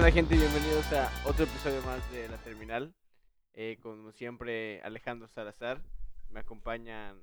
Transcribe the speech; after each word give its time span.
¿Qué 0.00 0.04
onda 0.06 0.12
gente? 0.12 0.34
Bienvenidos 0.34 0.90
a 0.94 1.28
otro 1.28 1.44
episodio 1.44 1.82
más 1.82 2.10
de 2.10 2.26
La 2.26 2.38
Terminal. 2.38 2.94
Eh, 3.52 3.78
como 3.82 4.12
siempre, 4.12 4.80
Alejandro 4.80 5.28
Salazar. 5.28 5.82
Me 6.30 6.40
acompañan 6.40 7.22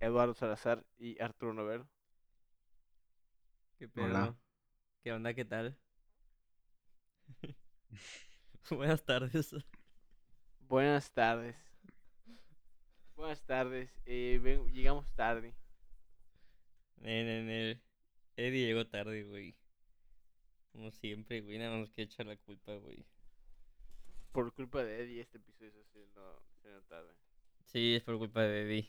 Eduardo 0.00 0.34
Salazar 0.34 0.84
y 0.98 1.22
Arturo 1.22 1.54
Novel. 1.54 1.84
¿Qué 3.78 3.86
pedo? 3.86 4.06
Hola. 4.06 4.34
¿Qué 5.04 5.12
onda? 5.12 5.32
¿Qué 5.32 5.44
tal? 5.44 5.78
Buenas 8.70 9.04
tardes. 9.04 9.54
Buenas 10.58 11.12
tardes. 11.12 11.54
Buenas 13.14 13.40
tardes. 13.42 13.92
Eh, 14.06 14.40
ven- 14.42 14.66
llegamos 14.72 15.08
tarde. 15.14 15.54
Ne, 16.96 17.22
ne, 17.22 17.42
ne. 17.44 17.80
Eddie 18.36 18.66
llegó 18.66 18.88
tarde, 18.88 19.22
güey. 19.22 19.57
Como 20.78 20.92
siempre, 20.92 21.40
güey. 21.40 21.58
Nada 21.58 21.76
más 21.76 21.90
quiere 21.90 22.08
echar 22.08 22.26
la 22.26 22.36
culpa, 22.36 22.72
güey. 22.76 23.04
Por 24.30 24.54
culpa 24.54 24.84
de 24.84 25.02
Eddie 25.02 25.22
este 25.22 25.38
episodio 25.38 25.72
se 25.72 25.80
haciendo, 25.80 26.40
haciendo 26.54 26.82
tarde. 26.82 27.12
Sí, 27.64 27.96
es 27.96 28.04
por 28.04 28.16
culpa 28.16 28.42
de 28.42 28.62
Eddie. 28.62 28.88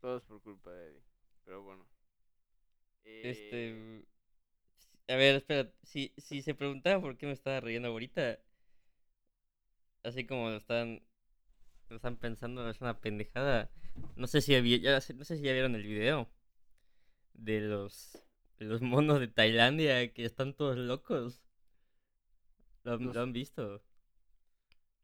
Todo 0.00 0.16
es 0.16 0.24
por 0.24 0.42
culpa 0.42 0.72
de 0.72 0.88
Eddie. 0.88 1.02
Pero 1.44 1.62
bueno. 1.62 1.86
Eh, 3.04 3.22
Este. 3.30 4.04
A 5.06 5.16
ver, 5.16 5.36
espera. 5.36 5.72
Si, 5.84 6.12
si 6.16 6.42
se 6.42 6.56
preguntaba 6.56 7.00
por 7.00 7.16
qué 7.16 7.26
me 7.26 7.32
estaba 7.32 7.60
riendo 7.60 7.90
ahorita. 7.90 8.40
Así 10.02 10.26
como 10.26 10.50
lo 10.50 10.56
están. 10.56 11.00
Lo 11.90 11.94
están 11.94 12.16
pensando, 12.16 12.68
es 12.68 12.80
una 12.80 13.00
pendejada. 13.00 13.70
No 14.16 14.26
sé 14.26 14.40
si 14.40 14.56
había, 14.56 14.78
ya, 14.78 14.94
no 15.14 15.24
sé 15.24 15.36
si 15.36 15.44
ya 15.44 15.52
vieron 15.52 15.76
el 15.76 15.84
video. 15.84 16.28
De 17.34 17.60
los. 17.60 18.18
Los 18.60 18.80
monos 18.80 19.18
de 19.18 19.26
Tailandia 19.26 20.12
que 20.12 20.24
están 20.24 20.54
todos 20.54 20.76
locos. 20.78 21.42
¿Lo, 22.84 22.92
han- 22.92 23.04
Los- 23.06 23.14
lo 23.14 23.22
han 23.22 23.32
visto? 23.32 23.82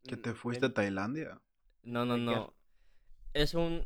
¿Que 0.07 0.17
mm, 0.17 0.23
te 0.23 0.35
fuiste 0.35 0.67
a 0.67 0.75
Tailandia? 0.75 1.39
No, 1.85 2.05
no, 2.05 2.17
no. 2.19 2.53
Es 3.35 3.55
un, 3.55 3.85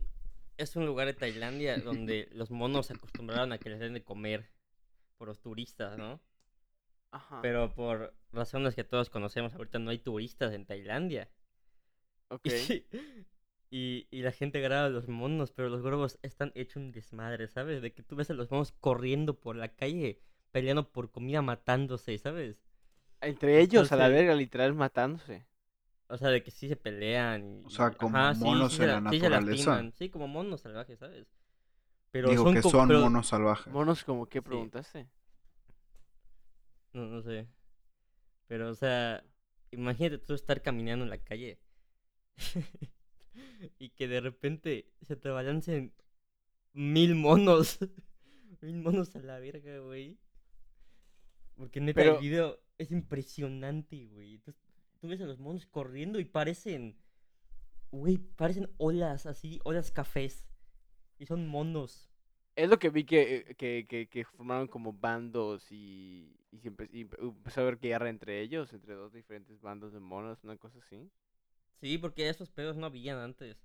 es 0.58 0.76
un 0.76 0.86
lugar 0.86 1.06
de 1.06 1.14
Tailandia 1.14 1.78
donde 1.78 2.28
los 2.34 2.50
monos 2.50 2.86
se 2.86 2.94
acostumbraron 2.94 3.52
a 3.52 3.58
que 3.58 3.70
les 3.70 3.80
den 3.80 3.94
de 3.94 4.04
comer 4.04 4.50
por 5.18 5.28
los 5.28 5.40
turistas, 5.40 5.98
¿no? 5.98 6.20
Ajá. 7.12 7.40
Pero 7.42 7.74
por 7.74 8.14
razones 8.32 8.74
que 8.74 8.84
todos 8.84 9.10
conocemos, 9.10 9.52
ahorita 9.54 9.78
no 9.78 9.90
hay 9.90 9.98
turistas 9.98 10.52
en 10.54 10.64
Tailandia. 10.66 11.28
ok. 12.30 12.46
Y, 12.46 12.86
y 13.70 14.22
la 14.22 14.32
gente 14.32 14.60
graba 14.60 14.88
los 14.88 15.06
monos, 15.08 15.52
pero 15.52 15.68
los 15.68 15.82
globos 15.82 16.18
están 16.22 16.50
hechos 16.54 16.76
un 16.76 16.90
desmadre, 16.92 17.46
¿sabes? 17.48 17.80
De 17.82 17.92
que 17.92 18.02
tú 18.02 18.16
ves 18.16 18.28
a 18.30 18.34
los 18.34 18.50
monos 18.50 18.72
corriendo 18.72 19.38
por 19.38 19.54
la 19.56 19.68
calle, 19.74 20.20
peleando 20.50 20.90
por 20.90 21.10
comida, 21.10 21.40
matándose, 21.42 22.18
¿sabes? 22.18 22.56
Entre 23.20 23.60
ellos, 23.60 23.92
a 23.92 23.96
la 23.96 24.08
verga, 24.08 24.34
literal, 24.34 24.74
matándose. 24.74 25.46
O 26.08 26.16
sea, 26.16 26.28
de 26.30 26.42
que 26.42 26.50
sí 26.50 26.68
se 26.68 26.74
pelean. 26.74 27.60
Y, 27.62 27.66
O 27.66 27.70
sea, 27.70 27.92
y- 27.92 27.96
como 27.96 28.16
ajá, 28.18 28.34
monos 28.40 28.72
sí 28.72 28.82
en 28.82 28.88
la 28.88 29.00
la- 29.00 29.10
sí 29.10 29.20
se 29.20 29.28
naturaleza. 29.28 29.90
Sí, 29.96 30.08
como 30.08 30.26
monos 30.26 30.62
salvajes, 30.62 30.98
¿sabes? 30.98 31.28
Pero 32.10 32.28
Digo 32.30 32.42
son 32.42 32.54
que 32.54 32.62
como- 32.62 32.72
son 32.72 32.88
pero- 32.88 33.00
monos 33.02 33.28
salvajes. 33.28 33.72
Monos 33.72 34.02
como 34.02 34.26
que 34.26 34.40
Sí. 34.40 34.44
preguntaste. 34.44 35.06
No, 36.92 37.06
no 37.06 37.22
sé. 37.22 37.46
Pero, 38.48 38.70
o 38.70 38.74
sea, 38.74 39.22
imagínate 39.70 40.18
tú 40.18 40.34
estar 40.34 40.60
caminando 40.60 41.04
en 41.04 41.10
la 41.10 41.18
calle 41.18 41.60
y 43.78 43.90
que 43.90 44.08
de 44.08 44.20
repente 44.20 44.86
se 45.02 45.16
te 45.16 45.28
balancen 45.28 45.92
mil 46.72 47.14
monos. 47.14 47.78
mil 48.62 48.76
monos 48.76 49.14
a 49.16 49.20
la 49.20 49.38
verga, 49.38 49.78
güey. 49.80 50.18
Porque 51.56 51.80
neta, 51.80 52.00
Pero- 52.00 52.14
el 52.16 52.20
video 52.22 52.60
es 52.78 52.90
impresionante, 52.90 54.06
güey. 54.06 54.38
Tú 55.00 55.08
ves 55.08 55.20
a 55.20 55.26
los 55.26 55.38
monos 55.38 55.66
corriendo 55.66 56.18
y 56.20 56.24
parecen, 56.24 56.96
güey, 57.90 58.18
parecen 58.18 58.70
olas 58.78 59.26
así, 59.26 59.60
olas 59.64 59.90
cafés. 59.90 60.46
Y 61.18 61.26
son 61.26 61.46
monos. 61.46 62.10
Es 62.56 62.68
lo 62.68 62.78
que 62.78 62.90
vi 62.90 63.04
que, 63.04 63.54
que, 63.58 63.86
que, 63.88 64.08
que 64.08 64.24
formaron 64.24 64.68
como 64.68 64.92
bandos 64.92 65.70
y, 65.70 66.36
y, 66.50 66.58
y 66.92 67.00
empezó 67.18 67.60
a 67.60 67.62
haber 67.64 67.78
guerra 67.78 68.08
entre 68.10 68.40
ellos, 68.40 68.72
entre 68.72 68.94
dos 68.94 69.12
diferentes 69.12 69.60
bandos 69.60 69.92
de 69.92 70.00
monos, 70.00 70.42
una 70.44 70.56
cosa 70.56 70.78
así. 70.78 71.10
Sí, 71.80 71.98
porque 71.98 72.28
esos 72.28 72.50
pedos 72.50 72.76
no 72.76 72.86
habían 72.86 73.18
antes. 73.18 73.56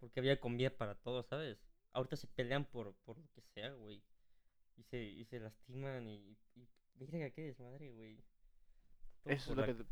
Porque 0.00 0.20
había 0.20 0.40
comida 0.40 0.70
para 0.70 0.94
todos, 0.96 1.26
¿sabes? 1.26 1.58
Ahorita 1.92 2.16
se 2.16 2.26
pelean 2.26 2.64
por, 2.64 2.94
por 3.04 3.18
lo 3.18 3.28
que 3.34 3.42
sea, 3.54 3.70
güey. 3.72 4.02
Y 4.76 4.82
se, 4.84 5.02
y 5.02 5.24
se 5.26 5.38
lastiman 5.38 6.08
y, 6.08 6.36
y... 6.56 6.68
Mira 7.10 7.30
qué 7.30 7.42
desmadre, 7.42 7.90
güey. 7.92 8.18
Eso 9.26 9.52
es 9.52 9.56
la- 9.56 9.66
que 9.66 9.74
te, 9.74 9.84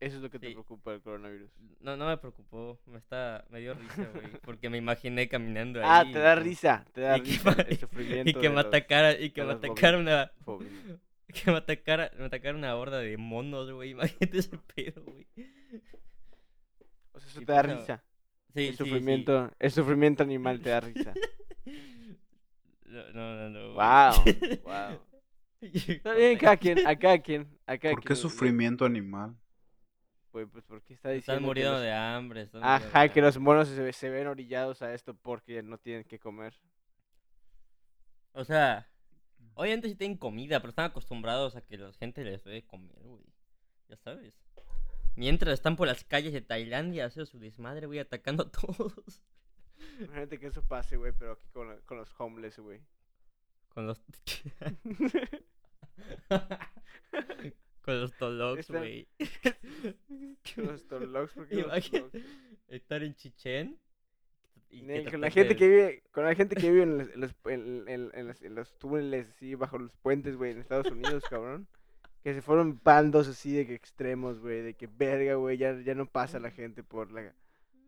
eso 0.00 0.16
es 0.16 0.22
lo 0.22 0.30
que 0.30 0.38
te 0.38 0.50
preocupa 0.50 0.92
del 0.92 1.02
coronavirus. 1.02 1.50
No, 1.80 1.96
no 1.96 2.06
me 2.08 2.16
preocupó. 2.16 2.80
Me 2.86 2.98
está... 2.98 3.44
Me 3.50 3.60
dio 3.60 3.74
risa, 3.74 4.10
güey. 4.12 4.26
Porque 4.42 4.70
me 4.70 4.78
imaginé 4.78 5.28
caminando 5.28 5.80
ahí. 5.80 5.86
Ah, 5.88 6.04
te 6.10 6.18
da 6.18 6.34
risa, 6.34 6.86
te 6.92 7.02
da 7.02 7.18
y 7.18 7.20
risa 7.20 7.52
el 7.68 7.78
sufrimiento 7.80 8.30
y 8.30 8.34
que 8.34 8.48
me 8.48 8.56
los 8.56 8.64
atacara, 8.66 9.12
y 9.20 9.30
que 9.30 9.44
me 9.44 9.52
atacara 9.52 9.98
una... 9.98 10.32
Que 11.32 11.48
me 11.52 11.58
atacara, 11.58 12.10
me 12.18 12.24
atacara 12.24 12.56
una 12.58 12.74
horda 12.74 12.98
de 12.98 13.16
monos, 13.16 13.70
güey. 13.70 13.90
Imagínate 13.90 14.38
ese 14.38 14.58
pedo, 14.74 15.04
güey. 15.04 15.28
O 17.26 17.28
sea, 17.28 17.30
eso 17.30 17.42
Y 17.42 17.46
te 17.46 17.52
da 17.52 17.62
risa. 17.62 18.04
Sí, 18.54 18.60
el 18.60 18.64
sí, 18.64 18.70
sí. 18.72 18.76
sufrimiento, 18.76 19.50
el 19.58 19.70
sufrimiento 19.70 20.22
animal 20.22 20.60
te 20.60 20.70
da 20.70 20.80
risa. 20.80 21.14
No, 22.84 23.12
no, 23.12 23.48
no. 23.50 23.74
Wow, 23.74 24.24
wow. 24.64 25.00
Está 25.60 26.12
bien, 26.14 26.38
cada 26.40 26.56
quien, 26.56 26.86
a 26.86 26.96
cada 26.96 27.18
quien, 27.20 27.46
a 27.66 27.78
cada 27.78 27.94
¿Por 27.94 28.00
qué 28.02 28.06
quien 28.08 28.16
sufrimiento 28.16 28.84
animal? 28.84 29.36
Güey, 30.32 30.46
pues 30.46 30.64
porque 30.64 30.94
está 30.94 31.10
diciendo 31.10 31.34
Están 31.34 31.38
que 31.38 31.46
muriendo 31.46 31.72
los- 31.74 31.82
de 31.82 31.92
hambre. 31.92 32.42
están 32.42 32.64
Ajá, 32.64 33.02
de 33.02 33.10
que 33.12 33.20
los 33.20 33.38
monos 33.38 33.68
se, 33.68 33.92
se 33.92 34.10
ven 34.10 34.26
orillados 34.26 34.82
a 34.82 34.92
esto 34.94 35.14
porque 35.14 35.62
no 35.62 35.78
tienen 35.78 36.02
que 36.04 36.18
comer. 36.18 36.58
O 38.32 38.44
sea, 38.44 38.88
obviamente 39.54 39.88
sí 39.88 39.94
tienen 39.96 40.16
comida, 40.18 40.58
pero 40.60 40.70
están 40.70 40.86
acostumbrados 40.86 41.54
a 41.56 41.60
que 41.60 41.76
la 41.78 41.92
gente 41.92 42.24
les 42.24 42.42
dé 42.44 42.50
de 42.52 42.66
comer, 42.66 42.96
güey. 43.04 43.22
Ya 43.88 43.96
sabes. 43.98 44.34
Mientras 45.16 45.54
están 45.54 45.76
por 45.76 45.88
las 45.88 46.04
calles 46.04 46.32
de 46.32 46.40
Tailandia 46.40 47.06
haciendo 47.06 47.26
su 47.30 47.38
desmadre, 47.38 47.86
güey, 47.86 47.98
atacando 47.98 48.44
a 48.44 48.50
todos. 48.50 49.20
Imagínate 49.98 50.38
que 50.38 50.46
eso 50.46 50.62
pase, 50.62 50.96
güey, 50.96 51.12
pero 51.18 51.32
aquí 51.32 51.48
con, 51.52 51.76
con 51.86 51.98
los 51.98 52.08
homeless, 52.18 52.58
güey. 52.58 52.80
Con 53.68 53.86
los. 53.86 54.00
Con 57.82 58.00
los 58.00 58.12
Está- 58.12 58.78
güey. 58.78 59.08
Con 60.54 60.66
los 60.66 60.86
toloks, 60.86 61.32
¿por 61.32 61.48
qué 61.48 61.56
los 61.56 61.64
Imagina- 61.66 61.98
toloks? 62.10 62.18
Estar 62.68 63.02
en 63.02 63.14
Chichén. 63.14 63.78
y 64.70 64.80
Con 65.10 65.20
la 65.22 65.30
gente 65.30 65.52
el- 65.54 65.58
que 65.58 65.68
vive, 65.68 66.02
con 66.12 66.24
la 66.24 66.34
gente 66.34 66.54
que 66.56 66.70
vive 66.70 66.82
en 66.84 66.98
los, 66.98 67.08
en 67.10 67.20
los, 67.20 67.34
en- 67.46 67.88
en- 67.88 68.10
en 68.14 68.28
los- 68.28 68.42
en 68.42 68.54
los 68.54 68.78
túneles, 68.78 69.28
así, 69.30 69.54
bajo 69.54 69.78
los 69.78 69.96
puentes, 69.96 70.36
güey, 70.36 70.52
en 70.52 70.58
Estados 70.58 70.90
Unidos, 70.90 71.24
cabrón. 71.28 71.66
Que 72.22 72.34
se 72.34 72.42
fueron 72.42 72.80
bandos 72.84 73.28
así 73.28 73.52
de 73.52 73.66
que 73.66 73.74
extremos, 73.74 74.40
güey, 74.40 74.60
de 74.62 74.74
que 74.74 74.86
verga, 74.86 75.34
güey, 75.36 75.56
ya, 75.56 75.80
ya 75.80 75.94
no 75.94 76.06
pasa 76.06 76.38
la 76.38 76.50
gente 76.50 76.82
por 76.82 77.10
la 77.12 77.34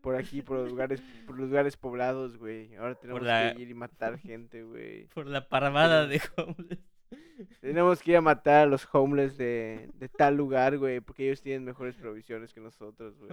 por 0.01 0.15
aquí, 0.15 0.41
por 0.41 0.57
los 0.57 0.69
lugares, 0.69 1.01
por 1.25 1.37
los 1.39 1.47
lugares 1.49 1.77
poblados, 1.77 2.37
güey. 2.37 2.75
Ahora 2.75 2.95
tenemos 2.95 3.21
la- 3.21 3.53
que 3.55 3.61
ir 3.61 3.69
y 3.69 3.73
matar 3.73 4.17
gente, 4.19 4.63
güey. 4.63 5.05
Por 5.07 5.27
la 5.27 5.47
parvada 5.47 6.07
de 6.07 6.21
homeless. 6.35 6.79
Tenemos 7.61 8.01
que 8.01 8.11
ir 8.11 8.17
a 8.17 8.21
matar 8.21 8.63
a 8.63 8.65
los 8.65 8.87
homeless 8.93 9.37
de, 9.37 9.89
de 9.95 10.09
tal 10.09 10.35
lugar, 10.35 10.77
güey, 10.77 10.99
porque 10.99 11.25
ellos 11.25 11.41
tienen 11.41 11.63
mejores 11.63 11.95
provisiones 11.95 12.53
que 12.53 12.59
nosotros, 12.59 13.17
güey. 13.17 13.31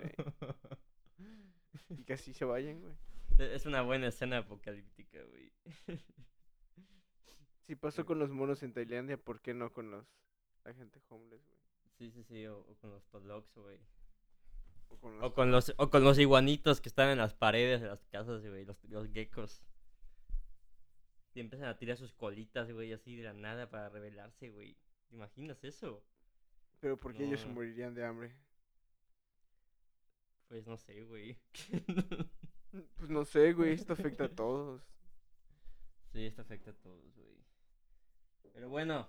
Y 1.89 2.05
que 2.05 2.13
así 2.15 2.33
se 2.33 2.45
vayan, 2.45 2.81
güey. 2.81 2.95
Es 3.39 3.67
una 3.67 3.83
buena 3.83 4.09
escena 4.09 4.39
apocalíptica, 4.39 5.19
güey. 5.25 5.53
Si 7.67 7.75
pasó 7.75 8.05
con 8.07 8.19
los 8.19 8.31
monos 8.31 8.63
en 8.63 8.73
Tailandia, 8.73 9.17
¿por 9.17 9.41
qué 9.41 9.55
no 9.55 9.73
con 9.73 9.91
los 9.91 10.07
la 10.65 10.75
gente 10.75 11.01
homeless, 11.09 11.47
güey? 11.47 11.61
Sí, 11.99 12.11
sí, 12.11 12.25
sí, 12.25 12.47
o, 12.47 12.59
o 12.61 12.75
con 12.77 12.91
los 12.91 13.05
toloks, 13.09 13.55
güey. 13.57 13.79
O 14.89 14.99
con 14.99 15.17
O 15.21 15.31
los 15.31 15.33
con 15.33 15.51
los, 15.53 15.73
o 15.79 15.89
con 15.91 16.05
los 16.05 16.19
iguanitos 16.19 16.81
que 16.81 16.89
están 16.89 17.09
en 17.11 17.19
las 17.19 17.33
paredes 17.35 17.81
de 17.81 17.87
las 17.89 18.05
casas, 18.07 18.45
güey, 18.47 18.65
los, 18.65 18.83
los 18.85 19.09
geckos. 19.13 19.63
Y 21.35 21.41
empiezan 21.41 21.69
a 21.69 21.77
tirar 21.77 21.97
sus 21.97 22.13
colitas, 22.13 22.71
güey, 22.71 22.93
así 22.93 23.17
de 23.17 23.25
la 23.25 23.33
nada 23.33 23.69
para 23.71 23.89
rebelarse, 23.89 24.51
güey. 24.51 24.77
¿Te 25.09 25.15
imaginas 25.17 25.63
eso? 25.65 26.05
Pero 26.81 26.99
¿por 26.99 27.15
qué 27.15 27.25
ellos 27.25 27.41
se 27.41 27.49
morirían 27.49 27.95
de 27.95 28.05
hambre? 28.05 28.35
Pues 30.49 30.67
no 30.67 30.77
sé, 30.77 31.03
güey. 31.05 31.39
Pues 32.97 33.11
no 33.11 33.25
sé, 33.25 33.53
güey, 33.53 33.73
esto 33.73 33.95
afecta 33.95 34.25
a 34.25 34.29
todos. 34.35 34.81
sí, 36.13 36.27
esto 36.27 36.43
afecta 36.43 36.71
a 36.71 36.75
todos, 36.75 37.15
güey. 37.17 37.45
Pero 38.53 38.69
bueno, 38.69 39.09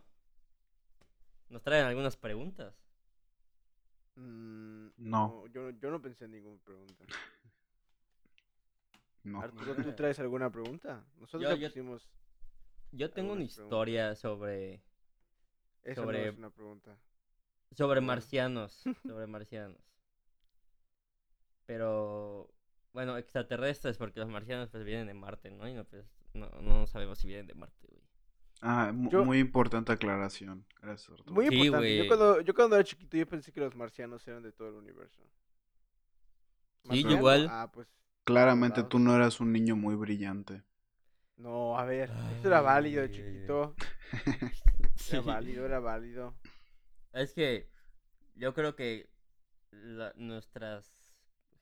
nos 1.51 1.61
traen 1.61 1.85
algunas 1.85 2.17
preguntas. 2.17 2.73
Mm, 4.15 4.87
No. 4.97 5.45
yo, 5.47 5.63
no- 5.71 5.79
yo 5.79 5.91
no 5.91 6.01
pensé 6.01 6.25
en 6.25 6.31
ninguna 6.31 6.57
pregunta. 6.63 7.05
No. 9.23 9.39
Arturo, 9.39 9.75
¿tú 9.75 9.93
traes 9.93 10.17
alguna 10.19 10.49
pregunta? 10.49 11.05
Nosotros 11.17 11.43
Yo- 11.43 11.55
ya 11.55 11.61
yo- 11.61 11.67
pusimos... 11.67 12.09
Yo 12.91 13.11
tengo 13.11 13.33
una 13.33 13.41
preguntas. 13.45 13.63
historia 13.63 14.15
sobre... 14.15 14.81
Sobre- 15.93 16.23
no 16.25 16.31
es 16.31 16.37
una 16.39 16.49
pregunta. 16.49 16.97
Sobre 17.71 17.99
Bueno. 17.99 18.07
marcianos, 18.07 18.83
sobre 19.05 19.27
marcianos. 19.27 19.77
Pero, 21.67 22.49
bueno, 22.93 23.15
extraterrestres, 23.17 23.97
porque 23.97 24.19
los 24.19 24.27
marcianos 24.29 24.69
pues 24.69 24.83
vienen 24.83 25.05
de 25.07 25.13
Marte, 25.13 25.51
¿no? 25.51 25.67
Y 25.69 25.73
no, 25.73 25.85
pues, 25.85 26.03
no, 26.33 26.49
no 26.61 26.87
sabemos 26.87 27.19
si 27.19 27.27
vienen 27.27 27.45
de 27.47 27.53
Marte, 27.53 27.87
güey. 27.87 28.00
Ah, 28.61 28.91
Yo- 29.09 29.25
muy 29.25 29.39
importante 29.39 29.91
aclaración. 29.91 30.65
Gracias, 30.81 31.09
Arturo. 31.11 31.33
Muy 31.33 31.47
Sí, 31.47 31.55
importante. 31.55 31.97
Yo 31.97 32.07
cuando, 32.07 32.41
yo 32.41 32.53
cuando 32.53 32.75
era 32.75 32.85
chiquito 32.85 33.17
yo 33.17 33.27
pensé 33.27 33.51
que 33.51 33.59
los 33.59 33.75
marcianos 33.75 34.27
eran 34.27 34.43
de 34.43 34.51
todo 34.51 34.69
el 34.69 34.75
universo. 34.75 35.21
Sí, 36.89 36.99
igual. 37.07 37.47
Ah, 37.49 37.69
pues. 37.73 37.87
Claramente 38.23 38.83
tú 38.83 38.99
no 38.99 39.15
eras 39.15 39.39
un 39.39 39.51
niño 39.51 39.75
muy 39.75 39.95
brillante. 39.95 40.63
No, 41.37 41.77
a 41.77 41.85
ver, 41.85 42.11
eso 42.37 42.47
era 42.47 42.61
válido, 42.61 43.03
Ay. 43.03 43.11
chiquito. 43.11 43.75
Sí. 44.95 45.15
Era 45.15 45.21
válido, 45.25 45.65
era 45.65 45.79
válido. 45.79 46.35
Es 47.13 47.33
que 47.33 47.67
yo 48.35 48.53
creo 48.53 48.75
que 48.75 49.09
la- 49.71 50.13
nuestras 50.15 50.93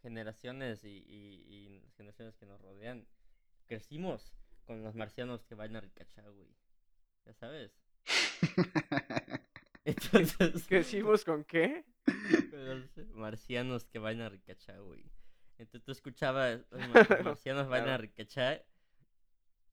generaciones 0.01 0.83
y, 0.83 0.89
y- 1.07 1.45
y 1.47 1.79
las 1.79 1.95
generaciones 1.95 2.35
que 2.35 2.45
nos 2.45 2.59
rodean 2.61 3.07
crecimos 3.67 4.33
con 4.65 4.83
los 4.83 4.95
marcianos 4.95 5.45
que 5.45 5.55
bailan 5.55 5.83
ricachá, 5.83 6.27
güey. 6.27 6.49
Ya 7.25 7.33
sabes. 7.33 7.71
Entonces, 9.85 10.65
¿Crecimos 10.67 11.23
con 11.25 11.43
qué? 11.43 11.85
con 12.51 12.79
los 12.95 13.07
marcianos 13.15 13.85
que 13.85 13.99
bailan 13.99 14.31
ricachá, 14.31 14.77
güey. 14.79 15.05
Entonces 15.57 15.83
tú 15.83 15.91
escuchabas 15.91 16.61
los 16.71 16.79
ma- 16.89 17.07
los 17.09 17.23
marcianos 17.23 17.67
bailan 17.67 17.87
Claro. 17.89 18.01
ricachá 18.01 18.61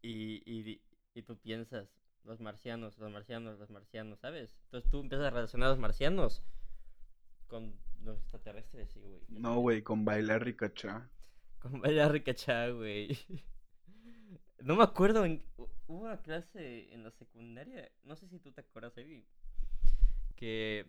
y, 0.02 0.42
y, 0.50 0.82
y 1.14 1.22
tú 1.22 1.38
piensas, 1.38 1.88
los 2.24 2.40
marcianos, 2.40 2.98
los 2.98 3.10
marcianos, 3.10 3.58
los 3.58 3.70
marcianos, 3.70 4.18
¿sabes? 4.20 4.56
Entonces 4.64 4.90
tú 4.90 5.00
empiezas 5.00 5.26
a 5.26 5.30
relacionar 5.30 5.66
a 5.68 5.70
los 5.70 5.78
marcianos 5.78 6.42
con 7.46 7.78
los 8.02 8.18
extraterrestres, 8.18 8.90
sí, 8.90 9.00
güey. 9.00 9.20
No, 9.28 9.58
güey, 9.60 9.82
con 9.82 10.04
bailar 10.04 10.44
ricachá. 10.44 11.08
Con 11.58 11.80
bailar 11.80 12.12
ricachá, 12.12 12.68
güey. 12.70 13.16
No 14.62 14.76
me 14.76 14.82
acuerdo, 14.84 15.24
en... 15.24 15.42
hu- 15.56 15.68
hubo 15.86 16.04
una 16.04 16.20
clase 16.22 16.92
en 16.92 17.02
la 17.04 17.10
secundaria, 17.10 17.90
no 18.04 18.16
sé 18.16 18.26
si 18.28 18.38
tú 18.38 18.50
te 18.52 18.60
acuerdas, 18.62 18.96
Evi, 18.98 19.24
que 20.34 20.86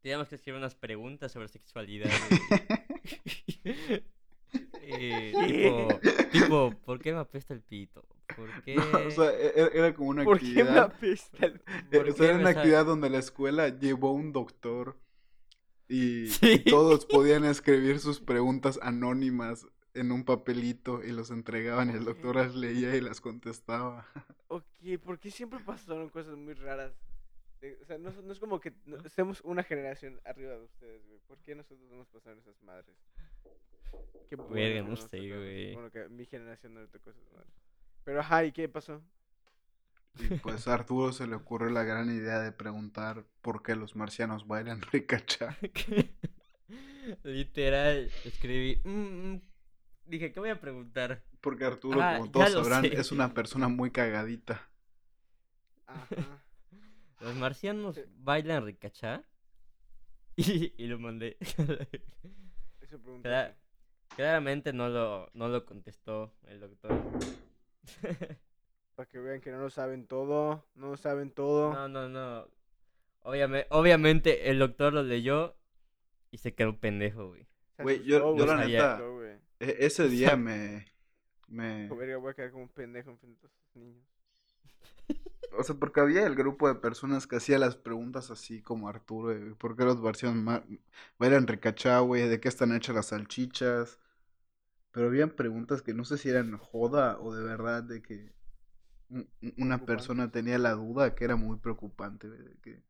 teníamos 0.00 0.28
que 0.28 0.34
escribir 0.36 0.58
unas 0.58 0.74
preguntas 0.74 1.32
sobre 1.32 1.48
sexualidad. 1.48 2.10
Eh, 4.84 5.32
tipo, 5.38 6.28
tipo, 6.30 6.70
¿por 6.84 6.98
qué 7.00 7.12
me 7.12 7.20
apesta 7.20 7.54
el 7.54 7.62
pito? 7.62 8.04
¿Por 8.36 8.62
qué? 8.62 8.74
No, 8.74 8.82
o 9.06 9.10
sea, 9.10 9.30
e- 9.32 9.52
e- 9.54 9.70
era 9.78 9.94
como 9.94 10.10
una 10.10 10.24
¿Por 10.24 10.38
qué 10.40 10.44
me 10.46 10.60
actividad. 10.62 10.78
apesta 10.78 11.46
el... 11.46 11.54
eh, 11.54 11.60
¿por 11.98 12.08
o 12.10 12.12
sea, 12.12 12.28
era 12.30 12.38
una 12.38 12.50
actividad 12.50 12.84
donde 12.84 13.08
la 13.08 13.18
escuela 13.18 13.68
llevó 13.68 14.12
un 14.12 14.32
doctor 14.32 14.98
y, 15.88 16.28
todos 16.70 17.06
podían 17.06 17.44
escribir 17.44 18.00
sus 18.00 18.20
preguntas 18.20 18.78
anónimas 18.82 19.66
en 19.94 20.12
un 20.12 20.24
papelito 20.24 21.02
y 21.04 21.12
los 21.12 21.30
entregaban 21.30 21.90
y 21.90 21.94
el 21.94 22.04
doctor 22.04 22.36
las 22.36 22.54
leía 22.54 22.94
y 22.96 23.00
las 23.00 23.20
contestaba. 23.20 24.06
Ok, 24.48 24.66
¿por 25.02 25.18
qué 25.18 25.30
siempre 25.30 25.60
pasaron 25.60 26.10
cosas 26.10 26.36
muy 26.36 26.52
raras? 26.52 26.92
De- 27.62 27.78
o 27.80 27.84
sea, 27.86 27.96
no, 27.96 28.10
no 28.10 28.32
es 28.32 28.38
como 28.38 28.60
que 28.60 28.74
no- 28.84 28.98
estemos 28.98 29.40
una 29.44 29.62
generación 29.62 30.20
arriba 30.26 30.52
de 30.52 30.62
ustedes, 30.64 31.06
güey. 31.06 31.20
¿Por 31.26 31.38
qué 31.38 31.54
nosotros 31.54 31.88
no 31.90 31.96
nos 31.96 32.08
pasaron 32.08 32.38
esas 32.40 32.62
madres? 32.62 32.94
Qué 34.28 34.36
bueno 34.36 34.52
Verga, 34.54 34.82
no 34.82 34.96
sé, 34.96 35.18
güey. 35.18 35.72
Bueno, 35.72 35.90
que 35.90 36.02
a 36.02 36.08
mi 36.10 36.26
generación 36.26 36.74
no 36.74 36.80
le 36.82 36.88
tocó 36.88 37.08
esas 37.10 37.32
madres. 37.32 37.50
Pero, 38.04 38.20
ajá, 38.20 38.44
¿y 38.44 38.52
qué 38.52 38.68
pasó? 38.68 39.00
Y 40.18 40.34
pues 40.36 40.68
a 40.68 40.74
Arturo 40.74 41.12
se 41.14 41.26
le 41.26 41.34
ocurrió 41.34 41.70
la 41.70 41.84
gran 41.84 42.10
idea 42.14 42.38
de 42.40 42.52
preguntar 42.52 43.24
por 43.40 43.62
qué 43.62 43.74
los 43.74 43.96
marcianos 43.96 44.46
bailan 44.46 44.82
ricachá. 44.92 45.56
Literal, 47.24 48.10
escribí. 48.24 48.80
"Mm, 48.84 48.90
mm". 49.34 49.40
Dije, 50.12 50.30
¿qué 50.30 50.40
voy 50.40 50.50
a 50.50 50.60
preguntar? 50.60 51.22
Porque 51.40 51.64
Arturo, 51.64 51.98
Ah, 52.02 52.18
como 52.18 52.30
todos 52.30 52.50
sabrán, 52.52 52.82
sé. 52.82 53.00
es 53.00 53.12
una 53.12 53.32
persona 53.32 53.68
muy 53.68 53.90
cagadita. 53.90 54.68
Ajá. 55.86 56.44
¿Los 57.20 57.34
marcianos 57.36 57.98
bailan 58.18 58.66
ricachá? 58.66 59.24
Y, 60.36 60.74
y 60.76 60.86
lo 60.86 60.98
mandé. 60.98 61.38
Eso 62.80 62.98
pregunté. 63.00 63.26
Cla- 63.28 63.54
claramente 64.14 64.74
no 64.74 64.90
lo, 64.90 65.30
no 65.32 65.48
lo 65.48 65.64
contestó 65.64 66.34
el 66.46 66.60
doctor. 66.60 66.90
Para 68.94 69.08
que 69.08 69.18
vean 69.18 69.40
que 69.40 69.50
no 69.50 69.60
lo 69.60 69.70
saben 69.70 70.06
todo. 70.06 70.66
No 70.74 70.88
lo 70.90 70.96
saben 70.98 71.30
todo. 71.30 71.72
No, 71.72 71.88
no, 71.88 72.08
no. 72.10 72.48
Obviamente, 73.20 73.66
obviamente 73.70 74.50
el 74.50 74.58
doctor 74.58 74.92
lo 74.92 75.02
leyó 75.02 75.56
y 76.30 76.36
se 76.38 76.54
quedó 76.54 76.78
pendejo, 76.78 77.28
güey. 77.28 77.46
Güey, 77.78 78.02
yo- 78.04 78.36
yo 78.36 78.44
la 78.46 78.56
neta-. 78.64 78.98
E- 79.66 79.76
ese 79.86 80.08
día 80.08 80.36
me... 80.36 80.86
me... 81.48 81.68
Dijo, 81.88 81.96
"Verga, 81.96 82.16
voy 82.16 82.30
a 82.30 82.34
quedar 82.34 82.50
como 82.50 82.64
un 82.64 82.68
pendejo 82.70 83.10
enfrente 83.10 83.42
de 83.42 83.46
estos 83.52 83.76
niños. 83.76 84.04
O 85.58 85.62
sea, 85.64 85.76
porque 85.76 86.00
había 86.00 86.26
el 86.26 86.34
grupo 86.34 86.66
de 86.68 86.74
personas 86.76 87.26
que 87.26 87.36
hacía 87.36 87.58
las 87.58 87.76
preguntas 87.76 88.30
así 88.30 88.62
como 88.62 88.88
Arturo, 88.88 89.28
de 89.28 89.54
¿por 89.54 89.76
qué 89.76 89.84
los 89.84 90.00
marcianos 90.00 90.42
ma- 90.42 90.64
bailan 91.18 91.46
güey? 92.00 92.28
¿De 92.28 92.40
qué 92.40 92.48
están 92.48 92.72
hechas 92.74 92.94
las 92.96 93.06
salchichas? 93.06 93.98
Pero 94.92 95.08
habían 95.08 95.30
preguntas 95.30 95.82
que 95.82 95.94
no 95.94 96.04
sé 96.04 96.18
si 96.18 96.30
eran 96.30 96.58
joda 96.58 97.18
o 97.20 97.34
de 97.34 97.44
verdad 97.44 97.82
de 97.84 98.02
que 98.02 98.32
un- 99.10 99.28
un- 99.42 99.54
una 99.58 99.84
persona 99.86 100.30
tenía 100.32 100.58
la 100.58 100.72
duda 100.74 101.14
que 101.14 101.24
era 101.24 101.36
muy 101.36 101.58
preocupante, 101.58 102.28
de 102.30 102.56
que 102.62 102.82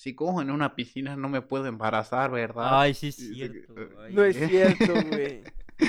si 0.00 0.14
cojo 0.14 0.40
en 0.40 0.50
una 0.50 0.74
piscina 0.74 1.14
no 1.14 1.28
me 1.28 1.42
puedo 1.42 1.66
embarazar, 1.66 2.30
¿verdad? 2.30 2.80
Ay, 2.80 2.94
sí 2.94 3.08
es 3.08 3.16
cierto. 3.16 3.74
eh, 3.78 3.88
ay. 3.98 4.14
No 4.14 4.24
es 4.24 4.34
cierto, 4.34 4.94
güey. 5.10 5.42
Sí, 5.78 5.86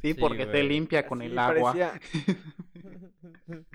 Sí, 0.00 0.14
porque 0.14 0.46
se 0.46 0.50
güey. 0.50 0.68
limpia 0.68 1.06
con 1.06 1.20
Así 1.22 1.30
el 1.30 1.38
agua. 1.38 1.72
parecía- 1.72 2.00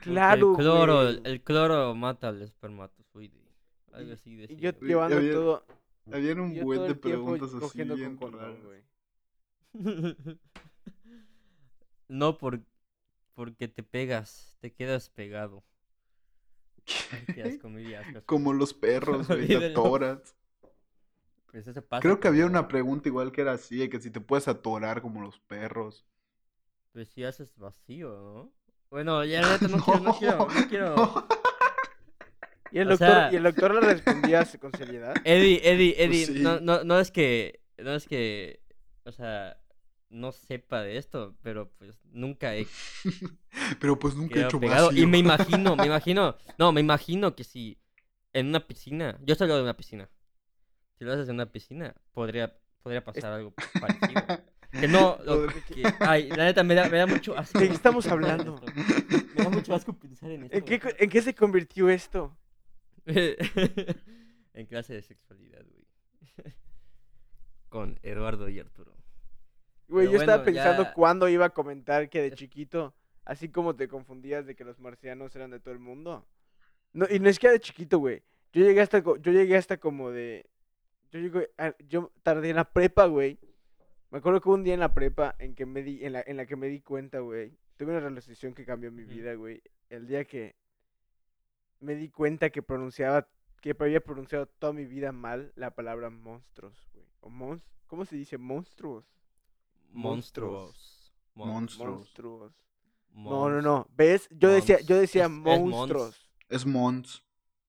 Claro, 0.00 0.52
el 0.52 0.56
cloro, 0.56 1.02
güey. 1.02 1.20
el 1.24 1.42
cloro 1.42 1.94
mata 1.94 2.28
al 2.28 2.40
espermatozoide. 2.40 3.36
Algo 3.92 4.12
así 4.14 4.30
Y 4.30 4.36
decía. 4.36 4.56
yo 4.72 4.80
llevando 4.80 5.16
había- 5.18 5.32
todo. 5.32 5.66
Habían 6.10 6.40
un 6.40 6.54
yo 6.54 6.64
buen 6.64 6.86
de 6.86 6.94
preguntas 6.94 7.50
así 7.52 7.82
bien 7.82 8.16
con 8.16 8.32
güey. 8.32 8.82
no 12.08 12.38
por, 12.38 12.62
porque 13.34 13.68
te 13.68 13.82
pegas, 13.82 14.56
te 14.60 14.72
quedas 14.72 15.10
pegado. 15.10 15.62
Qué 17.34 17.42
asco, 17.42 17.68
asco. 17.98 18.22
Como 18.26 18.52
los 18.52 18.74
perros, 18.74 19.26
güey, 19.28 19.40
Olvídalo. 19.42 19.66
atoras. 19.80 20.34
Pues 21.50 21.66
eso 21.66 21.80
pasa 21.82 22.02
Creo 22.02 22.20
que 22.20 22.28
había 22.28 22.46
una 22.46 22.68
pregunta 22.68 23.08
igual 23.08 23.32
que 23.32 23.40
era 23.40 23.52
así, 23.52 23.78
de 23.78 23.88
que 23.88 24.00
si 24.00 24.10
te 24.10 24.20
puedes 24.20 24.48
atorar 24.48 25.00
como 25.00 25.20
los 25.22 25.38
perros. 25.40 26.04
Pues 26.92 27.08
si 27.08 27.24
haces 27.24 27.56
vacío, 27.56 28.10
¿no? 28.10 28.52
Bueno, 28.90 29.24
ya 29.24 29.40
no 29.62 29.78
quiero, 29.84 30.00
no 30.00 30.18
quiero, 30.18 30.38
no 30.48 30.68
quiero. 30.68 31.28
Y 32.70 32.78
el 32.80 32.88
O 32.88 32.90
doctor, 32.90 33.08
sea- 33.08 33.32
y 33.32 33.36
el 33.36 33.42
doctor 33.44 33.74
le 33.74 33.80
respondía 33.80 34.46
con 34.60 34.72
seriedad. 34.72 35.14
Eddie, 35.24 35.60
Eddie, 35.64 35.94
Eddie, 36.04 36.26
sí. 36.26 36.40
no, 36.40 36.60
no, 36.60 36.84
no 36.84 37.00
es 37.00 37.10
que, 37.10 37.60
no 37.78 37.94
es 37.94 38.06
que, 38.06 38.60
o 39.04 39.12
sea, 39.12 39.58
no 40.10 40.32
sepa 40.32 40.82
de 40.82 40.96
esto, 40.96 41.36
pero 41.42 41.70
pues 41.78 41.94
nunca 42.12 42.54
he 42.56 42.66
Pero 43.80 43.98
pues 43.98 44.14
nunca 44.14 44.40
he 44.40 44.44
hecho 44.44 44.60
pegado. 44.60 44.88
vacío. 44.88 45.02
Y 45.02 45.06
me 45.06 45.18
imagino, 45.18 45.76
me 45.76 45.86
imagino, 45.86 46.36
no, 46.58 46.72
me 46.72 46.80
imagino 46.80 47.34
que 47.36 47.44
si 47.44 47.78
en 48.32 48.48
una 48.48 48.66
piscina, 48.66 49.18
yo 49.22 49.34
salgo 49.34 49.56
de 49.56 49.62
una 49.62 49.76
piscina, 49.76 50.08
si 50.98 51.04
lo 51.04 51.12
haces 51.12 51.28
en 51.28 51.34
una 51.36 51.50
piscina, 51.50 51.94
podría, 52.12 52.56
podría 52.82 53.04
pasar 53.04 53.32
algo 53.32 53.52
parecido. 53.80 54.40
Que 54.72 54.86
no, 54.86 55.18
lo- 55.24 55.46
que, 55.46 55.90
ay, 56.00 56.28
la 56.30 56.44
neta 56.44 56.62
me 56.62 56.74
da, 56.74 56.88
me 56.88 56.98
da 56.98 57.06
mucho 57.06 57.36
asco. 57.36 57.58
¿De 57.58 57.68
qué 57.68 57.74
estamos 57.74 58.06
hablando? 58.06 58.60
Me 59.34 59.42
da 59.42 59.48
mucho 59.48 59.74
asco 59.74 59.94
pensar 59.98 60.30
en 60.30 60.44
esto. 60.44 60.56
¿En 60.58 60.64
qué, 60.64 60.80
¿En 60.98 61.08
qué 61.10 61.22
se 61.22 61.34
convirtió 61.34 61.88
esto? 61.88 62.36
en 63.06 64.66
clase 64.66 64.92
de 64.92 65.00
sexualidad, 65.02 65.64
güey. 65.64 65.86
Con 67.70 67.98
Eduardo 68.02 68.48
y 68.50 68.58
Arturo. 68.60 68.94
Güey, 69.88 70.06
yo 70.06 70.18
estaba 70.20 70.44
pensando 70.44 70.82
ya- 70.84 70.92
cuándo 70.94 71.28
iba 71.28 71.46
a 71.46 71.50
comentar 71.50 72.08
que 72.08 72.22
de 72.22 72.32
chiquito, 72.32 72.94
así 73.24 73.48
como 73.48 73.74
te 73.74 73.88
confundías 73.88 74.46
de 74.46 74.54
que 74.54 74.64
los 74.64 74.78
marcianos 74.78 75.34
eran 75.34 75.50
de 75.50 75.60
todo 75.60 75.72
el 75.72 75.80
mundo. 75.80 76.26
No, 76.92 77.06
y 77.10 77.18
no 77.20 77.28
es 77.28 77.38
que 77.38 77.48
de 77.48 77.60
chiquito, 77.60 77.98
güey. 77.98 78.22
Yo 78.52 78.64
llegué 78.64 78.80
hasta, 78.80 79.00
yo 79.02 79.32
llegué 79.32 79.56
hasta 79.56 79.78
como 79.78 80.10
de, 80.10 80.46
yo 81.10 81.20
llegué, 81.20 81.50
a- 81.58 81.74
yo 81.88 82.12
tardé 82.22 82.50
en 82.50 82.56
la 82.56 82.64
prepa, 82.70 83.06
güey. 83.06 83.38
Me 84.10 84.18
acuerdo 84.18 84.40
que 84.40 84.48
hubo 84.48 84.54
un 84.56 84.64
día 84.64 84.74
en 84.74 84.80
la 84.80 84.94
prepa 84.94 85.34
en 85.38 85.54
que 85.54 85.66
me 85.66 85.82
di, 85.82 86.04
en 86.04 86.14
la, 86.14 86.22
en 86.26 86.36
la 86.38 86.46
que 86.46 86.56
me 86.56 86.68
di 86.68 86.80
cuenta, 86.80 87.18
güey. 87.20 87.56
Tuve 87.76 87.90
una 87.92 88.00
realización 88.00 88.54
que 88.54 88.64
cambió 88.64 88.90
mi 88.90 89.04
vida, 89.04 89.34
güey. 89.34 89.62
El 89.90 90.06
día 90.06 90.24
que 90.24 90.56
me 91.80 91.94
di 91.94 92.08
cuenta 92.08 92.50
que 92.50 92.62
pronunciaba, 92.62 93.28
que 93.60 93.76
había 93.78 94.00
pronunciado 94.00 94.46
toda 94.46 94.72
mi 94.72 94.84
vida 94.84 95.12
mal 95.12 95.52
la 95.56 95.70
palabra 95.74 96.10
monstruos, 96.10 96.86
güey. 96.94 97.06
O 97.20 97.30
mons, 97.30 97.62
¿cómo 97.86 98.04
se 98.04 98.16
dice? 98.16 98.38
Monstruos. 98.38 99.04
Monstruos. 99.88 101.12
Mon- 101.34 101.48
Monstruos. 101.48 101.96
Monstruos. 101.98 102.52
No, 103.10 103.48
no, 103.50 103.62
no. 103.62 103.86
¿Ves? 103.96 104.28
Yo 104.30 104.50
decía, 104.50 104.80
yo 104.80 104.96
decía 104.96 105.24
Es- 105.24 105.30
es 105.30 105.36
mons. 105.36 105.70
monstruos. 105.70 106.30
Es 106.48 106.66
Mons. 106.66 107.24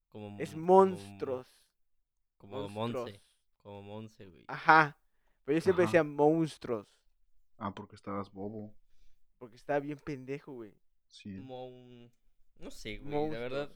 Como, 0.09 0.37
Es 0.39 0.55
mon- 0.55 0.91
como- 0.91 1.01
monstruos. 1.01 1.47
Como, 2.37 2.69
monstruos. 2.69 3.05
Monse. 3.05 3.21
Como 3.61 3.81
Monse, 3.83 4.25
güey. 4.27 4.45
Ajá. 4.47 4.97
Pero 5.43 5.57
yo 5.57 5.61
siempre 5.61 5.83
Ajá. 5.83 5.91
decía 5.91 6.03
monstruos. 6.03 6.87
Ah, 7.57 7.73
porque 7.73 7.95
estabas 7.95 8.31
bobo. 8.31 8.73
Porque 9.37 9.55
estaba 9.57 9.79
bien 9.79 9.97
pendejo, 9.99 10.53
güey. 10.53 10.73
Sí. 11.07 11.29
Mon- 11.29 12.11
No 12.59 12.71
sé, 12.71 12.97
güey. 12.97 13.11
Monstruos. 13.11 13.33
La 13.33 13.39
verdad. 13.39 13.71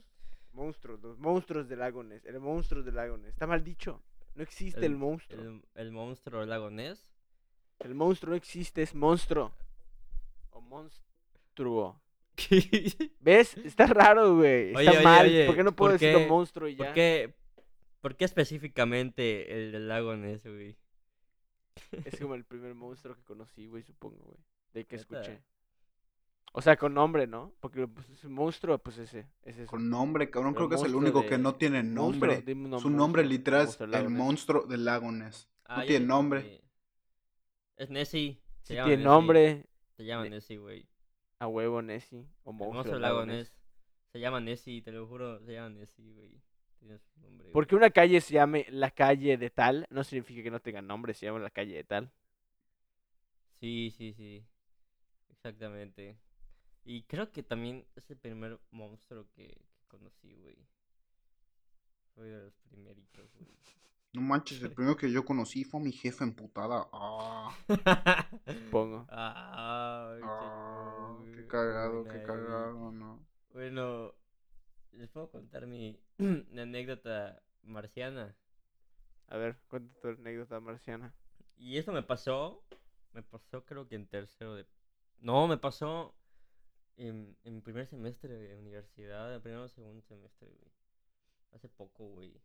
Monstruos, 0.53 1.01
los 1.01 1.17
monstruos 1.17 1.67
del 1.67 1.79
lago 1.79 2.03
Ness. 2.03 2.23
El 2.25 2.39
monstruo 2.39 2.83
del 2.83 2.95
lago 2.95 3.17
Ness. 3.17 3.33
Está 3.33 3.47
mal 3.47 3.63
dicho. 3.63 4.01
No 4.35 4.43
existe 4.43 4.85
el, 4.85 4.95
monstruo. 4.95 5.41
El... 5.41 5.61
El, 5.75 5.91
monstruo 5.91 6.45
lagonés. 7.89 7.95
monstruo 7.97 8.29
no 8.31 8.35
existe, 8.35 8.81
es 8.81 8.93
monstruo. 8.95 9.51
O 10.51 10.61
monstruo. 10.61 11.99
¿Ves? 13.19 13.55
Está 13.57 13.85
raro, 13.87 14.35
güey. 14.37 14.69
Está 14.75 14.79
Oye, 14.91 15.03
mal. 15.03 15.25
oye, 15.27 15.45
¿Por 15.45 15.55
qué 15.55 15.63
no 15.63 15.75
puedo 15.75 15.91
¿por 15.91 15.99
decirlo 15.99 16.19
qué- 16.19 16.27
monstruo 16.27 16.67
y 16.67 16.75
ya? 16.75 16.85
¿Por 16.85 16.93
qué, 16.93 17.33
¿Por 18.01 18.15
qué 18.15 18.25
específicamente 18.25 19.53
el 19.55 19.71
del 19.71 19.87
lago 19.87 20.15
Ness, 20.15 20.43
güey? 20.45 20.75
Es 22.05 22.19
como 22.19 22.35
el 22.35 22.43
primer 22.43 22.73
monstruo 22.75 23.15
que 23.15 23.23
conocí, 23.23 23.67
güey, 23.67 23.83
supongo, 23.83 24.17
güey. 24.25 24.37
De 24.73 24.85
que 24.85 24.95
escuché. 24.95 25.41
O 26.55 26.61
sea, 26.61 26.77
con 26.77 26.93
nombre, 26.93 27.25
¿no? 27.25 27.51
Porque 27.59 27.87
pues, 27.87 28.07
es 28.11 28.23
un 28.25 28.33
monstruo, 28.33 28.77
pues 28.77 28.97
ese. 28.99 29.27
Es 29.43 29.57
eso. 29.57 29.67
Con 29.67 29.89
nombre, 29.89 30.29
cabrón. 30.29 30.53
Pero 30.53 30.67
Creo 30.67 30.69
que 30.69 30.83
es 30.83 30.89
el 30.89 30.95
único 30.95 31.25
que 31.25 31.37
no 31.39 31.55
tiene 31.55 31.81
Monstruo, 31.81 32.31
nombre. 32.31 32.79
Su 32.79 32.89
nombre 32.91 33.23
monstruo, 33.23 33.23
literal 33.23 33.67
es 33.67 33.79
el 33.81 34.09
monstruo 34.09 34.63
del 34.67 34.85
lago 34.85 35.11
Ness. 35.11 35.47
Ah, 35.65 35.77
No 35.79 35.85
tiene 35.85 36.05
nombre. 36.05 36.61
Es 37.77 37.89
Nessie. 37.89 38.39
se 38.61 38.67
Si 38.67 38.73
llama 38.75 38.87
tiene 38.87 39.03
Nessie, 39.03 39.09
nombre, 39.11 39.65
Se 39.97 40.05
llama 40.05 40.23
Ne- 40.23 40.29
Nessie, 40.31 40.57
güey. 40.57 40.87
a 41.39 41.47
huevo 41.47 41.81
Nessie. 41.81 42.25
O 42.43 42.53
monstruo, 42.53 42.99
lago 42.99 43.25
Ness. 43.25 43.51
Se 44.11 44.19
llama 44.19 44.39
Nessie, 44.39 44.81
te 44.81 44.91
lo 44.91 45.07
juro. 45.07 45.39
Se 45.45 45.53
llama 45.53 45.69
Nessie, 45.69 46.13
güey. 46.13 46.41
Porque 47.53 47.75
una 47.75 47.89
calle 47.91 48.19
se 48.19 48.33
llame 48.33 48.65
la 48.69 48.91
calle 48.91 49.37
de 49.37 49.49
tal, 49.49 49.87
no 49.89 50.03
significa 50.03 50.43
que 50.43 50.51
no 50.51 50.59
tenga 50.59 50.81
nombre, 50.81 51.13
se 51.13 51.25
llama 51.25 51.39
la 51.39 51.49
calle 51.49 51.75
de 51.75 51.83
tal. 51.85 52.11
Sí, 53.61 53.93
sí, 53.95 54.11
sí. 54.13 54.45
Exactamente. 55.29 56.17
Y 56.83 57.03
creo 57.03 57.31
que 57.31 57.41
también 57.41 57.85
es 57.95 58.09
el 58.11 58.17
primer 58.17 58.59
monstruo 58.71 59.25
que, 59.33 59.47
que 59.47 59.85
conocí, 59.87 60.33
güey. 60.35 60.57
Fue 62.15 62.27
de 62.27 62.43
los 62.43 62.53
primeritos, 62.69 63.31
güey. 63.35 63.47
No 64.13 64.21
manches, 64.21 64.61
el 64.61 64.71
primero 64.71 64.95
que 64.95 65.11
yo 65.11 65.25
conocí 65.25 65.63
fue 65.63 65.79
mi 65.79 65.91
jefa 65.91 66.23
emputada. 66.23 66.87
Ah, 66.93 67.51
Supongo. 68.45 69.07
Ah, 69.09 70.15
ah, 70.21 71.17
qué 71.33 71.47
cagado, 71.47 72.03
qué 72.03 72.21
cagado, 72.21 72.91
¿no? 72.91 73.25
Bueno, 73.51 74.13
les 74.91 75.09
puedo 75.09 75.31
contar 75.31 75.65
mi, 75.65 75.99
mi 76.19 76.59
anécdota 76.59 77.41
marciana. 77.63 78.35
A 79.29 79.37
ver, 79.37 79.57
cuéntate 79.67 79.99
tu 79.99 80.07
anécdota 80.09 80.59
marciana. 80.59 81.11
Y 81.57 81.79
esto 81.79 81.91
me 81.91 82.03
pasó, 82.03 82.63
me 83.13 83.23
pasó 83.23 83.65
creo 83.65 83.87
que 83.87 83.95
en 83.95 84.05
tercero 84.05 84.53
de... 84.53 84.67
No, 85.21 85.47
me 85.47 85.57
pasó 85.57 86.13
en, 86.97 87.35
en 87.45 87.63
primer 87.63 87.87
semestre 87.87 88.37
de 88.37 88.57
universidad, 88.59 89.33
en 89.33 89.41
primero 89.41 89.63
o 89.63 89.69
segundo 89.69 90.03
semestre, 90.03 90.49
güey. 90.49 90.71
Hace 91.51 91.67
poco, 91.67 92.09
güey. 92.09 92.39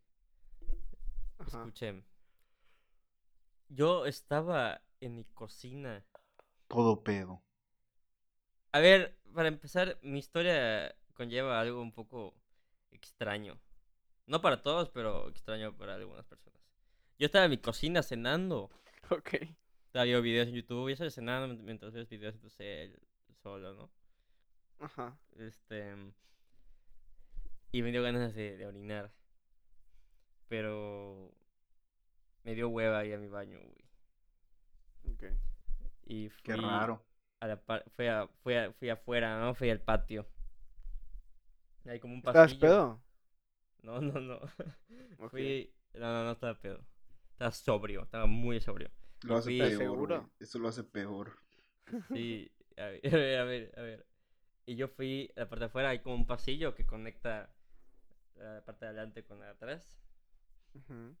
Ajá. 1.39 1.57
Escuchen. 1.59 2.05
Yo 3.69 4.05
estaba 4.05 4.81
en 4.99 5.15
mi 5.15 5.23
cocina. 5.25 6.03
Todo 6.67 7.03
pedo. 7.03 7.41
A 8.71 8.79
ver, 8.79 9.17
para 9.33 9.47
empezar, 9.47 9.97
mi 10.01 10.19
historia 10.19 10.95
conlleva 11.13 11.59
algo 11.59 11.81
un 11.81 11.91
poco 11.91 12.35
extraño. 12.91 13.59
No 14.27 14.41
para 14.41 14.61
todos, 14.61 14.89
pero 14.89 15.27
extraño 15.29 15.75
para 15.75 15.95
algunas 15.95 16.25
personas. 16.25 16.61
Yo 17.17 17.25
estaba 17.25 17.45
en 17.45 17.51
mi 17.51 17.57
cocina 17.57 18.03
cenando. 18.03 18.69
Ok. 19.11 19.33
Estaba 19.87 20.03
viendo 20.05 20.21
videos 20.21 20.47
en 20.49 20.53
YouTube, 20.53 20.87
y 20.89 20.93
eso 20.93 21.03
de 21.03 21.09
cenando 21.09 21.47
mient- 21.51 21.63
mientras 21.63 21.91
ves 21.93 22.07
videos 22.07 22.35
en 22.35 22.41
tu 22.41 22.49
cel, 22.51 22.99
solo, 23.41 23.73
¿no? 23.73 23.89
Ajá. 24.79 25.17
Este. 25.35 25.95
Y 27.71 27.81
me 27.81 27.91
dio 27.91 28.03
ganas 28.03 28.35
de, 28.35 28.55
de 28.55 28.67
orinar. 28.67 29.11
Pero. 30.49 31.31
Me 32.43 32.55
dio 32.55 32.69
hueva 32.69 33.05
ir 33.05 33.13
a 33.13 33.17
mi 33.17 33.27
baño, 33.27 33.59
güey. 33.59 35.13
Ok. 35.13 35.23
Y 36.05 36.29
fui 36.29 36.41
Qué 36.43 36.55
raro. 36.55 37.03
A 37.41 37.47
la 37.47 37.61
par- 37.61 37.85
fui, 37.95 38.07
a, 38.07 38.27
fui, 38.43 38.55
a- 38.55 38.71
fui 38.73 38.89
afuera, 38.89 39.39
¿no? 39.39 39.53
Fui 39.55 39.69
al 39.69 39.81
patio. 39.81 40.27
Hay 41.85 41.99
como 41.99 42.13
un 42.13 42.19
¿Estabas 42.19 42.53
pasillo. 42.53 42.59
pedo? 42.61 43.01
No, 43.83 44.01
no, 44.01 44.19
no. 44.19 44.39
Fui. 45.31 45.73
No, 45.93 46.11
no, 46.13 46.23
no 46.25 46.31
estaba 46.31 46.55
pedo. 46.59 46.83
Estaba 47.31 47.51
sobrio, 47.51 48.03
estaba 48.03 48.25
muy 48.25 48.59
sobrio. 48.59 48.89
Lo 49.23 49.37
hace 49.37 49.49
fui- 49.51 49.59
peor. 49.59 49.77
¿Seguro? 49.77 50.17
güey. 50.21 50.31
Eso 50.39 50.59
lo 50.59 50.67
hace 50.67 50.83
peor. 50.83 51.37
Sí, 52.13 52.51
a 52.77 52.85
ver, 52.85 53.01
a 53.05 53.17
ver, 53.17 53.39
a 53.39 53.43
ver, 53.45 53.73
a 53.77 53.81
ver. 53.81 54.07
Y 54.65 54.75
yo 54.75 54.87
fui 54.87 55.31
a 55.35 55.41
la 55.41 55.49
parte 55.49 55.61
de 55.61 55.65
afuera, 55.67 55.89
hay 55.89 55.99
como 55.99 56.15
un 56.15 56.27
pasillo 56.27 56.75
que 56.75 56.85
conecta 56.85 57.49
la 58.35 58.63
parte 58.65 58.85
de 58.85 58.89
adelante 58.91 59.23
con 59.23 59.39
la 59.39 59.45
de 59.45 59.51
atrás. 59.51 59.99
Ujú. 60.73 61.15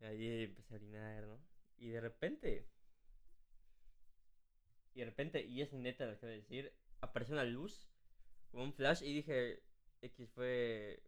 Y 0.00 0.04
ahí 0.04 0.44
empecé 0.44 0.74
a 0.74 0.76
orinar, 0.76 1.24
¿no? 1.24 1.38
Y 1.78 1.88
de 1.88 2.00
repente. 2.00 2.66
Y 4.94 5.00
de 5.00 5.04
repente, 5.06 5.44
y 5.44 5.60
es 5.60 5.72
neta 5.72 6.06
lo 6.06 6.18
que 6.18 6.26
voy 6.26 6.34
a 6.34 6.38
decir, 6.38 6.72
apareció 7.00 7.34
una 7.34 7.44
luz, 7.44 7.88
como 8.50 8.64
un 8.64 8.72
flash, 8.72 9.02
y 9.02 9.12
dije, 9.12 9.62
X 10.02 10.30
fue. 10.34 11.02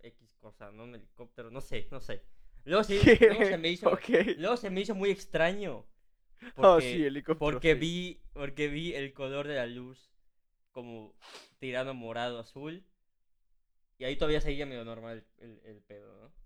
X 0.00 0.36
cosa, 0.40 0.70
¿no? 0.70 0.84
Un 0.84 0.94
helicóptero, 0.94 1.50
no 1.50 1.60
sé, 1.60 1.88
no 1.90 2.00
sé. 2.00 2.22
Luego, 2.64 2.84
sí, 2.84 3.00
luego 3.20 3.44
se 3.44 3.58
me 3.58 3.68
hizo. 3.68 3.98
Luego 4.36 4.56
se 4.56 4.70
me 4.70 4.80
hizo 4.80 4.94
muy 4.94 5.10
extraño. 5.10 5.86
Oh, 6.56 6.80
sí, 6.80 7.04
helicóptero. 7.04 7.38
Porque 7.38 7.74
sí. 7.74 7.80
vi, 7.80 8.22
porque 8.32 8.68
vi 8.68 8.94
el 8.94 9.12
color 9.14 9.48
de 9.48 9.54
la 9.54 9.66
luz 9.66 10.10
como 10.72 11.14
tirando 11.58 11.94
morado 11.94 12.38
azul. 12.38 12.84
Y 13.96 14.04
ahí 14.04 14.16
todavía 14.16 14.40
seguía 14.40 14.66
medio 14.66 14.84
normal 14.84 15.24
el, 15.38 15.60
el 15.64 15.80
pedo, 15.82 16.20
¿no? 16.20 16.43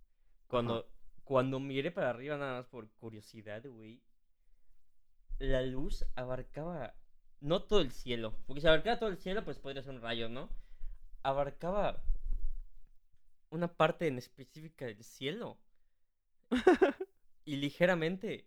Cuando, 0.49 0.89
cuando 1.25 1.61
miré 1.61 1.93
para 1.93 2.11
arriba 2.11 2.37
nada 2.37 2.59
más 2.59 2.67
por 2.67 2.89
curiosidad, 2.93 3.63
güey. 3.65 4.03
La 5.39 5.63
luz 5.63 6.05
abarcaba 6.17 6.95
no 7.41 7.63
todo 7.63 7.81
el 7.81 7.93
cielo. 7.93 8.35
Porque 8.47 8.61
si 8.61 8.67
abarcaba 8.67 8.99
todo 8.99 9.11
el 9.11 9.19
cielo, 9.19 9.45
pues 9.45 9.59
podría 9.59 9.83
ser 9.83 9.95
un 9.95 10.03
rayo, 10.03 10.29
¿no? 10.29 10.51
Abarcaba 11.23 12.03
una 13.51 13.69
parte 13.69 14.09
en 14.09 14.19
específica 14.19 14.87
del 14.87 15.05
cielo. 15.05 15.57
y 17.45 17.57
ligeramente 17.57 18.47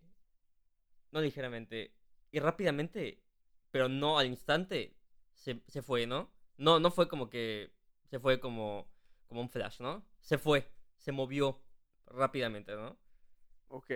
no 1.11 1.21
ligeramente, 1.21 1.93
y 2.31 2.39
rápidamente, 2.39 3.21
pero 3.69 3.89
no 3.89 4.17
al 4.17 4.27
instante, 4.27 4.95
se, 5.33 5.61
se 5.67 5.81
fue, 5.81 6.07
¿no? 6.07 6.31
No, 6.57 6.79
no 6.79 6.91
fue 6.91 7.07
como 7.07 7.29
que 7.29 7.71
se 8.09 8.19
fue 8.19 8.39
como, 8.39 8.87
como 9.27 9.41
un 9.41 9.49
flash, 9.49 9.79
¿no? 9.79 10.05
Se 10.19 10.37
fue, 10.37 10.71
se 10.97 11.11
movió 11.11 11.61
rápidamente, 12.11 12.73
¿no? 12.75 12.97
Ok. 13.69 13.91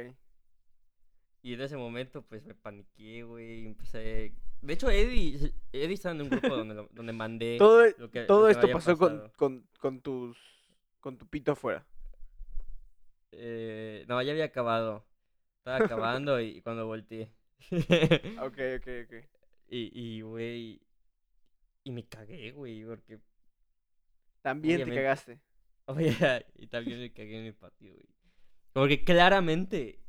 Y 1.41 1.53
en 1.53 1.62
ese 1.62 1.77
momento, 1.77 2.22
pues 2.24 2.43
me 2.43 2.55
paniqué, 2.55 3.24
güey, 3.24 3.65
empecé... 3.65 4.34
De 4.62 4.74
hecho, 4.74 4.89
Eddie, 4.89 5.53
Eddie 5.72 5.93
estaba 5.93 6.15
en 6.15 6.22
un 6.24 6.29
grupo 6.29 6.48
donde, 6.55 6.74
lo- 6.74 6.89
donde 6.91 7.13
mandé 7.13 7.57
Todo, 7.60 7.86
lo 7.98 8.10
que, 8.10 8.22
lo 8.22 8.25
todo 8.27 8.45
que 8.45 8.51
esto 8.53 8.72
pasó 8.72 8.98
con, 8.98 9.29
con, 9.36 9.67
con 9.79 10.01
tus. 10.01 10.38
con 11.01 11.17
tu 11.19 11.27
pito 11.27 11.51
afuera. 11.51 11.86
Eh, 13.31 14.05
no, 14.07 14.22
ya 14.24 14.31
había 14.31 14.45
acabado. 14.45 15.05
Estaba 15.60 15.77
acabando 15.86 16.39
y, 16.41 16.45
y 16.57 16.62
cuando 16.62 16.88
volteé. 16.88 17.31
Ok, 18.41 18.57
ok, 18.77 18.88
ok. 19.05 19.13
Y, 19.67 20.22
güey. 20.22 20.81
Y 21.84 21.91
me 21.91 22.05
cagué, 22.07 22.51
güey, 22.51 22.86
porque. 22.86 23.19
También 24.41 24.84
te 24.84 24.95
cagaste. 24.95 25.39
Oye, 25.88 26.46
y 26.56 26.68
también 26.68 27.00
me 27.00 27.12
cagué 27.13 27.38
en 27.38 27.44
mi 27.46 27.51
patio, 27.51 27.94
güey. 27.94 28.06
Porque 28.74 29.04
claramente 29.04 30.00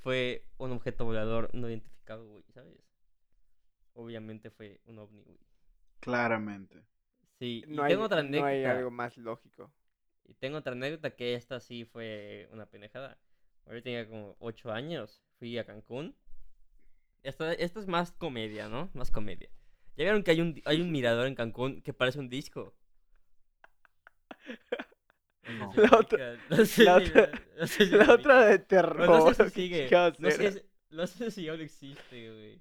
fue 0.00 0.46
un 0.58 0.72
objeto 0.72 1.04
volador 1.04 1.50
no 1.54 1.68
identificado, 1.68 2.26
güey, 2.26 2.44
¿sabes? 2.54 2.78
Obviamente 3.94 4.50
fue 4.50 4.80
un 4.84 4.98
ovni, 4.98 5.22
güey. 5.22 5.38
Claramente. 6.00 6.84
Sí, 7.38 7.64
y 7.68 7.76
No 7.76 7.82
hay, 7.82 7.92
tengo 7.92 8.04
otra 8.04 8.22
no 8.22 8.28
anécdota. 8.28 8.48
hay 8.48 8.64
algo 8.64 8.90
más 8.90 9.16
lógico. 9.16 9.72
Y 10.24 10.34
tengo 10.34 10.58
otra 10.58 10.72
anécdota 10.72 11.14
que 11.16 11.34
esta 11.34 11.60
sí 11.60 11.84
fue 11.84 12.48
una 12.52 12.66
pendejada. 12.66 13.18
Yo 13.66 13.82
tenía 13.82 14.08
como 14.08 14.36
8 14.40 14.72
años, 14.72 15.22
fui 15.38 15.56
a 15.58 15.64
Cancún. 15.64 16.14
Esta, 17.24 17.52
esta 17.54 17.80
es 17.80 17.88
más 17.88 18.12
comedia, 18.12 18.68
¿no? 18.68 18.88
Más 18.94 19.10
comedia. 19.10 19.48
¿Ya 19.96 20.04
vieron 20.04 20.22
que 20.22 20.30
hay 20.30 20.40
un, 20.40 20.60
hay 20.64 20.80
un 20.80 20.92
mirador 20.92 21.26
en 21.26 21.34
Cancún 21.34 21.82
que 21.82 21.92
parece 21.92 22.20
un 22.20 22.28
disco? 22.28 22.74
No 25.58 25.72
La 25.76 25.98
otra- 25.98 26.38
no 26.50 26.64
sé 26.64 26.84
la 26.84 26.96
otra- 26.96 27.30
no 27.58 27.66
sé 27.66 27.86
La 27.86 28.12
otra 28.12 28.46
de 28.46 28.58
terror. 28.58 29.06
No 29.08 29.34
sé 29.34 29.44
¿qué 29.44 29.50
si 29.50 29.54
sigue. 29.54 29.90
No 30.18 30.30
sé, 30.30 30.64
no 30.90 31.06
sé 31.06 31.30
si 31.30 31.48
aún 31.48 31.60
existe, 31.60 32.30
güey. 32.32 32.60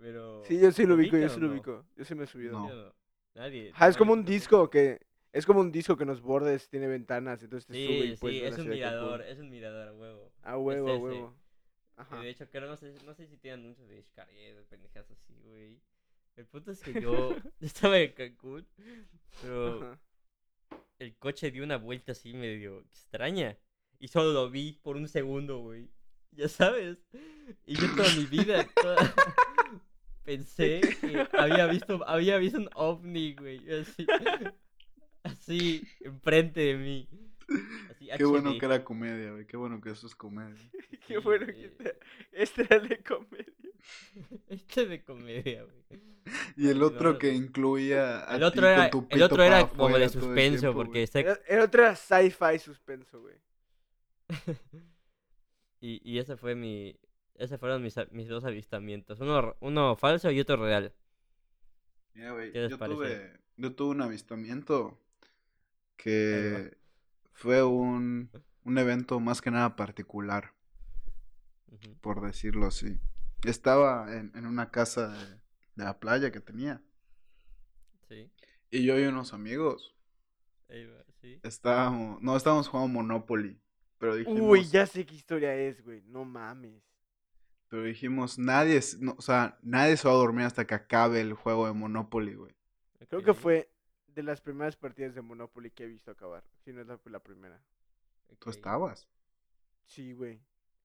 Pero. 0.00 0.42
Sí, 0.44 0.58
yo 0.58 0.72
sí 0.72 0.86
lo 0.86 0.94
ubico, 0.94 1.12
yo 1.16 1.22
¿ubican 1.22 1.34
sí 1.34 1.40
lo 1.40 1.50
ubico. 1.52 1.86
Yo 1.96 2.04
sí 2.04 2.14
me 2.14 2.24
he 2.24 2.26
subido. 2.26 2.52
No. 2.58 2.94
Nadie. 3.34 3.70
Ajá, 3.74 3.88
es 3.88 3.96
como 3.96 4.12
un 4.12 4.24
disco 4.24 4.68
que, 4.70 5.00
Es 5.32 5.46
como 5.46 5.60
un 5.60 5.70
disco 5.70 5.96
que 5.96 6.02
en 6.02 6.08
los 6.08 6.20
bordes 6.20 6.68
tiene 6.68 6.88
ventanas, 6.88 7.40
entonces 7.42 7.66
te 7.66 7.74
sube 7.74 8.06
y 8.06 8.16
Sí, 8.16 8.44
es 8.44 8.58
un 8.58 8.68
mirador, 8.68 9.22
es 9.22 9.38
un 9.38 9.48
mirador 9.50 9.88
a 9.88 9.92
huevo. 9.92 10.32
A 10.42 10.58
huevo, 10.58 10.90
a 10.90 10.96
huevo. 10.96 11.34
Ajá. 11.96 12.20
de 12.20 12.30
hecho, 12.30 12.48
creo, 12.50 12.66
no 12.66 12.76
sé, 12.76 12.94
no 13.04 13.14
sé 13.14 13.26
si 13.26 13.36
tienen 13.36 13.60
anuncios 13.60 13.86
de 13.88 14.02
Xcaret, 14.02 14.56
de 14.56 14.64
pendejas 14.64 15.08
así, 15.10 15.34
güey. 15.44 15.78
El 16.36 16.46
punto 16.46 16.70
es 16.72 16.80
que 16.80 17.00
yo 17.00 17.36
estaba 17.60 17.98
en 17.98 18.12
Cancún, 18.12 18.66
pero 19.42 19.76
Ajá. 19.76 19.98
El 20.98 21.16
coche 21.16 21.50
dio 21.50 21.64
una 21.64 21.76
vuelta 21.76 22.12
así 22.12 22.32
medio 22.34 22.80
extraña. 22.80 23.56
Y 23.98 24.08
solo 24.08 24.32
lo 24.32 24.50
vi 24.50 24.78
por 24.82 24.96
un 24.96 25.08
segundo, 25.08 25.58
güey. 25.58 25.90
Ya 26.32 26.48
sabes. 26.48 26.98
Y 27.66 27.74
yo 27.74 27.94
toda 27.96 28.08
mi 28.16 28.24
vida 28.24 28.66
toda- 28.80 28.96
pensé 30.24 30.80
que 31.00 31.26
había 31.32 31.66
visto, 31.66 32.06
había 32.08 32.38
visto 32.38 32.58
un 32.58 32.70
ovni, 32.74 33.34
güey. 33.34 33.60
Así, 33.80 34.06
así, 35.22 35.82
enfrente 36.00 36.60
de 36.60 36.74
mí. 36.76 37.08
Así, 37.90 38.08
Qué 38.16 38.24
bueno 38.24 38.56
que 38.58 38.64
era 38.66 38.84
comedia, 38.84 39.32
güey. 39.32 39.46
Qué 39.46 39.56
bueno 39.56 39.80
que 39.80 39.90
eso 39.90 40.06
es 40.06 40.14
comedia. 40.14 40.56
Qué 41.06 41.14
Sí, 41.14 41.16
bueno 41.16 41.46
que 41.46 41.74
eh. 41.80 41.98
este 42.32 42.62
era 42.62 42.76
el 42.76 42.88
de 42.88 43.02
comedia. 43.02 43.46
Este 44.48 44.86
de 44.86 45.02
comedia, 45.02 45.64
güey. 45.64 46.00
Y 46.56 46.68
el 46.68 46.82
otro 46.82 47.12
no. 47.12 47.18
que 47.18 47.32
incluía. 47.32 48.30
a 48.30 48.36
El 48.36 48.40
ti 48.40 48.44
otro 48.44 48.62
con 48.62 48.70
era, 48.70 48.90
el 49.08 49.22
otro 49.22 49.42
era 49.42 49.68
como 49.68 49.98
de 49.98 50.08
suspenso, 50.08 50.60
tiempo, 50.60 50.76
porque 50.78 51.02
está 51.02 51.20
El, 51.20 51.38
el 51.48 51.60
otro 51.60 51.82
era 51.82 51.96
sci-fi 51.96 52.58
suspenso, 52.58 53.20
güey. 53.20 53.36
Y, 55.80 56.00
y 56.04 56.18
ese 56.18 56.36
fue 56.36 56.54
mi. 56.54 56.94
Esos 57.34 57.58
fueron 57.58 57.82
mis, 57.82 57.94
mis 58.10 58.28
dos 58.28 58.44
avistamientos. 58.44 59.18
Uno, 59.20 59.56
uno 59.60 59.96
falso 59.96 60.30
y 60.30 60.40
otro 60.40 60.56
real. 60.56 60.92
Mira, 62.14 62.32
güey, 62.32 62.52
¿Qué 62.52 62.60
les 62.60 62.70
yo 62.70 62.78
tuve, 62.78 63.40
yo 63.56 63.74
tuve 63.74 63.90
un 63.90 64.02
avistamiento 64.02 64.98
que 65.96 66.76
fue 67.32 67.62
un, 67.62 68.30
un 68.64 68.78
evento 68.78 69.20
más 69.20 69.40
que 69.40 69.50
nada 69.50 69.74
particular, 69.76 70.52
por 72.02 72.20
decirlo 72.20 72.66
así. 72.66 72.98
Estaba 73.44 74.14
en, 74.16 74.32
en 74.34 74.46
una 74.46 74.70
casa 74.70 75.08
de, 75.08 75.26
de 75.76 75.84
la 75.84 75.98
playa 75.98 76.30
que 76.30 76.40
tenía 76.40 76.82
Sí. 78.08 78.30
y 78.70 78.84
yo 78.84 78.98
y 78.98 79.04
unos 79.04 79.32
amigos 79.32 79.94
sí. 81.20 81.40
estábamos, 81.42 82.20
no, 82.22 82.36
estábamos 82.36 82.68
jugando 82.68 82.92
Monopoly, 83.00 83.60
pero 83.98 84.16
dijimos, 84.16 84.40
Uy, 84.42 84.64
ya 84.64 84.86
sé 84.86 85.06
qué 85.06 85.14
historia 85.14 85.54
es, 85.54 85.82
güey. 85.84 86.02
No 86.06 86.24
mames. 86.24 86.82
pero 87.68 87.84
dijimos, 87.84 88.38
nadie, 88.38 88.80
no, 88.98 89.14
o 89.16 89.22
sea, 89.22 89.58
nadie 89.62 89.96
se 89.96 90.08
va 90.08 90.14
a 90.14 90.16
dormir 90.16 90.44
hasta 90.46 90.66
que 90.66 90.74
acabe 90.74 91.20
el 91.20 91.34
juego 91.34 91.66
de 91.66 91.72
Monopoly, 91.72 92.34
güey. 92.34 92.54
Creo 93.08 93.22
que 93.22 93.34
fue 93.34 93.70
de 94.08 94.22
las 94.24 94.40
primeras 94.40 94.76
partidas 94.76 95.14
de 95.14 95.22
Monopoly 95.22 95.70
que 95.70 95.84
he 95.84 95.86
visto 95.86 96.10
acabar. 96.10 96.42
Si 96.64 96.72
no 96.72 96.80
es 96.80 96.86
la, 96.88 97.00
la 97.04 97.20
primera. 97.22 97.62
Tú 98.40 98.50
estabas. 98.50 99.08
Sí, 99.86 100.12
güey. 100.12 100.40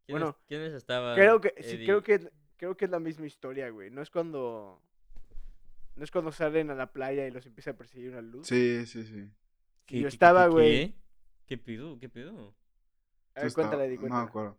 ¿Quiénes, 0.06 0.22
bueno, 0.22 0.38
¿quiénes 0.48 0.74
estaban? 0.74 1.16
Creo 1.16 1.42
que, 1.42 1.54
sí, 1.64 1.84
creo 1.86 2.04
que, 2.04 2.30
creo 2.58 2.76
que 2.78 2.86
es 2.86 2.92
la 2.92 3.00
misma 3.00 3.26
historia, 3.26 3.70
güey. 3.70 3.90
No 3.92 4.02
es 4.02 4.10
cuando, 4.10 4.82
no 5.96 6.04
es 6.04 6.12
cuando 6.12 6.32
salen 6.32 6.70
a 6.72 6.76
la 6.76 6.92
playa 6.92 7.28
y 7.28 7.32
los 7.32 7.46
empieza 7.46 7.72
a 7.72 7.78
perseguir 7.78 8.12
una 8.12 8.22
luz. 8.22 8.48
Sí, 8.48 8.86
sí, 8.86 9.06
sí. 9.06 9.14
Sí, 9.26 9.32
¿Qué- 9.86 9.98
yo 10.00 10.04
qué- 10.04 10.08
estaba, 10.08 10.46
qué- 10.46 10.50
güey. 10.52 10.70
qué? 10.88 10.96
¿Qué 11.48 11.58
pedo? 11.58 12.00
¿Qué 12.00 12.10
pedo? 12.10 12.56
A 13.36 13.42
ver, 13.44 13.54
cuéntale, 13.54 13.84
estaba- 13.84 13.86
Eddie, 13.86 13.98
No 14.10 14.16
me 14.16 14.22
acuerdo. 14.22 14.58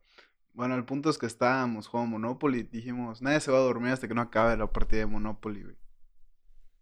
Bueno, 0.53 0.75
el 0.75 0.85
punto 0.85 1.11
es 1.11 1.19
que 1.19 1.27
estábamos 1.27 1.87
jugando 1.89 2.13
Monopoly 2.19 2.61
y 2.61 2.63
dijimos, 2.63 3.21
nadie 3.21 3.41
se 3.41 3.51
va 3.51 3.59
a 3.59 3.63
dormir 3.63 3.93
hasta 3.93 4.09
que 4.09 4.15
no 4.15 4.23
acabe 4.23 4.57
la 4.57 4.73
partida 4.73 5.01
de 5.01 5.07
Monopoly, 5.07 5.63
güey. 5.65 5.77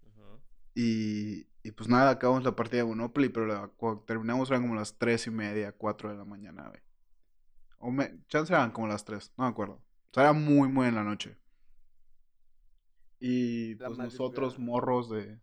Ajá. 0.07 0.39
Y, 0.75 1.47
y 1.65 1.71
pues 1.73 1.89
nada, 1.89 2.11
acabamos 2.11 2.45
la 2.45 2.55
partida 2.55 2.83
de 2.83 2.89
Monopoly, 2.89 3.31
pero 3.31 3.47
la- 3.47 3.69
cuando 3.77 4.03
terminamos 4.03 4.49
eran 4.51 4.63
como 4.63 4.75
las 4.77 4.97
tres 4.99 5.27
y 5.27 5.31
media, 5.31 5.73
cuatro 5.73 6.09
de 6.11 6.17
la 6.17 6.25
mañana, 6.25 6.69
güey. 6.69 6.81
O 7.79 7.91
me, 7.91 8.19
chance 8.29 8.53
eran 8.53 8.71
como 8.71 8.87
las 8.87 9.05
tres, 9.05 9.33
no 9.37 9.45
me 9.45 9.51
acuerdo. 9.51 9.83
O 10.15 10.17
sea, 10.17 10.23
era 10.23 10.33
muy, 10.33 10.69
muy 10.69 10.87
en 10.87 10.95
la 10.95 11.03
noche. 11.03 11.37
Y 13.19 13.75
La 13.79 13.89
pues 13.89 13.99
nosotros, 13.99 14.61
morros 14.61 15.11
de, 15.11 15.41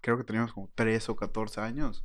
creo 0.00 0.18
que 0.18 0.24
teníamos 0.24 0.52
como 0.52 0.68
3 0.74 1.08
o 1.10 1.14
14 1.14 1.60
años, 1.60 2.04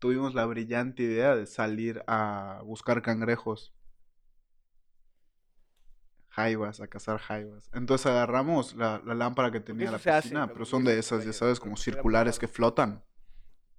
tuvimos 0.00 0.34
la 0.34 0.46
brillante 0.46 1.04
idea 1.04 1.36
de 1.36 1.46
salir 1.46 2.02
a 2.08 2.60
buscar 2.64 3.02
cangrejos. 3.02 3.72
Jaivas, 6.30 6.80
a 6.80 6.88
cazar 6.88 7.18
jaivas. 7.18 7.70
Entonces 7.72 8.06
agarramos 8.06 8.74
la, 8.74 9.00
la 9.06 9.14
lámpara 9.14 9.52
que 9.52 9.60
tenía 9.60 9.92
la 9.92 9.98
hace 9.98 10.10
piscina, 10.10 10.40
cuando 10.40 10.54
pero 10.54 10.64
son 10.64 10.82
de 10.82 10.98
esas, 10.98 11.24
ya 11.24 11.32
sabes, 11.32 11.60
como 11.60 11.76
circulares 11.76 12.36
que 12.36 12.48
flotan. 12.48 13.04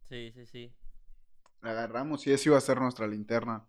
Sí, 0.07 0.31
sí, 0.31 0.45
sí. 0.45 0.73
La 1.61 1.71
agarramos 1.71 2.25
y 2.25 2.31
eso 2.31 2.51
iba 2.51 2.57
a 2.57 2.61
ser 2.61 2.79
nuestra 2.79 3.05
linterna. 3.05 3.67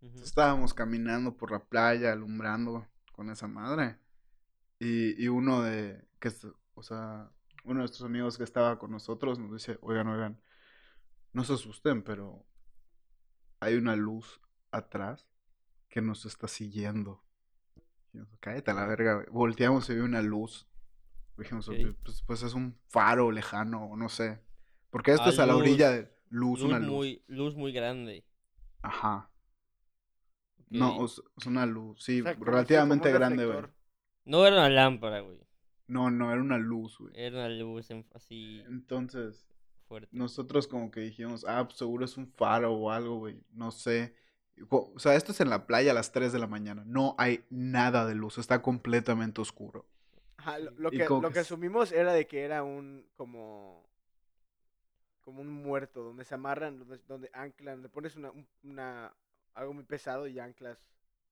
Estábamos 0.00 0.74
caminando 0.74 1.36
por 1.36 1.50
la 1.50 1.64
playa, 1.64 2.12
alumbrando 2.12 2.86
con 3.12 3.30
esa 3.30 3.48
madre. 3.48 3.98
Y, 4.78 5.22
y 5.22 5.28
uno 5.28 5.62
de, 5.62 6.06
que, 6.20 6.30
o 6.74 6.82
sea, 6.82 7.30
uno 7.64 7.74
de 7.74 7.80
nuestros 7.80 8.04
amigos 8.04 8.38
que 8.38 8.44
estaba 8.44 8.78
con 8.78 8.92
nosotros 8.92 9.38
nos 9.38 9.52
dice, 9.52 9.78
oigan, 9.82 10.06
oigan, 10.06 10.40
no 11.32 11.42
se 11.44 11.54
asusten, 11.54 12.02
pero 12.02 12.46
hay 13.60 13.74
una 13.74 13.96
luz 13.96 14.40
atrás 14.70 15.26
que 15.88 16.00
nos 16.00 16.26
está 16.26 16.46
siguiendo. 16.46 17.24
Y 18.12 18.18
nosotros, 18.18 18.38
Cállate 18.40 18.70
a 18.70 18.74
la 18.74 18.86
verga, 18.86 19.14
güey". 19.14 19.26
Volteamos 19.30 19.88
y 19.90 19.94
vi 19.94 20.00
una 20.00 20.22
luz. 20.22 20.68
Dijimos, 21.36 21.70
pues, 22.02 22.22
pues 22.22 22.42
es 22.42 22.54
un 22.54 22.76
faro 22.88 23.30
lejano, 23.30 23.84
o 23.86 23.96
no 23.96 24.08
sé. 24.08 24.40
Porque 24.90 25.12
esto 25.12 25.24
Ah, 25.26 25.28
es 25.30 25.38
a 25.38 25.46
la 25.46 25.56
orilla 25.56 25.90
de 25.90 26.10
luz, 26.30 26.60
Luz 26.60 26.62
una 26.62 26.78
luz. 26.78 26.88
muy, 26.88 27.24
luz 27.28 27.54
muy 27.56 27.72
grande. 27.72 28.24
Ajá. 28.82 29.30
No, 30.70 31.04
es 31.04 31.20
una 31.46 31.66
luz, 31.66 32.02
sí, 32.02 32.20
O 32.20 32.24
sea, 32.24 32.34
relativamente 32.40 33.10
grande, 33.12 33.46
güey. 33.46 33.58
No 34.24 34.46
era 34.46 34.56
una 34.56 34.68
lámpara, 34.70 35.20
güey. 35.20 35.38
No, 35.86 36.10
no, 36.10 36.30
era 36.30 36.40
una 36.40 36.58
luz, 36.58 36.98
güey. 36.98 37.12
Era 37.16 37.38
una 37.38 37.48
luz 37.48 37.90
en- 37.90 38.06
así 38.14 38.62
Entonces, 38.66 39.46
fuerte. 39.86 40.08
nosotros 40.12 40.68
como 40.68 40.90
que 40.90 41.00
dijimos, 41.00 41.46
ah, 41.48 41.64
pues 41.64 41.78
seguro 41.78 42.04
es 42.04 42.16
un 42.18 42.26
faro 42.26 42.72
o 42.74 42.90
algo, 42.90 43.16
güey. 43.18 43.40
No 43.52 43.70
sé. 43.70 44.14
O 44.70 44.98
sea, 44.98 45.14
esto 45.14 45.32
es 45.32 45.40
en 45.40 45.48
la 45.50 45.66
playa 45.66 45.92
a 45.92 45.94
las 45.94 46.12
3 46.12 46.32
de 46.32 46.38
la 46.38 46.46
mañana. 46.46 46.82
No 46.86 47.14
hay 47.16 47.44
nada 47.48 48.04
de 48.06 48.14
luz, 48.14 48.36
está 48.38 48.60
completamente 48.60 49.40
oscuro. 49.40 49.86
Ajá, 50.36 50.58
lo, 50.58 50.90
que, 50.90 51.06
lo 51.08 51.30
que 51.32 51.38
asumimos 51.40 51.90
era 51.92 52.12
de 52.12 52.26
que 52.26 52.42
era 52.42 52.62
un 52.62 53.06
como 53.16 53.88
como 55.20 55.42
un 55.42 55.48
muerto 55.52 56.02
donde 56.02 56.24
se 56.24 56.34
amarran, 56.34 56.78
donde, 56.78 56.98
donde 57.06 57.30
anclan, 57.34 57.74
donde 57.76 57.88
pones 57.90 58.16
una, 58.16 58.30
un- 58.30 58.48
una 58.62 59.12
algo 59.58 59.74
muy 59.74 59.84
pesado 59.84 60.26
y 60.26 60.38
anclas 60.38 60.78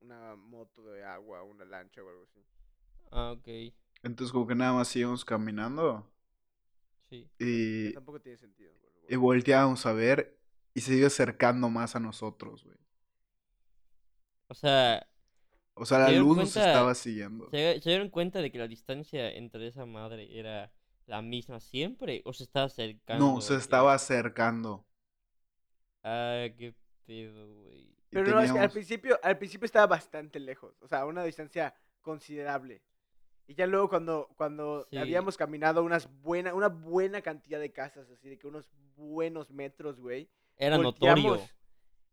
una 0.01 0.37
moto 0.37 0.85
de 0.85 1.05
agua, 1.05 1.43
una 1.43 1.65
lancha 1.65 2.03
o 2.03 2.09
algo 2.09 2.25
así. 2.25 2.45
Ah, 3.11 3.33
ok. 3.33 3.49
Entonces 4.03 4.33
como 4.33 4.47
que 4.47 4.55
nada 4.55 4.73
más 4.73 4.95
íbamos 4.97 5.25
caminando 5.25 6.11
Sí. 7.09 7.31
y, 7.39 7.93
Tampoco 7.95 8.21
tiene 8.21 8.37
sentido. 8.39 8.73
güey, 8.81 8.93
y 9.09 9.17
volteábamos 9.17 9.87
a 9.87 9.93
ver 9.93 10.39
y 10.75 10.81
se 10.81 10.95
iba 10.97 11.07
acercando 11.07 11.69
más 11.71 11.97
a 11.97 12.01
nosotros, 12.01 12.65
güey. 12.65 12.77
O 14.49 14.55
sea, 14.55 15.07
O 15.75 15.85
sea, 15.87 15.99
la 15.99 16.07
¿Se 16.07 16.13
dieron 16.13 16.29
luz 16.29 16.37
nos 16.39 16.57
estaba 16.57 16.95
siguiendo. 16.95 17.49
¿se, 17.51 17.81
se 17.81 17.91
dieron 17.91 18.11
cuenta 18.11 18.41
de 18.41 18.51
que 18.51 18.59
la 18.59 18.69
distancia 18.69 19.31
entre 19.31 19.67
esa 19.69 19.87
madre 19.87 20.39
era 20.39 20.73
la 21.07 21.23
misma 21.23 21.61
siempre? 21.61 22.23
¿O 22.25 22.33
se 22.33 22.45
estaba 22.45 22.67
acercando? 22.67 23.35
No, 23.35 23.41
se 23.41 23.57
estaba 23.57 23.95
acercando. 23.95 24.87
Ah, 26.03 26.47
qué 26.57 26.75
pedo, 27.07 27.55
güey. 27.63 27.96
Y 28.21 28.23
Pero 28.25 28.37
no, 28.37 28.41
es 28.41 28.45
que 28.45 28.51
al 28.51 28.55
teníamos- 28.55 28.73
principio, 28.73 29.19
al 29.23 29.39
principio 29.39 29.67
estaba 29.67 29.87
bastante 29.87 30.41
lejos, 30.41 30.75
o 30.81 30.89
sea, 30.89 31.01
a 31.01 31.07
una 31.07 31.23
distancia 31.25 31.75
considerable. 32.01 32.83
Y 33.49 33.55
ya 33.55 33.67
luego 33.67 33.89
cuando, 33.89 34.29
cuando 34.37 34.87
Sí. 34.91 34.97
habíamos 34.99 35.37
caminado 35.37 35.85
unas 35.85 36.09
buena, 36.23 36.53
una 36.55 36.69
buena 36.69 37.21
cantidad 37.23 37.61
de 37.61 37.73
casas, 37.73 38.09
así 38.11 38.29
de 38.29 38.39
que 38.39 38.47
unos 38.49 38.69
buenos 38.97 39.51
metros, 39.53 40.01
güey. 40.01 40.29
Era 40.57 40.79
notorio. 40.79 41.41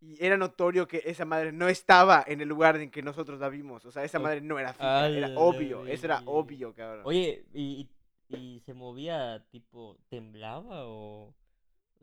Y 0.01 0.23
era 0.23 0.35
notorio 0.37 0.87
que 0.87 1.01
esa 1.05 1.23
madre 1.25 1.51
no 1.53 1.69
estaba 1.69 2.23
en 2.27 2.41
el 2.41 2.49
lugar 2.49 2.75
en 2.75 2.91
que 2.91 3.01
nosotros 3.01 3.39
la 3.39 3.47
vimos. 3.49 3.85
O 3.85 3.91
sea, 3.91 4.03
esa 4.03 4.19
madre 4.19 4.41
no 4.41 4.59
era 4.59 4.73
fija, 4.73 5.03
a 5.03 5.09
era 5.09 5.29
obvio. 5.37 5.87
Eso 5.87 6.05
era 6.07 6.21
obvio, 6.25 6.73
cabrón. 6.75 7.03
Oye, 7.05 7.45
¿y, 7.53 7.89
y 8.27 8.59
se 8.65 8.73
movía 8.73 9.43
tipo, 9.49 9.97
temblaba 10.09 10.85
o...? 10.85 11.33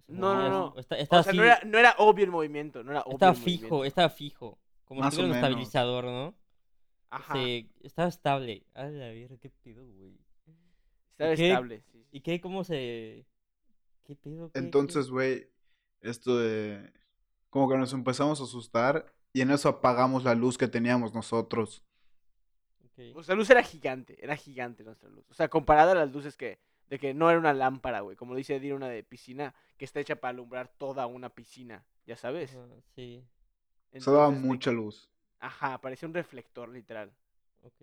No, 0.08 0.34
no, 0.34 0.48
no. 0.48 0.64
O 0.68 0.78
está- 0.78 0.96
o 0.96 0.98
estaba 0.98 1.22
sea, 1.22 1.30
así, 1.30 1.38
no 1.38 1.44
era, 1.44 1.60
no 1.64 1.78
era 1.78 1.94
obvio 1.98 2.24
el 2.24 2.30
movimiento, 2.30 2.82
no 2.82 2.90
era 2.92 3.00
obvio 3.02 3.12
estaba 3.14 3.32
el 3.32 3.38
fijo, 3.38 3.62
movimiento. 3.62 3.84
estaba 3.84 4.08
fijo. 4.10 4.58
Como 4.84 5.00
Más 5.00 5.14
si 5.14 5.20
o 5.20 5.24
tuviera 5.24 5.38
un 5.38 5.44
estabilizador, 5.44 6.04
¿no? 6.04 6.34
Ajá, 7.10 7.34
Se, 7.34 7.66
estaba 7.82 8.08
estable. 8.08 8.64
A 8.74 8.84
la 8.84 9.08
verga, 9.08 9.36
qué 9.38 9.50
pedo, 9.50 9.84
güey. 9.86 10.18
estaba 11.12 11.34
¿qué? 11.34 11.48
estable. 11.48 11.82
sí. 11.92 12.06
¿Y 12.12 12.20
qué? 12.20 12.40
¿Cómo 12.40 12.64
se...? 12.64 13.24
¿Qué 14.04 14.16
pedo? 14.16 14.50
Entonces, 14.54 15.10
güey, 15.10 15.48
esto 16.00 16.38
de... 16.38 16.92
Como 17.50 17.68
que 17.68 17.76
nos 17.76 17.92
empezamos 17.92 18.40
a 18.40 18.44
asustar 18.44 19.12
y 19.32 19.40
en 19.42 19.50
eso 19.50 19.68
apagamos 19.68 20.24
la 20.24 20.34
luz 20.34 20.56
que 20.58 20.66
teníamos 20.68 21.14
nosotros. 21.14 21.84
Nuestra 23.14 23.34
luz 23.34 23.48
era 23.48 23.62
gigante, 23.62 24.22
era 24.22 24.36
gigante 24.36 24.84
nuestra 24.84 25.08
luz. 25.08 25.24
O 25.30 25.34
sea, 25.34 25.48
comparada 25.48 25.92
a 25.92 25.94
las 25.94 26.12
luces 26.12 26.36
que 26.36 26.58
De 26.90 26.98
que 26.98 27.14
no 27.14 27.30
era 27.30 27.38
una 27.38 27.54
lámpara, 27.54 28.00
güey. 28.00 28.16
Como 28.16 28.34
dice 28.34 28.56
Eddie, 28.56 28.74
una 28.74 28.88
de 28.88 29.02
piscina 29.02 29.54
que 29.78 29.84
está 29.86 30.00
hecha 30.00 30.16
para 30.16 30.30
alumbrar 30.30 30.68
toda 30.68 31.06
una 31.06 31.30
piscina. 31.30 31.84
¿Ya 32.06 32.16
sabes? 32.16 32.54
Ajá, 32.54 32.66
sí, 32.94 33.24
Se 33.92 34.10
daba 34.10 34.26
Entonces, 34.26 34.42
de- 34.42 34.48
mucha 34.48 34.72
luz. 34.72 35.08
Ajá, 35.38 35.80
parecía 35.80 36.08
un 36.08 36.14
reflector, 36.14 36.68
literal. 36.68 37.12
ok. 37.62 37.80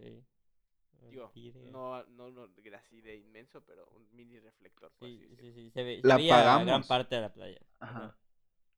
Digo, 1.09 1.31
no, 1.71 2.03
no, 2.07 2.29
no 2.31 2.47
así 2.75 3.01
de 3.01 3.15
inmenso, 3.15 3.61
pero 3.65 3.87
un 3.95 4.05
mini 4.13 4.39
reflector. 4.39 4.91
Sí, 4.99 5.21
así 5.33 5.35
sí, 5.37 5.53
sí, 5.53 5.71
se, 5.71 5.83
ve, 5.83 6.01
se 6.01 6.07
La 6.07 6.17
veía 6.17 6.41
gran 6.41 6.61
apagamos. 6.61 6.87
parte 6.87 7.15
de 7.15 7.21
la 7.21 7.33
playa. 7.33 7.61
Ajá. 7.79 8.15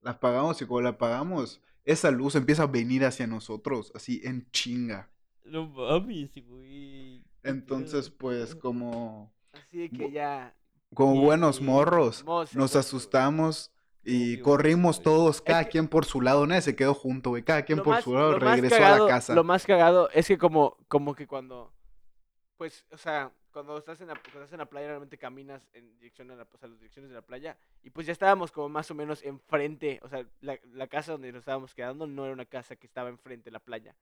La 0.02 0.12
apagamos 0.12 0.62
y 0.62 0.66
cuando 0.66 0.90
la 0.90 0.96
apagamos, 0.96 1.60
esa 1.84 2.10
luz 2.10 2.36
empieza 2.36 2.62
a 2.64 2.66
venir 2.66 3.04
hacia 3.04 3.26
nosotros, 3.26 3.90
así 3.94 4.20
en 4.24 4.48
chinga. 4.52 5.10
No 5.44 5.66
mames, 5.66 6.30
güey. 6.46 7.24
Entonces, 7.42 8.10
pues, 8.10 8.54
como, 8.54 9.32
Así 9.52 9.78
de 9.78 9.90
que 9.90 10.10
ya. 10.10 10.54
como 10.94 11.20
buenos 11.20 11.60
morros, 11.60 12.24
nos 12.24 12.54
güey. 12.54 12.68
asustamos 12.80 13.70
y 14.02 14.34
Obvio, 14.34 14.44
corrimos 14.44 14.96
güey. 14.96 15.04
todos, 15.04 15.40
cada 15.42 15.64
que- 15.64 15.70
quien 15.70 15.88
por 15.88 16.04
su 16.04 16.20
lado. 16.20 16.46
Nadie 16.46 16.62
se 16.62 16.76
quedó 16.76 16.94
junto, 16.94 17.30
güey. 17.30 17.42
Cada 17.42 17.64
quien 17.64 17.78
Lo 17.78 17.84
por 17.84 17.94
más- 17.94 18.04
su 18.04 18.14
lado 18.14 18.32
lo 18.32 18.40
más 18.40 18.54
regresó 18.56 18.76
cagado- 18.76 19.04
a 19.04 19.06
la 19.08 19.14
casa. 19.14 19.34
Lo 19.34 19.44
más 19.44 19.66
cagado 19.66 20.08
es 20.10 20.26
que 20.26 20.38
como, 20.38 20.76
como 20.88 21.14
que 21.14 21.26
cuando, 21.26 21.72
pues, 22.56 22.86
o 22.90 22.96
sea, 22.96 23.32
cuando 23.52 23.76
estás 23.78 24.00
en 24.00 24.06
la, 24.08 24.14
cuando 24.14 24.40
estás 24.40 24.52
en 24.52 24.58
la 24.58 24.66
playa 24.66 24.86
realmente 24.88 25.18
caminas 25.18 25.68
en 25.72 25.92
dirección 25.98 26.30
a, 26.30 26.36
la, 26.36 26.42
o 26.52 26.56
sea, 26.58 26.68
las 26.68 26.78
direcciones 26.78 27.08
de 27.10 27.16
la 27.16 27.22
playa 27.22 27.56
y 27.82 27.90
pues 27.90 28.06
ya 28.06 28.12
estábamos 28.12 28.52
como 28.52 28.68
más 28.68 28.88
o 28.92 28.94
menos 28.94 29.24
enfrente, 29.24 29.98
o 30.04 30.08
sea, 30.08 30.24
la, 30.40 30.56
la 30.72 30.86
casa 30.86 31.12
donde 31.12 31.32
nos 31.32 31.40
estábamos 31.40 31.74
quedando 31.74 32.06
no 32.06 32.24
era 32.24 32.32
una 32.32 32.44
casa 32.44 32.76
que 32.76 32.86
estaba 32.86 33.08
enfrente 33.08 33.46
de 33.46 33.50
la 33.50 33.58
playa, 33.58 33.96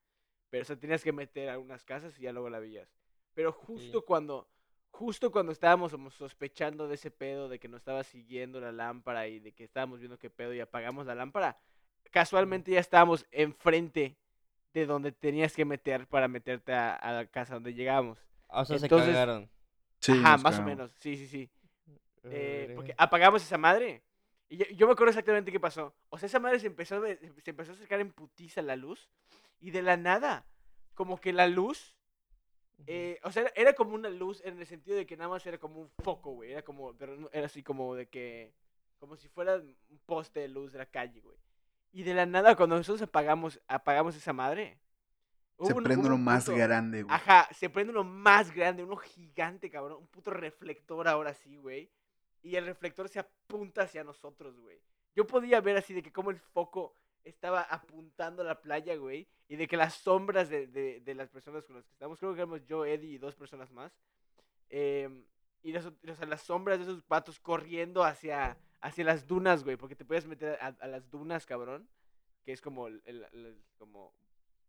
pero 0.51 0.63
o 0.63 0.65
sea, 0.67 0.77
tenías 0.77 1.03
que 1.03 1.13
meter 1.13 1.49
algunas 1.49 1.83
casas 1.87 2.19
y 2.19 2.23
ya 2.23 2.33
luego 2.33 2.51
la 2.51 2.59
veías. 2.59 2.89
Pero 3.33 3.53
justo 3.53 4.05
cuando, 4.05 4.47
justo 4.91 5.31
cuando 5.31 5.53
estábamos 5.53 5.93
sospechando 6.15 6.89
de 6.89 6.95
ese 6.97 7.11
pedo, 7.11 7.49
de 7.49 7.59
que 7.59 7.69
nos 7.69 7.79
estaba 7.81 8.03
siguiendo 8.05 8.61
la 8.61 8.73
lámpara 8.73 9.29
y 9.29 9.39
de 9.39 9.53
que 9.53 9.65
estábamos 9.65 9.99
viendo 10.01 10.19
qué 10.19 10.31
pedo 10.31 10.53
y 10.55 10.61
apagamos 10.61 11.07
la 11.07 11.15
lámpara, 11.15 11.59
casualmente 12.11 12.73
ya 12.73 12.81
estábamos 12.81 13.27
enfrente 13.31 14.17
de 14.75 14.87
donde 14.87 15.13
tenías 15.13 15.55
que 15.55 15.65
meter 15.65 16.07
para 16.07 16.29
meterte 16.29 16.73
a, 16.73 16.95
a 16.95 17.13
la 17.13 17.27
casa 17.27 17.55
donde 17.55 17.75
llegamos. 17.75 18.19
Ah, 18.49 18.63
O 18.63 18.65
sea, 18.65 18.77
Entonces- 18.77 19.07
se 19.09 19.13
cagaron. 19.13 19.51
Sí, 20.01 20.13
Ajá, 20.13 20.37
más 20.39 20.59
o 20.61 20.63
menos, 20.63 20.93
sí, 21.01 21.17
sí, 21.17 21.27
sí. 21.27 21.51
Eh, 22.25 22.73
porque 22.77 22.95
apagamos 22.97 23.43
esa 23.43 23.59
madre. 23.59 24.03
Y 24.49 24.57
yo, 24.59 24.65
yo 24.67 24.87
me 24.87 24.93
acuerdo 24.93 25.11
exactamente 25.11 25.51
qué 25.51 25.59
pasó. 25.59 25.93
O 26.09 26.19
sea, 26.19 26.29
esa 26.29 26.39
madre 26.39 26.61
se 26.61 26.69
empezó, 26.69 27.03
se 27.05 27.51
empezó 27.51 27.73
a 27.73 27.75
acercar 27.75 28.01
en 28.01 28.13
putiza 28.13 28.63
la 28.63 28.77
luz. 28.77 29.11
Y 29.61 29.73
de 29.73 29.83
la 29.83 29.97
nada, 29.97 30.47
como 30.95 31.21
que 31.21 31.33
la 31.33 31.49
luz 31.49 31.97
Eh, 32.87 33.19
o 33.25 33.31
sea, 33.33 33.43
era, 33.43 33.53
era 33.57 33.73
como 33.75 33.95
una 33.95 34.09
luz 34.09 34.41
en 34.45 34.59
el 34.59 34.67
sentido 34.67 34.97
de 34.97 35.07
que 35.07 35.17
nada 35.17 35.29
más 35.31 35.45
era 35.47 35.59
como 35.59 35.81
un 35.81 35.91
foco, 36.03 36.33
güey. 36.33 36.53
Era 36.53 36.63
como, 36.63 36.95
pero 36.97 37.17
no- 37.17 37.29
era 37.33 37.47
así 37.47 37.63
como 37.63 37.95
de 37.95 38.09
que, 38.09 38.53
como 38.99 39.17
si 39.17 39.29
fuera 39.29 39.57
un 39.57 39.99
poste 40.07 40.41
de 40.41 40.49
luz 40.49 40.73
de 40.73 40.79
la 40.79 40.87
calle, 40.87 41.21
güey. 41.21 41.37
Y 41.93 42.03
de 42.03 42.15
la 42.15 42.27
nada, 42.27 42.55
cuando 42.57 42.77
nosotros 42.77 43.03
apagamos, 43.03 43.61
apagamos 43.67 44.15
esa 44.17 44.33
madre, 44.33 44.79
Se 45.61 45.73
un- 45.75 45.83
prende 45.83 46.07
uno 46.07 46.15
un 46.15 46.25
más 46.25 46.49
grande, 46.49 47.03
güey. 47.03 47.15
Ajá, 47.15 47.49
se 47.53 47.69
prende 47.69 47.93
uno 47.93 48.05
más 48.05 48.55
grande, 48.55 48.85
uno 48.85 48.97
gigante, 48.97 49.71
cabrón. 49.71 49.99
Un 49.99 50.07
puto 50.07 50.31
reflector 50.31 51.09
ahora 51.09 51.35
sí, 51.35 51.57
güey. 51.57 51.91
Y 52.43 52.55
el 52.57 52.65
reflector 52.67 53.09
se 53.09 53.19
apunta 53.19 53.83
hacia 53.83 54.05
nosotros, 54.05 54.59
güey. 54.61 54.81
Yo 55.17 55.27
podía 55.27 55.61
ver 55.61 55.77
así 55.77 55.93
de 55.95 56.03
que 56.03 56.13
como 56.13 56.31
el 56.31 56.39
foco 56.39 56.95
estaba 57.29 57.63
apuntando 57.63 58.43
a 58.43 58.45
la 58.47 58.61
playa, 58.61 58.97
güey. 58.97 59.29
Y 59.49 59.57
de 59.57 59.67
que 59.67 59.77
las 59.77 59.95
sombras 59.95 60.49
de, 60.51 60.67
de- 60.67 61.01
de 61.01 61.15
las 61.15 61.29
personas 61.31 61.65
con 61.65 61.77
las 61.77 61.85
que 61.87 61.93
estábamos, 61.93 62.19
creo 62.19 62.33
que 62.35 62.41
éramos 62.41 62.65
yo, 62.67 62.85
Eddie 62.85 63.15
y 63.15 63.19
dos 63.19 63.35
personas 63.37 63.71
más. 63.71 63.93
em, 64.71 65.25
y 65.63 65.75
o 65.77 65.83
sea, 65.83 66.27
las 66.27 66.43
sombras 66.43 66.79
de 66.79 66.85
esos 66.85 67.03
patos 67.03 67.41
corriendo 67.41 68.05
hacia, 68.05 68.57
hacia 68.81 69.05
las 69.05 69.27
dunas, 69.27 69.65
güey. 69.65 69.77
Porque 69.77 69.97
te 69.97 70.05
puedes 70.05 70.27
meter 70.27 70.59
a, 70.61 70.69
a 70.79 70.87
las 70.87 71.11
dunas, 71.11 71.47
cabrón. 71.47 71.89
Que 72.45 72.53
es 72.53 72.61
como, 72.61 72.87
el, 72.87 73.03
el- 73.05 73.27
el- 73.33 73.63
como 73.79 74.15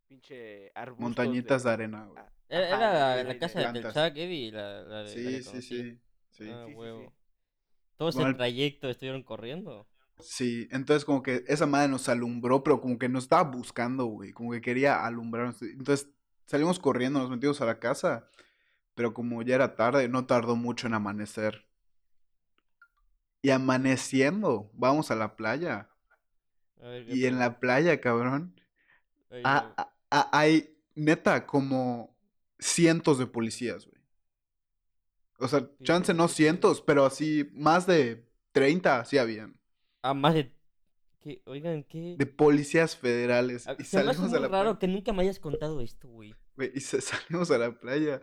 pinche 0.07 0.71
arbustos. 0.75 1.03
Montañitas 1.03 1.63
de 1.63 1.69
de- 1.69 1.73
arena, 1.73 2.05
güey. 2.05 2.17
Ah, 2.17 2.31
Era, 2.49 2.65
ajá, 2.67 2.75
era 2.77 2.93
la, 2.93 3.15
de- 3.17 3.23
la 3.25 3.33
de- 3.33 3.39
casa 3.39 3.59
de- 3.59 3.65
de 3.65 3.71
plantas. 3.71 3.93
Telchac, 3.93 4.17
Eddie, 4.17 4.51
la, 4.51 4.81
la, 4.83 5.03
de- 5.03 5.23
la 5.23 5.29
que 5.29 5.43
Sí, 5.43 5.43
sí, 5.43 5.61
sí. 5.61 5.99
Sí. 6.31 6.49
Ah, 6.49 6.63
Sí, 6.65 6.71
sí, 6.71 6.75
huevo. 6.77 7.01
sí. 7.01 7.15
Todo 7.97 8.09
ese 8.09 8.17
Bueno, 8.17 8.31
el- 8.31 8.37
trayecto 8.37 8.89
estuvieron 8.89 9.23
corriendo. 9.23 9.87
Sí, 10.19 10.67
entonces 10.71 11.05
como 11.05 11.23
que 11.23 11.43
esa 11.47 11.65
madre 11.65 11.87
nos 11.87 12.09
alumbró, 12.09 12.63
pero 12.63 12.81
como 12.81 12.97
que 12.97 13.09
nos 13.09 13.23
estaba 13.23 13.43
buscando, 13.43 14.05
güey, 14.05 14.31
como 14.31 14.51
que 14.51 14.61
quería 14.61 15.05
alumbrarnos. 15.05 15.61
Entonces 15.61 16.09
salimos 16.45 16.79
corriendo, 16.79 17.19
nos 17.19 17.29
metimos 17.29 17.61
a 17.61 17.65
la 17.65 17.79
casa, 17.79 18.27
pero 18.95 19.13
como 19.13 19.41
ya 19.41 19.55
era 19.55 19.75
tarde, 19.75 20.09
no 20.09 20.25
tardó 20.25 20.55
mucho 20.55 20.87
en 20.87 20.93
amanecer. 20.93 21.65
Y 23.41 23.51
amaneciendo, 23.51 24.69
vamos 24.73 25.11
a 25.11 25.15
la 25.15 25.35
playa. 25.37 25.89
A 26.81 26.87
ver, 26.87 27.05
¿qué 27.05 27.15
Y 27.15 27.25
en 27.25 27.39
la 27.39 27.59
playa, 27.59 28.01
cabrón, 28.01 28.59
Ay, 29.31 29.75
hay 30.09 30.77
neta 30.95 31.45
como 31.45 32.15
cientos 32.57 33.19
de 33.19 33.27
policías, 33.27 33.85
güey. 33.85 33.99
O 35.39 35.47
sea, 35.47 35.69
chance 35.83 36.13
no 36.13 36.27
cientos, 36.27 36.81
pero 36.81 37.05
así 37.05 37.49
más 37.53 37.87
de 37.87 38.27
30 38.51 39.05
sí 39.05 39.17
habían. 39.17 39.58
Ah, 40.01 40.13
más 40.13 40.33
de... 40.33 40.51
¿Qué? 41.21 41.41
Oigan, 41.45 41.83
¿qué? 41.83 42.15
de 42.17 42.25
policías 42.25 42.95
federales. 42.95 43.67
Ah, 43.67 43.75
Y 43.77 43.83
salimos 43.83 44.31
a 44.33 44.39
la 44.39 44.47
raro 44.47 44.49
playa. 44.49 44.79
que 44.79 44.87
nunca 44.87 45.11
me 45.11 45.23
hayas 45.23 45.39
contado 45.39 45.81
esto, 45.81 46.07
güey. 46.07 46.33
güey, 46.55 46.71
Y 46.73 46.79
salimos 46.81 47.51
a 47.51 47.57
la 47.57 47.77
playa 47.77 48.21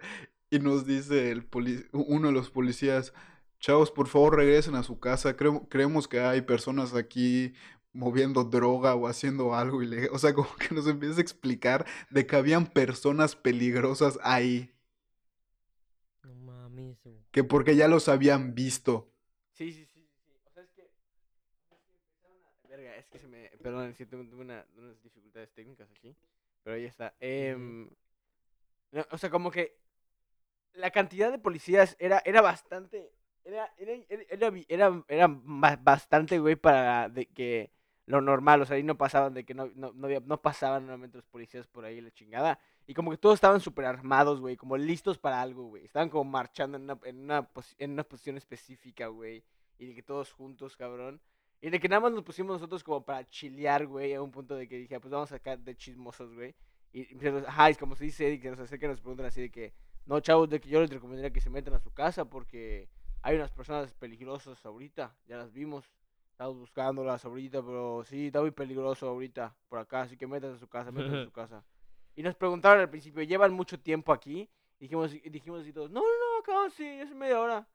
y 0.48 0.58
nos 0.60 0.86
dice 0.86 1.30
el 1.30 1.44
poli- 1.46 1.86
uno 1.92 2.28
de 2.28 2.32
los 2.34 2.48
policías, 2.50 3.12
chavos, 3.60 3.90
por 3.90 4.08
favor 4.08 4.36
regresen 4.36 4.76
a 4.76 4.82
su 4.82 4.98
casa. 4.98 5.36
Creo- 5.36 5.68
creemos 5.68 6.08
que 6.08 6.20
hay 6.20 6.40
personas 6.40 6.94
aquí 6.94 7.52
moviendo 7.92 8.44
droga 8.44 8.94
o 8.94 9.08
haciendo 9.08 9.54
algo 9.54 9.82
ilegal. 9.82 10.08
O 10.14 10.18
sea, 10.18 10.32
como 10.32 10.54
que 10.56 10.74
nos 10.74 10.86
empieza 10.86 11.18
a 11.18 11.22
explicar 11.22 11.84
de 12.08 12.26
que 12.26 12.36
habían 12.36 12.66
personas 12.66 13.36
peligrosas 13.36 14.18
ahí. 14.22 14.72
No 16.24 16.34
mames, 16.34 16.96
güey. 17.04 17.16
Que 17.30 17.44
porque 17.44 17.76
ya 17.76 17.88
los 17.88 18.08
habían 18.08 18.54
visto. 18.54 19.12
Sí, 19.52 19.70
sí, 19.72 19.84
sí, 19.84 20.00
sí, 20.00 20.08
sí. 20.24 20.32
O 20.46 20.50
sea, 20.52 20.62
es 20.62 20.70
que. 20.72 20.82
es 20.82 20.88
que 21.88 21.94
empezaron 21.96 22.38
a- 22.44 22.68
Verga, 22.68 22.96
es 22.96 23.08
que 23.08 23.18
se 23.18 23.26
me. 23.28 23.50
Perdón, 23.66 23.90
es 23.90 23.96
que 23.96 24.06
tuve 24.06 24.22
tuve 24.26 24.42
una- 24.42 24.64
unas 24.76 25.02
dificultades 25.02 25.50
técnicas 25.50 25.90
aquí. 25.90 26.14
Pero 26.62 26.76
ahí 26.76 26.84
está. 26.84 27.14
Em, 27.18 27.90
no, 28.92 29.04
o 29.10 29.18
sea, 29.18 29.28
como 29.28 29.50
que. 29.50 29.76
La 30.74 30.92
cantidad 30.92 31.32
de 31.32 31.38
policías 31.40 31.96
era, 31.98 32.22
era 32.24 32.40
bastante. 32.42 33.10
Era, 33.42 33.74
era, 33.76 33.92
era, 34.68 35.04
era, 35.08 35.26
bastante, 35.80 36.38
güey, 36.38 36.54
para 36.54 37.08
de 37.08 37.26
que 37.26 37.72
lo 38.04 38.20
normal. 38.20 38.62
O 38.62 38.66
sea, 38.66 38.76
ahí 38.76 38.84
no 38.84 38.96
pasaban 38.96 39.34
de 39.34 39.44
que 39.44 39.52
no, 39.54 39.66
no, 39.74 39.92
no, 39.94 40.06
había- 40.06 40.20
no 40.20 40.40
pasaban 40.40 40.84
normalmente 40.86 41.18
los 41.18 41.26
policías 41.26 41.66
por 41.66 41.84
ahí 41.84 42.00
la 42.00 42.12
chingada. 42.12 42.60
Y 42.86 42.94
como 42.94 43.10
que 43.10 43.16
todos 43.18 43.34
estaban 43.34 43.60
súper 43.60 43.86
armados, 43.86 44.40
güey, 44.40 44.56
como 44.56 44.76
listos 44.76 45.18
para 45.18 45.42
algo, 45.42 45.64
güey. 45.64 45.84
Estaban 45.86 46.08
como 46.08 46.22
marchando 46.30 46.76
en 46.76 46.84
una, 46.84 47.00
en 47.02 47.18
una, 47.18 47.48
en 47.78 47.90
una 47.90 48.04
posición 48.04 48.36
específica, 48.36 49.08
güey. 49.08 49.42
Y 49.76 49.86
de 49.86 49.94
que 49.96 50.04
todos 50.04 50.30
juntos, 50.32 50.76
cabrón. 50.76 51.20
Y 51.60 51.70
de 51.70 51.80
que 51.80 51.88
nada 51.88 52.00
más 52.00 52.12
nos 52.12 52.22
pusimos 52.22 52.54
nosotros 52.54 52.84
como 52.84 53.04
para 53.04 53.28
chilear, 53.28 53.86
güey, 53.86 54.14
a 54.14 54.22
un 54.22 54.30
punto 54.30 54.54
de 54.54 54.68
que 54.68 54.76
dije, 54.76 54.94
"Ah, 54.94 55.00
pues 55.00 55.10
vamos 55.10 55.32
acá 55.32 55.56
de 55.56 55.74
chismosos, 55.76 56.34
güey. 56.34 56.54
Y, 56.92 57.00
y 57.14 57.28
ajá, 57.46 57.70
es 57.70 57.78
como 57.78 57.96
se 57.96 58.04
dice, 58.04 58.32
y 58.32 58.40
que 58.40 58.50
nos 58.50 58.60
acercan 58.60 58.90
y 58.90 58.92
nos 58.92 59.00
preguntan 59.00 59.26
así 59.26 59.40
de 59.40 59.50
que, 59.50 59.72
no, 60.06 60.20
chavos, 60.20 60.48
de 60.48 60.60
que 60.60 60.68
yo 60.68 60.80
les 60.80 60.90
recomendaría 60.90 61.32
que 61.32 61.40
se 61.40 61.50
metan 61.50 61.74
a 61.74 61.80
su 61.80 61.92
casa 61.92 62.24
porque 62.24 62.88
hay 63.22 63.36
unas 63.36 63.50
personas 63.50 63.92
peligrosas 63.94 64.64
ahorita, 64.64 65.14
ya 65.26 65.36
las 65.36 65.52
vimos. 65.52 65.84
Estamos 66.30 66.58
buscándolas 66.58 67.24
ahorita, 67.24 67.62
pero 67.62 68.04
sí, 68.04 68.26
está 68.26 68.42
muy 68.42 68.50
peligroso 68.50 69.08
ahorita 69.08 69.56
por 69.68 69.78
acá, 69.78 70.02
así 70.02 70.16
que 70.18 70.26
métanse 70.26 70.56
a 70.56 70.60
su 70.60 70.68
casa, 70.68 70.92
métanse 70.92 71.20
a 71.20 71.24
su 71.24 71.32
casa. 71.32 71.64
Y 72.14 72.22
nos 72.22 72.34
preguntaron 72.34 72.80
al 72.80 72.90
principio, 72.90 73.22
¿llevan 73.22 73.52
mucho 73.52 73.80
tiempo 73.80 74.12
aquí? 74.12 74.48
Dijimos, 74.78 75.14
y 75.14 75.30
dijimos 75.30 75.62
así 75.62 75.72
todos, 75.72 75.90
no, 75.90 76.00
no, 76.00 76.06
no, 76.06 76.38
acá 76.40 76.70
sí, 76.70 76.84
es 76.84 77.14
media 77.14 77.40
hora. 77.40 77.66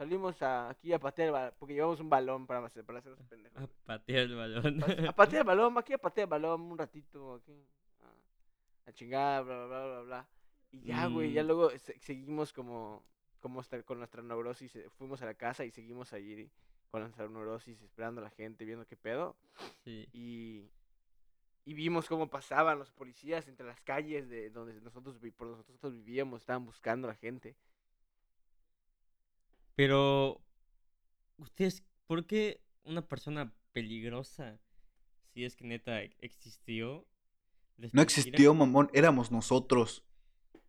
Salimos 0.00 0.40
a- 0.40 0.70
aquí 0.70 0.94
a 0.94 0.98
patear, 0.98 1.26
el 1.28 1.32
ba- 1.32 1.52
porque 1.58 1.74
llevamos 1.74 2.00
un 2.00 2.08
balón 2.08 2.46
para 2.46 2.64
hacer, 2.64 2.86
para 2.86 3.00
hacernos 3.00 3.20
pendejos. 3.28 3.62
A 3.62 3.66
patear 3.84 4.20
el 4.22 4.34
balón. 4.34 4.82
A 4.82 5.12
patear 5.14 5.40
el 5.42 5.46
balón, 5.46 5.76
aquí 5.76 5.92
a 5.92 5.98
patear 5.98 6.24
el 6.24 6.30
balón 6.30 6.62
un 6.62 6.78
ratito, 6.78 7.34
aquí. 7.34 7.52
A, 8.86 8.88
a 8.88 8.92
chingar, 8.94 9.44
bla, 9.44 9.66
bla, 9.66 9.66
bla, 9.66 9.86
bla, 9.86 10.00
bla. 10.00 10.28
Y 10.72 10.80
ya, 10.84 11.06
güey, 11.06 11.32
ya 11.34 11.42
Mm. 11.42 11.46
luego 11.48 11.70
se- 11.78 11.98
seguimos 11.98 12.50
como, 12.54 13.04
como 13.40 13.60
con 13.84 13.98
nuestra 13.98 14.22
neurosis, 14.22 14.74
eh, 14.76 14.88
fuimos 14.96 15.20
a 15.20 15.26
la 15.26 15.34
casa 15.34 15.66
y 15.66 15.70
seguimos 15.70 16.14
allí 16.14 16.50
con 16.90 17.02
nuestra 17.02 17.28
neurosis, 17.28 17.78
esperando 17.82 18.22
a 18.22 18.24
la 18.24 18.30
gente, 18.30 18.64
viendo 18.64 18.86
qué 18.86 18.96
pedo. 18.96 19.36
Sí. 19.84 20.08
Y, 20.14 20.64
y 21.66 21.74
vimos 21.74 22.08
cómo 22.08 22.30
pasaban 22.30 22.78
los 22.78 22.90
policías 22.90 23.46
entre 23.48 23.66
las 23.66 23.82
calles 23.82 24.30
de 24.30 24.48
donde 24.48 24.80
nosotros, 24.80 25.18
por 25.36 25.48
donde 25.48 25.64
nosotros 25.68 25.92
vivíamos, 25.92 26.40
estaban 26.40 26.64
buscando 26.64 27.06
a 27.06 27.10
la 27.10 27.16
gente. 27.16 27.54
Pero, 29.80 30.42
¿ustedes 31.38 31.82
por 32.06 32.26
qué 32.26 32.60
una 32.84 33.08
persona 33.08 33.54
peligrosa, 33.72 34.58
si 35.32 35.46
es 35.46 35.56
que 35.56 35.64
neta 35.64 36.02
existió? 36.02 37.06
les 37.78 37.94
No 37.94 38.02
existió, 38.02 38.52
mamón, 38.52 38.90
éramos 38.92 39.30
nosotros. 39.30 40.04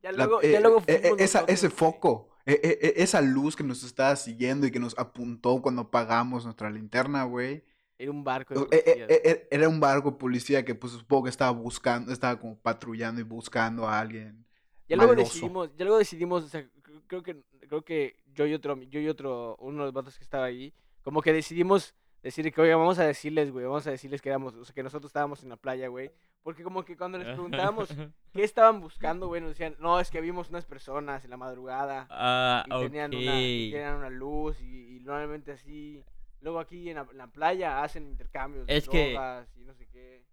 Ya 0.02 0.14
La- 0.14 0.28
luego, 0.28 0.42
eh, 0.42 0.54
ya 0.54 0.62
luego 0.62 0.82
eh, 0.88 1.14
esa- 1.20 1.42
ese 1.42 1.68
nosotros, 1.68 1.74
foco 1.74 2.30
e- 2.46 2.54
e- 2.64 2.88
e- 2.88 3.04
esa 3.04 3.20
luz 3.20 3.58
que 3.58 3.66
nos 3.66 3.84
estaba 3.84 4.16
siguiendo 4.16 4.66
y 4.66 4.72
que 4.72 4.80
nos 4.80 4.98
apuntó 4.98 5.62
cuando 5.62 5.82
apagamos 5.82 6.46
nuestra 6.46 6.70
linterna, 6.70 7.26
güey. 7.26 7.66
Era 8.00 8.12
un 8.12 8.24
barco 8.24 8.54
de 8.54 8.62
E- 8.62 8.64
e- 8.78 8.92
policías. 8.92 9.10
e- 9.10 9.30
e- 9.30 9.48
Era 9.52 9.68
un 9.68 9.82
barco 9.82 10.12
de 10.12 10.18
policía 10.20 10.64
que 10.64 10.74
pues 10.74 10.94
supongo 10.94 11.26
que 11.26 11.32
estaba 11.32 11.52
buscando, 11.52 12.14
estaba 12.14 12.40
como 12.40 12.58
patrullando 12.58 13.20
y 13.20 13.26
buscando 13.26 13.90
a 13.90 14.00
alguien. 14.00 14.46
Ya 14.88 14.96
luego 14.96 15.12
maloso. 15.12 15.34
decidimos, 15.34 15.70
ya 15.76 15.84
luego 15.84 15.98
decidimos, 16.00 16.46
o 16.46 16.48
sea, 16.48 16.62
cr- 16.82 17.02
creo 17.08 17.24
que 17.24 17.44
creo 17.72 17.86
que 17.86 18.18
yo 18.34 18.46
y 18.46 18.54
otro 18.54 18.76
yo 18.84 19.00
y 19.00 19.08
otro 19.08 19.56
uno 19.60 19.80
de 19.80 19.86
los 19.86 19.94
vatos 19.94 20.18
que 20.18 20.26
estaba 20.26 20.44
ahí, 20.44 20.74
como 21.04 21.22
que 21.22 21.32
decidimos 21.32 21.96
decir 22.22 22.52
que 22.54 22.60
oiga, 22.62 22.76
vamos 22.76 23.00
a 23.00 23.06
decirles, 23.06 23.50
güey, 23.50 23.66
vamos 23.66 23.88
a 23.88 23.92
decirles 23.92 24.22
que 24.22 24.28
éramos, 24.28 24.54
o 24.56 24.66
sea, 24.66 24.76
que 24.76 24.84
nosotros 24.84 25.08
estábamos 25.10 25.42
en 25.42 25.48
la 25.50 25.56
playa, 25.56 25.88
güey, 25.88 26.12
porque 26.44 26.64
como 26.64 26.84
que 26.84 26.98
cuando 26.98 27.18
les 27.18 27.28
preguntábamos 27.28 27.88
qué 28.34 28.44
estaban 28.44 28.82
buscando, 28.82 29.28
güey, 29.28 29.40
nos 29.40 29.52
decían, 29.52 29.78
"No, 29.80 30.02
es 30.02 30.12
que 30.12 30.20
vimos 30.20 30.50
unas 30.50 30.66
personas 30.66 31.24
en 31.24 31.30
la 31.30 31.38
madrugada 31.38 32.08
Ah, 32.10 32.66
y 32.68 32.84
tenían 32.84 33.16
una 33.16 33.42
y 33.42 33.72
tenían 33.72 33.96
una 33.96 34.10
luz 34.10 34.60
y, 34.62 34.98
y 34.98 35.00
normalmente 35.00 35.54
así 35.54 36.04
luego 36.42 36.60
aquí 36.60 36.90
en 36.90 36.96
la, 36.98 37.08
en 37.10 37.18
la 37.18 37.28
playa 37.28 37.84
hacen 37.84 38.06
intercambios 38.06 38.68
de 38.68 38.76
Es 38.76 38.90
que- 38.90 39.12
drogas 39.14 39.48
y 39.56 39.64
no 39.64 39.74
sé 39.76 39.88
qué. 39.88 40.26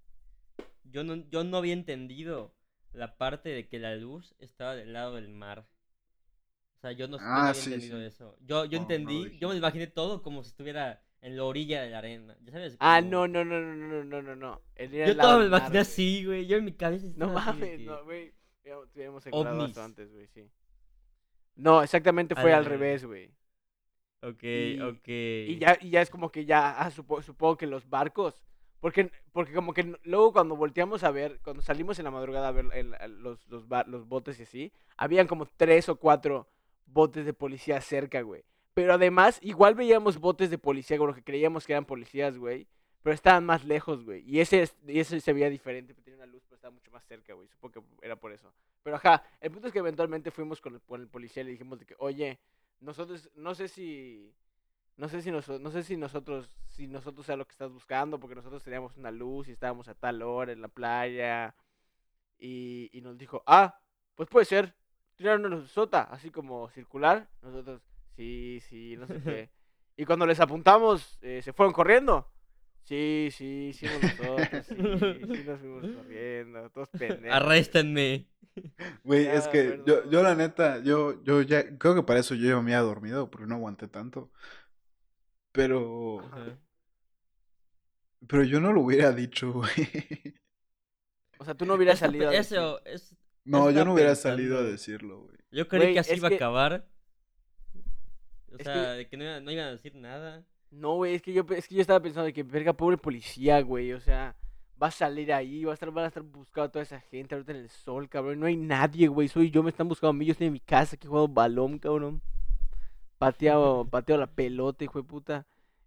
Yo 0.83 1.05
no, 1.05 1.15
yo 1.31 1.45
no 1.45 1.59
había 1.59 1.75
entendido 1.75 2.53
la 2.93 3.17
parte 3.17 3.51
de 3.51 3.69
que 3.69 3.79
la 3.79 3.95
luz 3.95 4.35
estaba 4.41 4.75
del 4.75 4.93
lado 4.93 5.15
del 5.15 5.29
mar. 5.29 5.67
O 6.79 6.81
sea, 6.81 6.93
yo 6.93 7.09
no, 7.09 7.19
yo 7.19 7.23
no 7.25 7.31
Ah, 7.31 7.49
había 7.49 7.63
sí, 7.63 7.73
entendido 7.73 7.99
sí. 7.99 8.05
eso. 8.05 8.37
Yo, 8.47 8.65
yo 8.65 8.79
no 8.79 8.83
entendí, 8.83 9.37
yo 9.39 9.49
me 9.49 9.57
imaginé 9.57 9.87
todo 9.89 10.23
como 10.23 10.45
si 10.45 10.51
estuviera 10.51 11.03
en 11.21 11.37
la 11.37 11.45
orilla 11.45 11.83
de 11.83 11.91
la 11.91 11.99
arena. 11.99 12.37
¿Ya 12.45 12.53
sabes? 12.53 12.77
Ah, 12.79 13.01
no, 13.01 13.27
no, 13.27 13.45
no, 13.45 13.61
no, 13.61 13.75
no, 13.75 14.05
no, 14.05 14.23
no, 14.23 14.37
no. 14.37 14.61
Yo 14.79 15.17
todo 15.17 15.41
me 15.41 15.47
imaginé 15.47 15.79
así, 15.81 16.25
güey. 16.25 16.47
Yo 16.47 16.57
en 16.57 16.65
mi 16.65 16.73
cabeza 16.73 17.07
No 17.17 17.29
mames, 17.29 17.81
no, 17.81 18.05
güey. 18.05 18.33
Ya 18.65 18.77
Tuviéramos 18.93 19.27
encontrado 19.27 19.65
esto 19.67 19.83
antes, 19.83 20.13
güey, 20.13 20.27
sí. 20.29 20.49
No, 21.57 21.83
exactamente 21.83 22.35
fue 22.37 22.53
al 22.53 22.65
revés, 22.65 23.05
güey. 23.05 23.31
Ok, 24.23 24.43
Y- 24.43 24.81
ok. 24.81 25.09
Y 25.09 25.59
ya, 25.59 25.79
y 25.81 25.91
ya 25.91 26.03
es 26.03 26.11
como 26.11 26.31
que 26.31 26.45
ya, 26.45 26.71
ah, 26.79 26.91
supo- 26.91 27.23
supongo 27.23 27.57
que 27.57 27.67
los 27.67 27.89
barcos, 27.89 28.35
porque, 28.81 29.11
porque 29.33 29.53
como 29.53 29.73
que 29.73 29.97
luego 30.05 30.33
cuando 30.33 30.57
volteamos 30.57 31.03
a 31.05 31.11
ver, 31.11 31.41
cuando 31.43 31.63
salimos 31.63 31.99
en 31.99 32.05
la 32.05 32.11
madrugada 32.11 32.49
a 32.49 32.53
ver 32.53 32.67
el- 32.73 32.95
el- 33.01 33.23
los, 33.23 33.47
los, 33.49 33.69
ba- 33.69 33.85
los 33.89 34.07
botes 34.09 34.39
y 34.41 34.43
así, 34.45 34.73
habían 34.97 35.27
como 35.27 35.47
tres 35.47 35.89
o 35.89 35.97
cuatro 35.97 36.49
botes 36.93 37.25
de 37.27 37.33
policía 37.33 37.81
cerca, 37.81 38.23
güey. 38.23 38.45
Pero 38.75 38.95
además, 38.95 39.39
igual 39.43 39.75
veíamos 39.75 40.19
botes 40.19 40.51
de 40.51 40.59
policía, 40.59 40.97
lo 40.99 41.15
que 41.15 41.23
creíamos 41.25 41.67
que 41.67 41.73
eran 41.73 41.85
policías, 41.85 42.39
güey. 42.39 42.67
Pero 43.03 43.15
estaban 43.15 43.45
más 43.47 43.65
lejos, 43.65 44.05
güey. 44.05 44.23
Y 44.29 44.41
ese, 44.41 44.63
es- 44.63 44.77
y 44.87 45.01
ese 45.01 45.21
se 45.21 45.33
veía 45.33 45.49
diferente, 45.51 45.95
porque 45.95 46.11
tenía 46.11 46.25
una 46.25 46.33
luz, 46.33 46.43
pero 46.47 46.57
estaba 46.57 46.73
mucho 46.75 46.91
más 46.91 47.05
cerca, 47.05 47.33
güey. 47.35 47.49
Supongo 47.49 47.73
que 48.01 48.07
era 48.07 48.17
por 48.17 48.33
eso. 48.33 48.53
Pero 48.83 48.97
ajá, 48.97 49.23
el 49.41 49.51
punto 49.51 49.69
es 49.69 49.73
que 49.73 49.79
eventualmente 49.81 50.31
fuimos 50.31 50.61
con 50.61 50.75
el, 50.75 50.81
con 50.83 51.01
el 51.01 51.09
policía 51.09 51.43
y 51.43 51.47
le 51.47 51.53
dijimos 51.53 51.79
de 51.79 51.87
que, 51.87 51.95
oye, 51.99 52.39
nosotros, 52.81 53.31
no 53.35 53.55
sé 53.55 53.69
si, 53.69 54.33
no 54.97 55.09
sé 55.09 55.23
si 55.23 55.31
nosotros, 55.31 55.61
no 55.61 55.71
sé 55.71 55.83
si 55.83 55.97
nosotros, 55.97 56.51
si 56.69 56.87
nosotros 56.87 57.27
sea 57.27 57.37
lo 57.37 57.47
que 57.47 57.53
estás 57.53 57.73
buscando, 57.73 58.19
porque 58.21 58.35
nosotros 58.37 58.63
teníamos 58.63 58.97
una 58.97 59.11
luz 59.11 59.49
y 59.49 59.53
estábamos 59.53 59.89
a 59.89 59.95
tal 59.95 60.23
hora 60.23 60.53
en 60.53 60.61
la 60.63 60.69
playa. 60.69 61.55
Y, 62.39 62.91
y 62.93 63.01
nos 63.01 63.19
dijo, 63.19 63.43
ah, 63.47 63.81
pues 64.15 64.29
puede 64.29 64.45
ser, 64.47 64.75
tiraron 65.19 65.45
una 65.53 65.67
sota, 65.67 66.05
así 66.05 66.31
como 66.31 66.71
circular. 66.71 67.29
Nosotros, 67.43 67.83
sí, 68.17 68.61
sí, 68.69 68.97
no 68.97 69.07
sé 69.07 69.21
qué. 69.23 69.51
Y 70.01 70.05
cuando 70.07 70.27
les 70.27 70.39
apuntamos, 70.39 71.19
eh, 71.23 71.43
se 71.43 71.53
fueron 71.53 71.73
corriendo. 71.73 72.31
Sí, 72.85 73.31
sí, 73.33 73.71
hicimos 73.71 74.01
nosotros, 74.01 74.65
sí, 74.67 74.75
sí 74.77 75.43
nos 75.47 75.59
fuimos 75.61 75.91
corriendo, 75.97 76.71
todos 76.71 76.89
pendejos. 76.91 77.37
Arréstenme. 77.37 78.29
Güey, 79.05 79.27
es 79.27 79.47
que 79.49 79.83
yo, 79.87 80.09
yo 80.09 80.23
la 80.23 80.35
neta, 80.37 80.79
yo, 80.83 81.23
yo 81.25 81.43
ya, 81.43 81.77
creo 81.79 81.95
que 81.97 82.03
para 82.05 82.21
eso 82.21 82.35
yo 82.37 82.49
ya 82.49 82.55
me 82.57 82.75
había 82.75 82.81
dormido, 82.81 83.29
porque 83.31 83.47
no 83.47 83.57
aguanté 83.57 83.87
tanto. 83.89 84.31
Pero, 85.53 86.21
Ajá. 86.21 86.59
pero 88.27 88.45
yo 88.45 88.61
no 88.61 88.73
lo 88.73 88.81
hubiera 88.83 89.13
dicho, 89.13 89.53
güey. 89.53 90.35
O 91.39 91.45
sea, 91.45 91.55
tú 91.55 91.67
no 91.67 91.75
hubieras 91.75 91.97
Eso- 91.97 92.07
salido 92.07 92.31
Eso, 92.33 92.85
es, 92.85 93.15
No, 93.49 93.71
yo 93.71 93.85
no 93.85 93.95
hubiera 93.95 94.15
salido 94.15 94.59
a 94.59 94.63
decirlo, 94.63 95.23
güey. 95.23 95.37
Yo 95.51 95.67
creí 95.69 95.95
que 95.95 96.01
así 96.01 96.15
iba 96.17 96.29
que- 96.29 96.35
a 96.35 96.39
acabar. 96.39 96.87
O 98.53 98.57
es 98.57 98.65
sea, 98.65 98.75
que- 98.75 98.81
de 98.81 99.09
que 99.09 99.17
no, 99.17 99.25
iba- 99.25 99.41
no 99.41 99.51
iban 99.51 99.67
a 99.67 99.71
decir 99.71 99.95
nada. 99.95 100.45
No, 100.71 100.97
güey, 100.97 101.15
es 101.15 101.23
que 101.23 101.33
yo 101.33 101.45
es 101.57 101.67
que 101.67 101.75
yo 101.77 101.81
estaba 101.81 102.01
pensando 102.01 102.27
de 102.27 102.33
que 102.33 102.43
verga 102.43 102.73
pobre 102.75 102.99
policía, 102.99 103.61
güey, 103.63 103.93
o 103.95 104.01
sea, 104.01 104.37
va 104.81 104.89
a 104.89 104.91
salir 104.91 105.33
ahí, 105.33 105.65
va 105.65 105.71
a 105.73 105.75
estar 105.75 105.91
van 105.91 106.05
a 106.05 106.09
estar 106.09 106.23
buscando 106.23 106.67
a 106.67 106.69
toda 106.71 106.83
esa 106.83 107.01
gente 107.01 107.35
ahorita 107.35 107.53
en 107.53 107.59
el 107.59 107.69
sol, 107.71 108.09
cabrón, 108.09 108.39
no 108.41 108.47
hay 108.47 108.57
nadie, 108.57 109.09
güey, 109.09 109.29
soy 109.29 109.51
yo, 109.51 109.63
me 109.63 109.71
están 109.71 109.89
buscando 109.89 110.11
a 110.11 110.13
mí, 110.13 110.27
yo 110.27 110.33
estoy 110.33 110.49
en 110.49 110.53
mi 110.53 110.61
casa, 110.61 110.97
que 110.99 111.09
juego 111.09 111.27
balón, 111.29 111.79
cabrón. 111.79 112.21
Pateado, 113.19 113.87
pateo 113.91 114.17
la 114.19 114.27
pelota, 114.27 114.85
hijo 114.85 115.01
de 115.01 115.09
puta. 115.09 115.47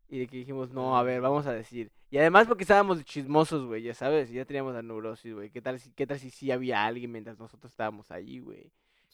Y 0.09 0.19
de 0.19 0.27
que 0.27 0.37
dijimos, 0.37 0.71
no, 0.71 0.97
a 0.97 1.03
ver, 1.03 1.21
vamos 1.21 1.45
a 1.47 1.53
decir. 1.53 1.91
Y 2.11 2.17
además 2.19 2.47
porque 2.47 2.63
estábamos 2.63 3.03
chismosos, 3.05 3.65
güey, 3.65 3.83
ya 3.83 3.93
sabes, 3.95 4.29
ya 4.29 4.45
teníamos 4.45 4.73
la 4.73 4.81
neurosis, 4.83 5.33
güey. 5.33 5.49
¿Qué 5.49 5.61
tal 5.61 5.79
si, 5.79 5.91
qué 5.93 6.05
tal 6.05 6.19
si 6.19 6.29
sí 6.29 6.51
había 6.51 6.85
alguien 6.85 7.11
mientras 7.11 7.39
nosotros 7.39 7.71
estábamos 7.71 8.11
ahí, 8.11 8.39
güey? 8.39 8.71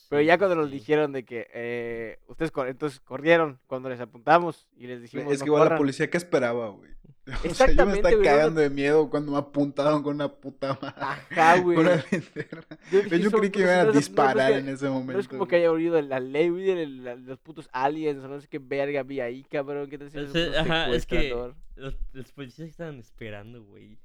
Pero 0.10 0.22
ya 0.22 0.38
cuando 0.38 0.56
nos 0.56 0.72
dijeron 0.72 1.12
de 1.12 1.26
que 1.26 1.48
eh, 1.54 2.20
ustedes 2.28 2.52
cor- 2.52 2.68
entonces 2.70 3.00
corrieron 3.02 3.60
cuando 3.68 3.90
les 3.90 4.00
apuntamos 4.00 4.68
y 4.78 4.88
les 4.88 5.02
dijimos 5.02 5.32
Es 5.34 5.40
no 5.40 5.44
que 5.46 5.50
igual 5.50 5.60
la 5.62 5.66
corran". 5.66 5.78
policía, 5.80 6.10
¿qué 6.10 6.18
esperaba, 6.18 6.70
güey? 6.70 6.92
O 7.28 7.30
sea, 7.30 7.36
yo 7.36 7.44
me 7.44 7.50
Exactamente, 7.50 7.98
estaba 7.98 8.16
güey, 8.16 8.26
no 8.26 8.32
cagando 8.36 8.62
de 8.62 8.70
miedo 8.70 9.10
cuando 9.10 9.32
me 9.34 9.38
apuntaron 9.38 10.02
con 10.02 10.16
una 10.16 10.30
puta 10.34 10.80
madre. 10.82 10.96
Ajá, 10.98 11.60
güey. 11.62 11.76
Con 11.76 11.88
una 11.88 12.04
linterna. 12.10 12.62
Yo, 12.90 13.02
dije, 13.02 13.20
Yo 13.20 13.30
"Son- 13.30 13.40
creí 13.40 13.52
que 13.52 13.60
no 13.60 13.66
iban 13.66 13.80
a 13.80 13.84
no 13.84 13.88
no 13.92 13.98
disparar 14.00 14.52
que- 14.54 14.58
en 14.60 14.70
ese 14.70 14.86
No 14.86 14.94
momento. 14.94 15.20
es 15.20 15.28
como 15.28 15.46
que 15.46 15.58
haya 15.58 15.70
oído 15.72 16.02
la 16.02 16.22
ley, 16.22 16.48
güey, 16.50 16.64
de 16.64 16.88
la- 16.88 17.16
los 17.16 17.38
putos 17.40 17.68
aliens 17.74 18.24
o 18.24 18.30
no 18.30 18.40
sé 18.40 18.48
qué 18.48 18.60
verga 18.60 19.02
había 19.02 19.26
ahí, 19.26 19.44
cabrón. 19.44 19.90
¿Qué 19.90 19.98
sea, 20.10 20.26
puto 20.26 20.40
ajá, 20.58 20.90
es 20.92 21.06
que 21.06 21.30
los, 21.76 21.96
los 22.14 22.32
policías 22.32 22.70
estaban 22.70 22.98
esperando, 23.00 23.62
güey. 23.62 23.98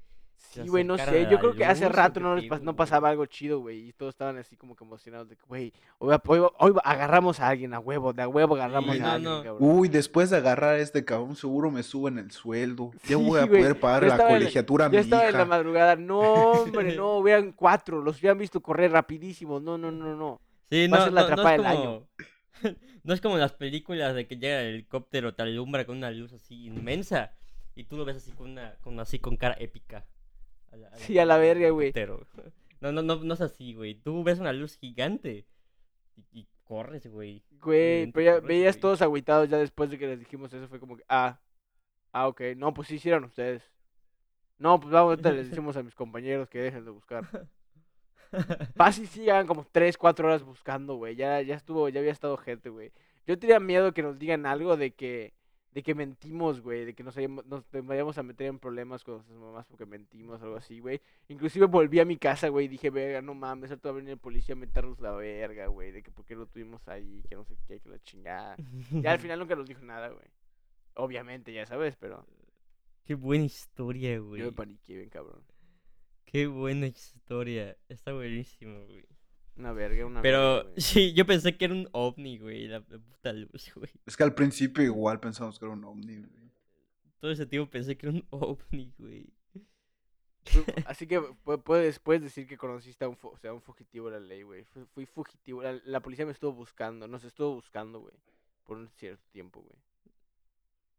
Sí, 0.50 0.68
güey, 0.68 0.84
no 0.84 0.98
sé. 0.98 1.24
a 1.26 1.30
Yo 1.30 1.38
creo 1.38 1.54
que 1.54 1.64
hace 1.64 1.84
luz, 1.84 1.92
¿o 1.94 1.96
rato 1.96 2.20
no, 2.20 2.36
les 2.36 2.44
pas- 2.50 2.60
no 2.60 2.76
pasaba 2.76 3.08
algo 3.08 3.24
chido, 3.24 3.60
güey. 3.60 3.88
Y 3.88 3.92
todos 3.94 4.10
estaban 4.10 4.36
así 4.36 4.54
como 4.56 4.76
que 4.76 4.84
emocionados 4.84 5.28
de 5.28 5.36
que, 5.36 5.42
güey, 5.46 5.72
hoy, 5.98 6.14
hoy, 6.58 6.74
agarramos 6.84 7.40
a 7.40 7.48
alguien, 7.48 7.72
a 7.72 7.78
huevo, 7.78 8.12
de 8.12 8.22
a 8.22 8.28
huevo 8.28 8.56
agarramos 8.56 8.94
Sí, 8.96 9.00
a 9.00 9.04
no, 9.04 9.10
alguien, 9.12 9.32
no. 9.32 9.42
cabrón. 9.42 9.58
Uy, 9.78 9.88
después 9.88 10.28
de 10.28 10.36
agarrar 10.36 10.74
a 10.74 10.78
este 10.78 11.04
cabrón, 11.04 11.36
seguro 11.36 11.70
me 11.70 11.82
suben 11.82 12.18
el 12.18 12.30
sueldo. 12.32 12.90
Ya 13.04 13.08
Sí, 13.08 13.14
voy 13.14 13.40
a 13.40 13.44
güey, 13.46 13.60
poder 13.62 13.80
pagar 13.80 14.02
la 14.04 14.16
en 14.16 14.28
colegiatura 14.34 14.86
a 14.86 14.88
mi 14.90 14.94
Yo 14.96 15.00
estaba 15.00 15.28
en 15.28 15.38
la 15.38 15.44
madrugada. 15.46 15.96
No, 15.96 16.20
hombre, 16.20 16.94
no, 16.96 17.16
hubieran 17.18 17.52
cuatro. 17.52 18.02
Los 18.02 18.16
habían 18.18 18.36
visto 18.38 18.60
correr 18.60 18.92
rapidísimo. 18.92 19.58
No, 19.58 19.78
no, 19.78 19.90
no, 19.90 20.14
no. 20.14 20.40
Sí, 20.70 20.86
Va 20.88 20.96
a 20.96 21.00
no, 21.00 21.04
ser 21.04 21.12
la 21.14 21.20
atrapada 21.22 21.54
es 21.54 21.62
del 21.62 21.76
como... 21.78 22.08
no 23.04 23.14
es 23.14 23.20
como 23.20 23.36
las 23.38 23.52
películas 23.52 24.14
de 24.14 24.26
que 24.26 24.36
llega 24.36 24.60
el 24.60 24.74
helicóptero, 24.74 25.34
te 25.34 25.42
alumbra 25.42 25.84
con 25.86 25.96
una 25.96 26.10
luz 26.10 26.32
así 26.34 26.66
inmensa 26.66 27.32
y 27.74 27.84
tú 27.84 27.96
lo 27.96 28.04
ves 28.04 28.18
así 28.18 28.32
con 28.32 28.50
una, 28.50 28.74
con 28.82 29.00
así 29.00 29.18
con 29.18 29.36
cara 29.36 29.56
épica. 29.58 30.04
A 30.72 30.76
la, 30.76 30.96
Sí, 30.96 31.18
a 31.18 31.24
la 31.24 31.36
verga, 31.38 31.70
güey. 31.70 31.92
No, 32.80 32.90
no, 32.90 33.00
no, 33.00 33.14
no 33.14 33.34
es 33.34 33.40
así, 33.40 33.74
güey. 33.74 33.94
Tú 33.94 34.24
ves 34.24 34.40
una 34.40 34.52
luz 34.52 34.76
gigante 34.76 35.46
y, 36.16 36.40
y 36.40 36.48
corres, 36.64 37.06
güey. 37.06 37.44
Güey, 37.60 38.10
pero 38.10 38.24
ya 38.24 38.32
corres, 38.34 38.48
veías 38.48 38.74
güey. 38.74 38.80
todos 38.80 39.02
agüitados 39.02 39.48
ya 39.48 39.56
después 39.58 39.88
de 39.88 39.98
que 39.98 40.08
les 40.08 40.18
dijimos 40.18 40.52
eso. 40.52 40.66
Fue 40.66 40.80
como 40.80 40.96
que, 40.96 41.04
ah, 41.08 41.38
ah, 42.12 42.26
ok. 42.26 42.40
No, 42.56 42.74
pues 42.74 42.88
sí 42.88 42.96
hicieron 42.96 43.22
ustedes. 43.22 43.62
No, 44.58 44.80
pues 44.80 44.92
vamos, 44.92 45.10
ahorita 45.10 45.30
les 45.30 45.48
decimos 45.50 45.76
a 45.76 45.84
mis 45.84 45.94
compañeros 45.94 46.48
que 46.48 46.58
dejen 46.60 46.84
de 46.84 46.90
buscar. 46.90 47.28
Fácil 48.76 49.06
sí 49.06 49.20
llegan 49.20 49.46
como 49.46 49.64
3, 49.70 49.96
4 49.96 50.26
horas 50.26 50.42
buscando, 50.42 50.96
güey. 50.96 51.14
Ya, 51.14 51.40
ya 51.42 51.54
estuvo, 51.54 51.88
ya 51.88 52.00
había 52.00 52.12
estado 52.12 52.36
gente, 52.36 52.68
güey. 52.68 52.92
Yo 53.26 53.38
tenía 53.38 53.60
miedo 53.60 53.92
que 53.94 54.02
nos 54.02 54.18
digan 54.18 54.46
algo 54.46 54.76
de 54.76 54.92
que, 54.92 55.34
de 55.72 55.82
que 55.82 55.94
mentimos, 55.94 56.60
güey. 56.60 56.84
De 56.84 56.94
que 56.94 57.02
nos, 57.02 57.16
hayamos- 57.16 57.44
nos 57.46 57.64
vayamos 57.72 58.18
a 58.18 58.22
meter 58.22 58.46
en 58.46 58.58
problemas 58.58 59.02
con 59.04 59.14
nuestras 59.14 59.38
mamás 59.38 59.66
porque 59.66 59.86
mentimos 59.86 60.40
o 60.40 60.44
algo 60.44 60.56
así, 60.56 60.80
güey. 60.80 61.00
Inclusive 61.28 61.66
volví 61.66 61.98
a 62.00 62.04
mi 62.04 62.16
casa, 62.18 62.48
güey, 62.48 62.66
y 62.66 62.68
dije, 62.68 62.90
verga, 62.90 63.22
no 63.22 63.34
mames, 63.34 63.70
ahorita 63.70 63.88
va 63.88 63.94
a 63.94 63.96
venir 63.96 64.10
el 64.12 64.18
policía 64.18 64.54
a 64.54 64.58
meternos 64.58 65.00
la 65.00 65.12
verga, 65.12 65.66
güey. 65.68 65.90
De 65.92 66.02
que 66.02 66.10
por 66.10 66.24
qué 66.26 66.34
lo 66.34 66.46
tuvimos 66.46 66.86
ahí, 66.88 67.22
que 67.28 67.34
no 67.36 67.44
sé 67.44 67.56
qué, 67.66 67.80
que 67.80 67.88
la 67.88 67.98
chingada. 68.02 68.56
Ya 68.90 69.12
al 69.12 69.18
final 69.18 69.38
nunca 69.38 69.56
nos 69.56 69.66
dijo 69.66 69.82
nada, 69.82 70.08
güey. 70.10 70.26
Obviamente, 70.94 71.52
ya 71.52 71.64
sabes, 71.66 71.96
pero 71.96 72.26
Qué 73.04 73.14
buena 73.14 73.44
historia, 73.44 74.14
yo 74.14 74.24
güey. 74.26 74.42
me 74.42 74.52
paniqué 74.52 74.94
bien, 74.96 75.08
cabrón. 75.08 75.42
Qué 76.24 76.46
buena 76.46 76.86
historia. 76.86 77.76
Está 77.88 78.12
buenísimo, 78.12 78.84
güey. 78.86 79.04
Una 79.56 79.72
verga, 79.72 80.06
una 80.06 80.22
Pero 80.22 80.64
verga, 80.64 80.70
sí, 80.78 81.12
yo 81.12 81.26
pensé 81.26 81.56
que 81.56 81.66
era 81.66 81.74
un 81.74 81.88
ovni, 81.92 82.38
güey. 82.38 82.66
La, 82.68 82.78
la 82.88 82.98
puta 82.98 83.32
luz, 83.32 83.70
güey. 83.74 83.90
Es 84.06 84.16
que 84.16 84.22
al 84.24 84.34
principio 84.34 84.82
igual 84.82 85.20
pensamos 85.20 85.58
que 85.58 85.64
era 85.66 85.74
un 85.74 85.84
ovni. 85.84 86.16
güey. 86.16 86.50
Todo 87.20 87.30
ese 87.30 87.46
tiempo 87.46 87.70
pensé 87.70 87.96
que 87.96 88.06
era 88.06 88.14
un 88.16 88.26
ovni, 88.30 88.92
güey. 88.98 89.26
Así 90.86 91.06
que 91.06 91.20
pu- 91.20 91.62
puedes, 91.62 91.98
puedes 92.00 92.22
decir 92.22 92.46
que 92.48 92.56
conociste 92.58 93.04
a 93.04 93.08
un, 93.08 93.16
o 93.22 93.36
sea, 93.38 93.52
un 93.52 93.60
fugitivo 93.62 94.10
de 94.10 94.18
la 94.20 94.26
ley, 94.26 94.42
güey. 94.42 94.64
Fui, 94.64 94.84
fui 94.86 95.06
fugitivo. 95.06 95.62
La, 95.62 95.78
la 95.84 96.00
policía 96.00 96.26
me 96.26 96.32
estuvo 96.32 96.52
buscando, 96.52 97.06
nos 97.06 97.22
estuvo 97.24 97.54
buscando, 97.54 98.00
güey. 98.00 98.14
Por 98.64 98.76
un 98.78 98.88
cierto 98.88 99.22
tiempo, 99.30 99.60
güey. 99.60 99.78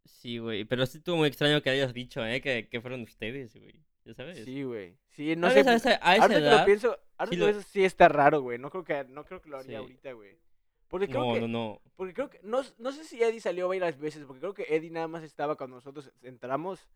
Sí, 0.06 0.38
güey. 0.38 0.64
Pero 0.64 0.86
sí 0.86 1.00
estuvo 1.00 1.18
muy 1.18 1.28
extraño 1.28 1.62
que 1.62 1.70
hayas 1.72 1.94
dicho, 1.94 2.26
¿eh? 2.26 2.40
Que, 2.42 2.68
que 2.70 2.82
fueron 2.82 3.02
ustedes, 3.02 3.56
güey. 3.56 3.76
¿Ya 4.06 4.14
sabes? 4.14 4.44
Sí, 4.44 4.64
güey. 4.64 4.98
Sí, 5.12 5.36
no 5.36 5.50
sé. 5.50 5.60
a 5.60 5.74
esa, 5.76 6.00
a 6.02 6.16
esa 6.18 6.28
que 6.28 6.34
lo 6.40 6.40
edad. 6.48 6.66
pienso, 6.66 6.98
ahorita 7.18 7.26
sí 7.26 7.30
que 7.32 7.38
lo- 7.38 7.46
pienso, 7.52 7.68
sí 7.72 7.84
está 7.86 8.10
raro, 8.10 8.42
güey. 8.42 8.58
No 8.60 8.70
creo 8.70 8.84
que, 8.84 9.04
no 9.06 9.24
creo 9.26 9.42
que 9.42 9.50
lo 9.50 9.58
haría 9.58 9.78
Sí. 9.80 9.84
ahorita, 9.84 10.12
güey. 10.14 10.38
Porque 10.90 11.08
creo 11.08 11.26
No, 11.26 11.34
que, 11.34 11.42
no, 11.42 11.48
no. 11.48 11.82
porque 11.96 12.14
creo 12.14 12.30
que, 12.30 12.40
no, 12.44 12.62
sé 12.64 13.04
si 13.06 13.22
Eddie 13.24 13.40
salió 13.40 13.68
varias 13.68 13.98
veces, 13.98 14.26
porque 14.26 14.42
creo 14.42 14.54
que 14.54 14.66
Eddie 14.70 14.92
nada 14.92 15.08
más 15.08 15.24
estaba 15.24 15.56
cuando 15.56 15.78
nosotros 15.78 16.12
entramos 16.22 16.88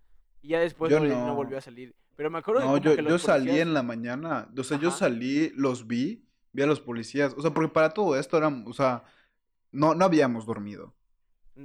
y 0.42 0.50
ya 0.50 0.60
después 0.60 0.92
Yo 0.92 1.00
no, 1.00 1.06
no 1.08 1.28
no. 1.28 1.36
volvió 1.36 1.58
a 1.58 1.62
salir. 1.62 1.96
Pero 2.16 2.30
me 2.30 2.40
acuerdo 2.40 2.62
que 2.62 2.66
No, 2.68 2.74
como 2.74 2.84
yo, 2.84 2.96
que 2.96 3.04
yo 3.04 3.10
los 3.10 3.22
salí 3.22 3.46
policías- 3.48 3.68
en 3.68 3.74
la 3.74 3.84
mañana. 3.84 4.50
O 4.58 4.64
sea, 4.64 4.78
yo 4.80 4.92
salí, 4.92 5.50
los 5.56 5.88
vi, 5.88 6.26
vi 6.52 6.62
a 6.64 6.68
los 6.68 6.80
policías. 6.82 7.34
O 7.38 7.42
sea, 7.42 7.52
porque 7.52 7.70
para 7.72 7.92
todo 7.94 8.18
esto 8.20 8.38
era, 8.38 8.48
o 8.50 8.74
sea, 8.74 9.04
no, 9.72 9.96
no 9.96 10.06
habíamos 10.06 10.46
dormido. 10.46 10.94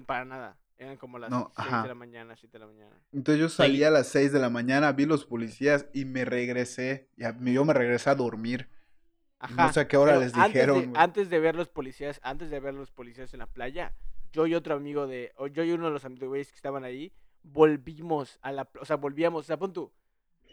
Para 0.07 0.25
nada. 0.25 0.57
Eran 0.79 0.97
como 0.97 1.19
las 1.19 1.31
No, 1.31 1.53
6 1.57 1.69
ajá. 1.69 1.83
de 1.83 1.89
la 1.89 1.95
mañana, 1.95 2.35
7 2.37 2.53
de 2.53 2.59
la 2.59 2.67
mañana. 2.67 2.97
Entonces 3.13 3.41
yo 3.41 3.49
salí 3.49 3.85
a 3.85 3.91
las 3.91 4.09
6 4.09 4.33
de 4.33 4.41
la 4.41 4.51
mañana, 4.51 4.91
vi 4.93 5.07
los 5.07 5.25
policías 5.25 5.87
y 5.93 6.05
me 6.05 6.25
regresé. 6.25 7.09
Ya, 7.17 7.37
yo 7.41 7.65
me 7.65 7.73
regresé 7.73 8.11
a 8.11 8.15
dormir. 8.15 8.69
Y 8.73 9.45
Ajá. 9.45 9.67
No 9.67 9.73
sé 9.73 9.81
a 9.81 9.89
qué 9.89 9.97
hora 9.97 10.13
pero 10.13 10.25
les 10.25 10.35
antes 10.35 10.43
de- 10.53 10.59
dijeron. 10.61 10.79
güey. 10.91 11.03
Antes 11.03 11.31
de 11.31 11.39
ver 11.41 11.55
los 11.55 11.69
policías, 11.69 12.21
antes 12.23 12.51
de 12.51 12.59
ver 12.61 12.75
los 12.75 12.91
policías 12.91 13.33
en 13.33 13.41
la 13.41 13.47
playa, 13.47 13.95
yo 14.33 14.47
y 14.47 14.55
otro 14.55 14.75
amigo 14.75 15.07
de, 15.07 15.33
o 15.37 15.47
yo 15.47 15.63
y 15.65 15.73
uno 15.73 15.87
de 15.87 15.93
los 15.93 16.05
amigos 16.05 16.29
güeyes 16.29 16.49
que 16.51 16.57
estaban 16.57 16.85
ahí, 16.85 17.13
volvimos 17.43 18.39
a 18.43 18.51
la, 18.53 18.69
o 18.81 18.85
sea, 18.85 18.97
volvíamos, 18.97 19.45
o 19.45 19.47
sea, 19.47 19.59
pon 19.59 19.73
tú, 19.73 19.93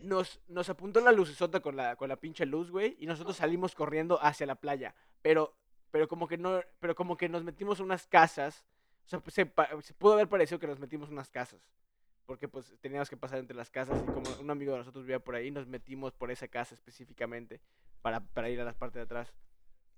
nos, 0.01 0.39
nos 0.47 0.69
apuntó 0.69 0.99
la 1.01 1.11
lucesota 1.11 1.59
con 1.59 1.75
la, 1.75 1.95
con 1.95 2.09
la 2.09 2.15
pinche 2.17 2.45
luz, 2.45 2.71
güey, 2.71 2.95
y 2.99 3.05
nosotros 3.05 3.37
salimos 3.37 3.73
corriendo 3.75 4.21
hacia 4.23 4.45
la 4.47 4.55
playa, 4.55 4.93
pero, 5.21 5.55
pero 5.91 6.07
como 6.07 6.27
que 6.27 6.37
no, 6.37 6.59
pero 6.79 6.95
como 6.95 7.15
que 7.17 7.29
nos 7.29 7.43
metimos 7.43 7.79
en 7.79 7.85
unas 7.85 8.07
casas, 8.07 8.65
sea, 9.09 9.21
se, 9.27 9.51
se 9.81 9.93
pudo 9.93 10.13
haber 10.13 10.27
parecido 10.29 10.59
que 10.59 10.67
nos 10.67 10.79
metimos 10.79 11.09
unas 11.09 11.29
casas, 11.29 11.61
porque 12.25 12.47
pues 12.47 12.75
teníamos 12.81 13.09
que 13.09 13.17
pasar 13.17 13.39
entre 13.39 13.55
las 13.57 13.69
casas 13.71 14.01
y 14.07 14.11
como 14.11 14.29
un 14.39 14.49
amigo 14.51 14.71
de 14.73 14.77
nosotros 14.79 15.03
vivía 15.03 15.19
por 15.19 15.35
ahí, 15.35 15.51
nos 15.51 15.67
metimos 15.67 16.13
por 16.13 16.29
esa 16.31 16.47
casa 16.47 16.75
específicamente 16.75 17.59
para, 18.01 18.19
para 18.19 18.49
ir 18.49 18.61
a 18.61 18.65
la 18.65 18.73
parte 18.73 18.99
de 18.99 19.03
atrás 19.05 19.33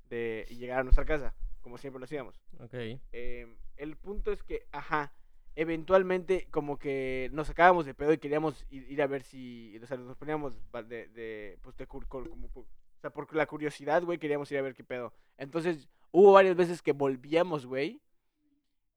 de, 0.10 0.45
y 0.50 0.56
llegar 0.56 0.80
a 0.80 0.84
nuestra 0.84 1.06
casa, 1.06 1.34
como 1.62 1.78
siempre 1.78 2.00
lo 2.00 2.06
hacíamos. 2.06 2.41
Ok. 2.60 2.74
Eh, 3.12 3.47
el 3.78 3.95
punto 3.97 4.32
es 4.32 4.43
que, 4.43 4.65
ajá, 4.71 5.13
eventualmente 5.56 6.47
como 6.52 6.78
que 6.80 7.30
nos 7.34 7.47
sacábamos 7.47 7.86
de 7.86 7.93
pedo 7.93 8.13
y 8.13 8.17
queríamos 8.17 8.65
ir, 8.69 8.89
ir 8.89 9.02
a 9.02 9.08
ver 9.08 9.24
si, 9.24 9.78
o 9.82 9.86
sea, 9.86 9.97
nos 9.97 10.17
poníamos 10.17 10.58
de, 10.88 11.08
de 11.10 11.60
pues, 11.62 11.76
de 11.78 11.88
como, 11.88 12.08
por- 12.50 12.63
o 12.63 13.02
sea, 13.02 13.10
por 13.12 13.34
la 13.36 13.45
curiosidad, 13.47 14.04
güey, 14.04 14.19
queríamos 14.19 14.52
ir 14.52 14.58
a 14.60 14.62
ver 14.62 14.76
qué 14.76 14.84
pedo. 14.84 15.12
Entonces, 15.38 15.89
hubo 16.12 16.34
varias 16.34 16.56
veces 16.56 16.82
que 16.82 16.91
volvíamos, 16.91 17.65
güey, 17.65 18.00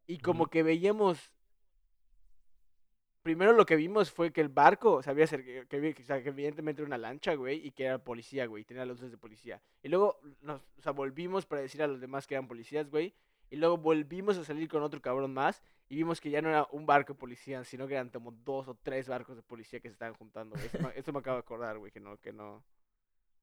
y 0.06 0.18
como 0.18 0.46
que 0.46 0.62
veíamos 0.62 1.30
primero 3.22 3.52
lo 3.54 3.64
que 3.64 3.76
vimos 3.76 4.10
fue 4.12 4.32
que 4.32 4.42
el 4.42 4.50
barco 4.50 5.02
se 5.02 5.08
había 5.10 5.24
acercado, 5.24 5.66
que, 5.66 5.80
vi- 5.80 5.94
o 5.98 6.04
sea, 6.04 6.22
que 6.22 6.28
evidentemente 6.28 6.82
era 6.82 6.86
una 6.86 6.98
lancha, 6.98 7.34
güey, 7.34 7.66
y 7.66 7.70
que 7.70 7.84
era 7.84 7.98
policía, 7.98 8.44
güey, 8.46 8.64
tenía 8.64 8.84
luces 8.84 9.10
de 9.10 9.16
policía. 9.16 9.62
Y 9.82 9.88
luego 9.88 10.20
nos, 10.42 10.60
o 10.78 10.82
sea, 10.82 10.92
volvimos 10.92 11.46
para 11.46 11.62
decir 11.62 11.82
a 11.82 11.86
los 11.86 12.00
demás 12.00 12.26
que 12.26 12.34
eran 12.34 12.46
policías, 12.46 12.90
güey, 12.90 13.14
y 13.48 13.56
luego 13.56 13.78
volvimos 13.78 14.36
a 14.36 14.44
salir 14.44 14.68
con 14.68 14.82
otro 14.82 15.00
cabrón 15.00 15.32
más 15.32 15.62
y 15.88 15.96
vimos 15.96 16.20
que 16.20 16.28
ya 16.30 16.42
no 16.42 16.48
era 16.50 16.66
un 16.72 16.84
barco 16.84 17.14
de 17.14 17.18
policía, 17.18 17.64
sino 17.64 17.86
que 17.86 17.94
eran 17.94 18.10
como 18.10 18.30
dos 18.32 18.68
o 18.68 18.74
tres 18.74 19.08
barcos 19.08 19.36
de 19.36 19.42
policía 19.42 19.80
que 19.80 19.88
se 19.88 19.92
estaban 19.94 20.14
juntando. 20.14 20.56
Eso, 20.56 20.78
me- 20.80 20.92
eso 20.94 21.12
me 21.12 21.20
acabo 21.20 21.36
de 21.36 21.40
acordar, 21.40 21.78
güey, 21.78 21.92
que 21.92 22.00
no, 22.00 22.18
que 22.18 22.32
no. 22.32 22.62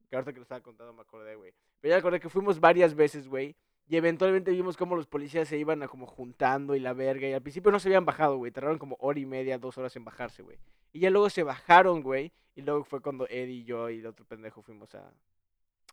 Que 0.09 0.15
ahorita 0.15 0.33
que 0.33 0.39
lo 0.39 0.43
estaba 0.43 0.61
contando 0.61 0.93
me 0.93 1.01
acordé, 1.01 1.35
güey. 1.35 1.53
Pero 1.79 1.93
ya 1.95 1.97
acordé 1.99 2.19
que 2.19 2.29
fuimos 2.29 2.59
varias 2.59 2.93
veces, 2.93 3.27
güey. 3.27 3.55
Y 3.91 3.97
eventualmente 3.97 4.51
vimos 4.51 4.77
cómo 4.77 4.95
los 4.95 5.05
policías 5.05 5.49
se 5.49 5.57
iban 5.57 5.83
a 5.83 5.89
como 5.89 6.05
juntando 6.07 6.75
y 6.75 6.79
la 6.79 6.93
verga. 6.93 7.27
Y 7.27 7.33
al 7.33 7.41
principio 7.41 7.73
no 7.73 7.79
se 7.81 7.89
habían 7.89 8.05
bajado, 8.05 8.37
güey. 8.37 8.49
Tardaron 8.49 8.77
como 8.79 8.95
hora 9.01 9.19
y 9.19 9.25
media, 9.25 9.57
dos 9.57 9.77
horas 9.77 9.93
en 9.97 10.05
bajarse, 10.05 10.43
güey. 10.43 10.57
Y 10.93 11.01
ya 11.01 11.09
luego 11.09 11.29
se 11.29 11.43
bajaron, 11.43 12.01
güey. 12.01 12.31
Y 12.55 12.61
luego 12.61 12.85
fue 12.85 13.01
cuando 13.01 13.27
Eddie 13.27 13.55
y 13.57 13.63
yo 13.65 13.89
y 13.89 13.99
el 13.99 14.05
otro 14.05 14.25
pendejo 14.25 14.61
fuimos 14.61 14.95
a, 14.95 15.13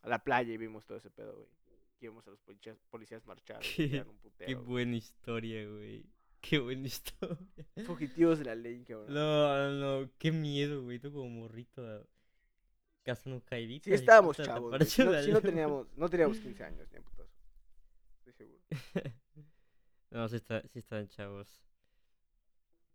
a 0.03 0.09
la 0.09 0.21
playa 0.23 0.53
y 0.53 0.57
vimos 0.57 0.87
todo 0.87 0.99
ese 0.99 1.11
pedo, 1.11 1.35
güey. 1.35 1.49
Y 2.01 2.07
vimos 2.07 2.25
a 2.29 2.31
los 2.31 2.41
policías, 2.41 2.77
policías 2.89 3.27
marchar, 3.27 3.59
Qué- 3.77 3.83
un 3.85 3.91
Qué 3.91 4.05
putero, 4.23 4.59
güey. 4.61 4.67
buena 4.71 4.95
historia, 4.97 5.69
güey. 5.69 6.07
Qué 6.41 6.61
buena 6.61 6.87
historia. 6.87 7.37
Fugitivos 7.85 8.39
de 8.39 8.45
la 8.45 8.55
ley, 8.55 8.85
cabrón. 8.85 9.13
No, 9.13 9.71
no, 9.73 10.09
qué 10.19 10.31
miedo, 10.31 10.85
güey. 10.85 11.01
Tú 11.01 11.13
como 11.13 11.29
morrito 11.29 11.85
ah, 11.85 12.01
cazando. 13.03 13.43
Sí, 13.51 13.81
estábamos 13.93 14.37
chavos. 14.37 14.71
no, 14.79 14.85
sí 14.85 15.33
no 15.33 15.41
teníamos, 15.41 15.89
no 15.97 16.09
teníamos 16.09 16.39
15 16.41 16.63
años, 16.63 16.89
ni 16.93 16.99
a 16.99 17.03
putazo. 17.03 17.29
Estoy 18.29 18.47
seguro. 18.47 18.63
No, 20.11 20.27
sí, 20.29 20.37
está, 20.37 20.63
sí 20.69 20.79
estaban 20.79 21.07
chavos. 21.09 21.63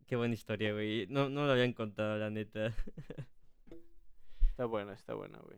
Qué 0.08 0.16
buena 0.16 0.34
historia, 0.34 0.74
güey. 0.74 1.06
No, 1.08 1.30
no 1.30 1.46
lo 1.46 1.52
habían 1.52 1.74
contado, 1.74 2.18
la 2.18 2.30
neta. 2.32 2.74
Está 4.50 4.66
buena, 4.66 4.94
está 4.94 5.14
buena, 5.16 5.40
güey. 5.40 5.58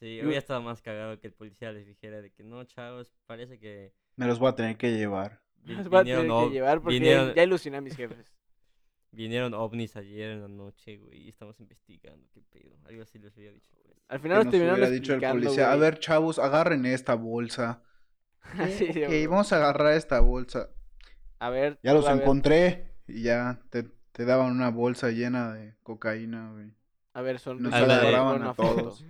Sí, 0.00 0.16
Yo- 0.16 0.24
hubiera 0.24 0.38
estado 0.38 0.60
más 0.62 0.82
cagado 0.82 1.18
que 1.20 1.28
el 1.28 1.32
policía 1.32 1.70
les 1.72 1.86
dijera 1.86 2.20
de 2.20 2.30
que 2.32 2.42
no, 2.42 2.64
chavos, 2.64 3.12
parece 3.26 3.58
que 3.58 3.92
Me 4.16 4.26
los 4.26 4.38
voy 4.38 4.48
a 4.48 4.54
tener 4.54 4.76
que 4.76 4.90
llevar. 4.96 5.40
vi- 5.56 5.74
Nos 5.76 5.92
va 5.92 6.00
a 6.00 6.04
tener 6.04 6.26
que 6.26 6.50
llevar 6.50 6.80
porque 6.80 6.98
vinieron- 6.98 7.34
ya 7.34 7.42
ilusioné 7.44 7.76
a 7.78 7.80
mis 7.80 7.94
jefes. 7.96 8.32
vinieron 9.12 9.54
ovnis 9.54 9.94
ayer 9.96 10.30
en 10.30 10.42
la 10.42 10.48
noche, 10.48 10.96
güey, 10.98 11.22
y 11.22 11.28
estamos 11.28 11.58
investigando 11.60 12.26
qué 12.32 12.40
pedo. 12.42 12.76
Algo 12.84 13.02
así 13.02 13.18
les 13.18 13.36
había 13.36 13.52
dicho. 13.52 13.70
pues. 13.84 13.96
Al 14.08 14.18
final 14.20 14.38
nos 14.38 14.44
nos 14.46 14.52
terminaron 14.52 14.80
dicho 14.92 15.12
el 15.12 15.18
explicando, 15.18 15.44
policía, 15.44 15.66
a 15.72 15.76
güey. 15.76 15.80
ver, 15.90 15.98
chavos, 16.00 16.38
agarren 16.40 16.84
esta 16.86 17.14
bolsa. 17.14 17.82
Sí, 18.78 18.88
ok, 18.90 19.06
güey. 19.06 19.26
vamos 19.26 19.52
a 19.52 19.56
agarrar 19.56 19.92
esta 19.94 20.20
bolsa. 20.20 20.68
A 21.38 21.50
ver. 21.50 21.78
Ya 21.82 21.92
los 21.94 22.04
ver, 22.06 22.16
encontré 22.22 22.92
y 23.06 23.22
ya 23.22 23.60
te, 23.70 23.84
te 24.12 24.24
daban 24.24 24.52
una 24.52 24.70
bolsa 24.70 25.10
llena 25.10 25.52
de 25.54 25.74
cocaína, 25.82 26.52
güey. 26.52 26.72
A 27.14 27.22
ver, 27.22 27.38
son 27.38 27.62
Nos 27.62 27.72
A 27.74 27.80
la 27.80 27.94
de- 27.98 28.08
agarraban 28.08 28.42
a 28.42 28.54
todos. 28.54 29.04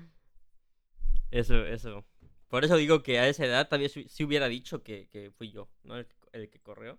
Eso, 1.31 1.65
eso. 1.67 2.05
Por 2.49 2.65
eso 2.65 2.77
digo 2.77 3.03
que 3.03 3.19
a 3.19 3.29
esa 3.29 3.47
edad 3.47 3.67
todavía 3.69 3.89
sí 3.89 4.07
sí 4.09 4.25
hubiera 4.25 4.49
dicho 4.49 4.83
que, 4.83 5.09
que 5.09 5.31
fui 5.31 5.51
yo, 5.51 5.69
¿no? 5.85 5.97
El, 5.97 6.07
que- 6.07 6.15
el 6.33 6.51
que 6.51 6.59
corrió. 6.61 6.99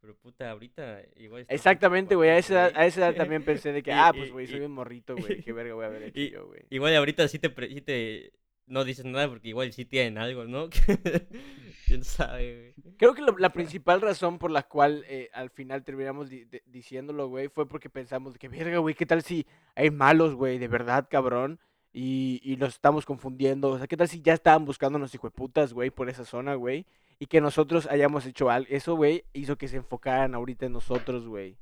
Pero 0.00 0.16
puta, 0.16 0.50
ahorita 0.50 1.02
igual. 1.16 1.44
Exactamente, 1.48 2.14
güey. 2.14 2.30
A 2.30 2.38
esa 2.38 2.52
edad, 2.54 2.72
a 2.74 2.86
esa 2.86 3.00
edad 3.08 3.16
también 3.16 3.44
pensé 3.44 3.72
de 3.72 3.82
que, 3.82 3.90
Y- 3.90 3.94
ah, 3.94 4.12
pues, 4.16 4.30
güey, 4.32 4.46
soy 4.46 4.60
y- 4.60 4.64
un 4.64 4.72
morrito, 4.72 5.14
güey. 5.16 5.42
Qué 5.42 5.52
verga 5.52 5.74
voy 5.74 5.84
a 5.84 5.88
haber 5.88 6.04
hecho 6.04 6.20
y- 6.20 6.30
yo, 6.30 6.46
güey. 6.46 6.62
Igual 6.70 6.96
ahorita 6.96 7.26
sí 7.28 7.38
te, 7.38 7.50
pre- 7.50 7.68
sí 7.68 7.80
te 7.80 8.32
no 8.70 8.84
dices 8.84 9.04
nada 9.04 9.28
porque 9.28 9.48
igual 9.48 9.72
sí 9.72 9.84
tienen 9.84 10.16
algo, 10.16 10.44
¿no? 10.44 10.68
¿Quién 11.86 12.04
sabe, 12.04 12.74
güey? 12.82 12.94
Creo 12.96 13.14
que 13.14 13.22
lo- 13.22 13.36
la 13.38 13.52
principal 13.52 14.00
razón 14.00 14.38
por 14.38 14.50
la 14.50 14.62
cual 14.62 15.04
eh, 15.08 15.28
al 15.32 15.50
final 15.50 15.82
terminamos 15.84 16.30
diciéndolo, 16.66 17.28
güey, 17.28 17.48
fue 17.48 17.66
porque 17.68 17.90
pensamos 17.90 18.38
que, 18.38 18.48
verga, 18.48 18.78
güey, 18.78 18.94
¿qué 18.94 19.06
tal 19.06 19.22
si 19.22 19.46
hay 19.74 19.90
malos, 19.90 20.34
güey, 20.34 20.58
de 20.58 20.68
verdad, 20.68 21.08
cabrón? 21.10 21.58
Y, 21.92 22.40
y 22.44 22.56
nos 22.56 22.74
estamos 22.74 23.04
confundiendo. 23.04 23.70
O 23.70 23.78
sea, 23.78 23.88
¿qué 23.88 23.96
tal 23.96 24.08
si 24.08 24.22
ya 24.22 24.34
estaban 24.34 24.64
buscándonos 24.64 25.12
hijueputas, 25.14 25.72
güey, 25.72 25.90
por 25.90 26.08
esa 26.08 26.24
zona, 26.24 26.54
güey? 26.54 26.86
Y 27.18 27.26
que 27.26 27.40
nosotros 27.40 27.86
hayamos 27.90 28.24
hecho 28.26 28.48
algo. 28.50 28.68
Eso, 28.70 28.94
güey, 28.94 29.24
hizo 29.32 29.58
que 29.58 29.66
se 29.68 29.76
enfocaran 29.78 30.34
ahorita 30.34 30.66
en 30.66 30.72
nosotros, 30.72 31.26
güey. 31.26 31.58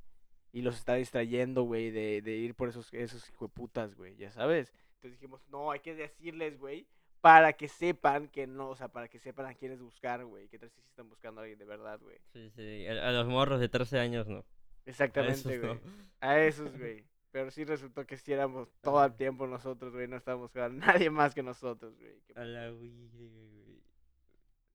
Y 0.52 0.62
los 0.62 0.76
está 0.76 0.94
distrayendo, 0.94 1.62
güey, 1.62 1.90
de, 1.90 2.20
de 2.22 2.36
ir 2.36 2.54
por 2.54 2.68
esos, 2.68 2.92
esos 2.92 3.28
hijueputas, 3.30 3.94
güey, 3.94 4.16
ya 4.16 4.30
sabes. 4.30 4.72
Entonces 4.96 5.18
dijimos, 5.20 5.40
no, 5.50 5.70
hay 5.70 5.80
que 5.80 5.94
decirles, 5.94 6.58
güey, 6.58 6.86
para 7.20 7.52
que 7.54 7.68
sepan 7.68 8.28
que 8.28 8.46
no, 8.46 8.70
o 8.70 8.76
sea, 8.76 8.88
para 8.88 9.08
que 9.08 9.18
sepan 9.18 9.46
a 9.46 9.54
quiénes 9.54 9.80
buscar, 9.80 10.24
güey. 10.24 10.48
¿Qué 10.48 10.58
tal 10.58 10.70
si 10.70 10.80
están 10.80 11.08
buscando 11.08 11.40
a 11.40 11.44
alguien 11.44 11.58
de 11.58 11.64
verdad, 11.64 11.98
güey? 12.00 12.18
Sí, 12.32 12.50
sí. 12.50 12.86
A, 12.86 13.10
los 13.12 13.26
morros 13.26 13.60
de 13.60 13.68
13 13.68 13.98
años 13.98 14.26
no. 14.28 14.44
Exactamente, 14.86 15.58
güey. 15.58 15.80
A 16.20 16.38
esos, 16.40 16.76
güey. 16.78 17.04
Pero 17.30 17.50
sí 17.50 17.64
resultó 17.64 18.06
que 18.06 18.16
sí 18.16 18.32
éramos 18.32 18.68
todo 18.80 19.04
el 19.04 19.14
tiempo 19.14 19.46
nosotros, 19.46 19.92
güey. 19.92 20.08
No 20.08 20.16
estábamos 20.16 20.44
buscando 20.44 20.82
a 20.84 20.86
nadie 20.86 21.10
más 21.10 21.34
que 21.34 21.42
nosotros, 21.42 21.98
güey. 21.98 22.22
A 22.34 22.44
la 22.44 22.70
güey. 22.70 22.92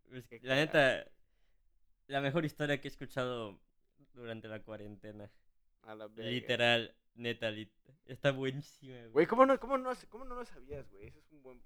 Pues, 0.09 0.43
la 0.43 0.55
neta, 0.55 1.05
la 2.07 2.21
mejor 2.21 2.45
historia 2.45 2.79
que 2.79 2.87
he 2.87 2.91
escuchado 2.91 3.59
durante 4.13 4.47
la 4.47 4.61
cuarentena. 4.61 5.31
A 5.81 5.95
la 5.95 6.07
verga. 6.07 6.29
Literal, 6.29 6.95
neta, 7.15 7.49
lit- 7.49 7.71
está 8.05 8.31
buenísima, 8.31 8.93
güey. 8.93 9.09
Güey, 9.09 9.25
¿cómo 9.25 9.45
no, 9.45 9.59
cómo, 9.59 9.77
no, 9.77 9.91
cómo 10.09 10.25
no 10.25 10.35
lo 10.35 10.45
sabías, 10.45 10.87
güey? 10.91 11.07
Eso 11.07 11.19
es 11.19 11.31
un 11.31 11.41
buen... 11.41 11.59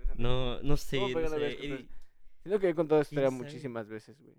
pues, 0.00 0.18
interesante. 0.18 0.22
No, 0.22 0.62
no 0.62 0.76
sé, 0.76 0.96
¿Cómo 0.98 1.08
fue 1.10 1.22
que 1.22 1.28
no 1.30 1.36
sé. 1.36 1.88
Siento 2.42 2.60
que 2.60 2.68
he 2.68 2.74
contado 2.74 3.00
esta 3.00 3.10
¿Quién 3.16 3.24
historia 3.24 3.30
muchísimas 3.44 3.88
veces, 3.88 4.20
güey. 4.20 4.36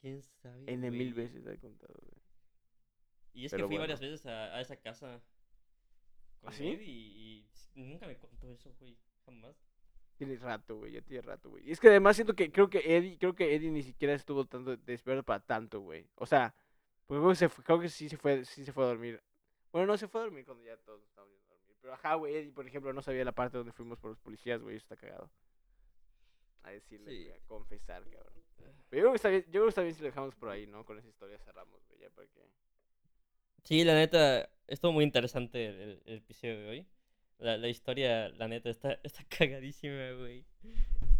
¿Quién 0.00 0.22
sabe? 0.22 0.64
N 0.66 0.90
mil 0.90 1.14
veces 1.14 1.42
la 1.44 1.52
he 1.52 1.58
contado, 1.58 1.94
güey. 2.00 2.22
Y 3.32 3.44
es 3.46 3.50
Pero 3.52 3.64
que 3.64 3.68
fui 3.68 3.76
bueno. 3.76 3.82
varias 3.82 4.00
veces 4.00 4.26
a, 4.26 4.56
a 4.56 4.60
esa 4.60 4.76
casa 4.76 5.20
con 6.40 6.50
¿Ah, 6.50 6.52
sí? 6.52 6.68
él 6.68 6.82
y, 6.82 7.46
y 7.74 7.82
nunca 7.84 8.06
me 8.06 8.16
contó 8.16 8.50
eso, 8.52 8.72
güey. 8.78 8.96
Jamás. 9.24 9.56
Tiene 10.16 10.36
rato, 10.36 10.76
güey, 10.76 10.92
ya 10.92 11.00
tiene 11.02 11.22
rato, 11.22 11.50
güey. 11.50 11.68
Y 11.68 11.70
es 11.72 11.78
que 11.80 11.88
además 11.88 12.16
siento 12.16 12.34
que 12.34 12.50
creo 12.50 12.68
que 12.68 12.96
Eddie, 12.96 13.18
creo 13.18 13.34
que 13.34 13.54
Eddie 13.54 13.70
ni 13.70 13.82
siquiera 13.82 14.14
estuvo 14.14 14.44
tanto 14.46 14.76
despierto 14.76 15.22
para 15.22 15.40
tanto, 15.44 15.80
güey. 15.80 16.08
O 16.16 16.26
sea, 16.26 16.54
porque 17.06 17.20
creo 17.20 17.30
que, 17.30 17.36
se 17.36 17.48
fue- 17.48 17.64
creo 17.64 17.80
que 17.80 17.88
sí 17.88 18.08
se 18.08 18.16
fue, 18.16 18.44
sí 18.44 18.64
se 18.64 18.72
fue 18.72 18.84
a 18.84 18.88
dormir. 18.88 19.22
Bueno, 19.70 19.86
no 19.86 19.96
se 19.96 20.08
fue 20.08 20.20
a 20.20 20.24
dormir 20.24 20.44
cuando 20.44 20.64
ya 20.64 20.76
todos 20.78 21.02
dormir. 21.14 21.38
Pero 21.80 21.94
ajá, 21.94 22.14
güey, 22.14 22.34
Eddie, 22.36 22.52
por 22.52 22.66
ejemplo, 22.66 22.92
no 22.92 23.02
sabía 23.02 23.24
la 23.24 23.32
parte 23.32 23.56
donde 23.58 23.72
fuimos 23.72 23.98
por 23.98 24.10
los 24.10 24.18
policías, 24.18 24.60
güey, 24.60 24.76
eso 24.76 24.84
está 24.84 24.96
cagado. 24.96 25.30
A 26.64 26.70
decirle, 26.70 27.10
Sí. 27.10 27.30
a 27.30 27.38
confesar, 27.46 28.02
cabrón. 28.10 28.34
Pero 28.90 29.02
yo 29.02 29.02
creo 29.02 29.10
que 29.12 29.16
está 29.16 29.28
bien, 29.28 29.42
yo 29.44 29.50
creo 29.52 29.62
que 29.64 29.68
está 29.68 29.82
bien 29.82 29.94
si 29.94 30.00
lo 30.02 30.06
dejamos 30.06 30.34
por 30.34 30.48
ahí, 30.50 30.66
¿no? 30.66 30.84
Con 30.84 30.98
esa 30.98 31.08
historia 31.08 31.38
cerramos, 31.38 31.80
güey, 31.88 32.00
ya 32.00 32.10
para 32.10 32.26
que... 32.28 32.40
Sí, 33.64 33.84
la 33.84 33.94
neta, 33.94 34.48
estuvo 34.66 34.92
muy 34.92 35.04
interesante 35.04 35.66
el- 35.66 36.02
el 36.04 36.18
episodio 36.18 36.58
de 36.58 36.68
hoy. 36.68 36.86
La, 37.38 37.56
la 37.56 37.68
historia, 37.68 38.28
la 38.30 38.48
neta, 38.48 38.68
está, 38.70 38.98
está 39.04 39.24
cagadísima, 39.28 40.12
güey. 40.18 40.44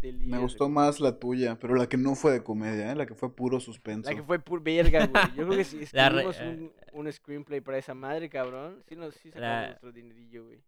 Me 0.01 0.37
gustó 0.37 0.69
más 0.69 0.99
la 1.01 1.19
tuya, 1.19 1.57
pero 1.59 1.75
la 1.75 1.87
que 1.89 1.97
no 1.97 2.15
fue 2.15 2.31
de 2.31 2.43
comedia, 2.43 2.91
¿eh? 2.91 2.95
La 2.95 3.05
que 3.05 3.15
fue 3.15 3.35
puro 3.35 3.59
suspenso. 3.59 4.09
La 4.09 4.15
que 4.15 4.23
fue 4.23 4.39
pur 4.39 4.61
verga, 4.63 5.07
güey. 5.07 5.23
Yo 5.35 5.45
creo 5.45 5.57
que 5.57 5.63
si 5.65 5.79
escribimos 5.83 6.39
un, 6.39 6.71
un 6.93 7.11
screenplay 7.11 7.59
para 7.61 7.77
esa 7.77 7.93
madre, 7.93 8.29
cabrón, 8.29 8.81
sí, 8.87 8.95
nos, 8.95 9.15
sí 9.15 9.29
sacamos 9.31 9.49
La- 9.61 9.67
nuestro 9.67 9.91
dinerillo, 9.91 10.45
güey. 10.45 10.61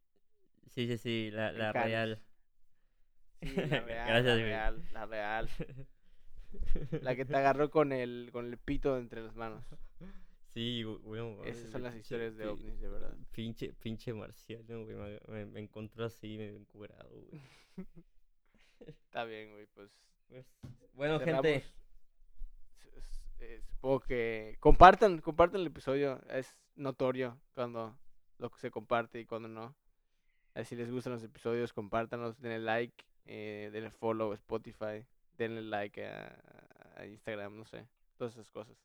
Sí, 0.68 0.88
sí, 0.88 0.98
sí, 0.98 1.30
la, 1.32 1.52
la 1.54 1.72
real. 1.72 2.20
Sí, 3.42 3.54
la 3.56 3.80
real, 3.82 4.08
Gracias, 4.08 4.26
la 4.26 4.34
güey. 4.34 4.44
real, 4.44 4.84
la 4.94 5.06
real. 5.06 5.50
La 7.02 7.16
que 7.16 7.24
te 7.26 7.36
agarró 7.36 7.70
con 7.70 7.92
el, 7.94 8.30
con 8.34 8.48
el 8.48 8.58
pito 8.58 8.98
entre 8.98 9.22
las 9.22 9.36
manos. 9.36 9.64
Sí, 10.54 10.84
güey, 10.84 11.22
Esas 11.50 11.70
son 11.72 11.84
las 11.84 11.94
pinche- 11.94 12.00
historias 12.02 12.36
de 12.36 12.48
ovnis, 12.48 12.80
de 12.82 12.90
verdad. 12.90 13.16
Pinche, 13.32 13.74
pinche 13.74 14.14
marciano, 14.14 14.84
güey. 14.84 14.96
Me, 14.98 15.20
me- 15.28 15.46
me 15.46 15.60
encontró 15.62 16.06
así, 16.06 16.38
medio 16.38 16.58
encurado, 16.58 17.10
güey. 17.10 17.42
Está 18.80 19.24
bien, 19.26 19.52
güey, 19.52 19.66
pues. 19.74 19.90
Pues, 20.28 20.46
bueno, 20.94 21.20
cerramos. 21.20 21.44
gente. 21.46 21.66
Eh, 23.40 23.62
supongo 23.66 24.00
que 24.02 24.58
compartan, 24.60 25.20
compartan 25.20 25.62
el 25.62 25.68
episodio. 25.68 26.22
Es 26.30 26.60
notorio 26.76 27.40
cuando 27.54 27.98
lo 28.38 28.50
que 28.52 28.60
se 28.60 28.72
comparte 28.72 29.20
y 29.20 29.26
cuando 29.26 29.48
no. 29.48 29.76
Eh, 30.56 30.66
Si 30.66 30.76
les 30.76 30.92
gustan 30.92 31.14
los 31.14 31.24
episodios, 31.24 31.74
compártanos, 31.74 32.40
denle 32.40 32.60
like, 32.60 33.06
eh, 33.26 33.70
denle 33.72 33.90
follow 33.92 34.32
a 34.32 34.36
Spotify, 34.36 35.06
denle 35.38 35.62
like 35.62 36.06
a, 36.06 36.94
a 36.98 37.06
Instagram, 37.06 37.58
no 37.58 37.66
sé, 37.66 37.88
todas 38.18 38.34
esas 38.34 38.52
cosas. 38.52 38.76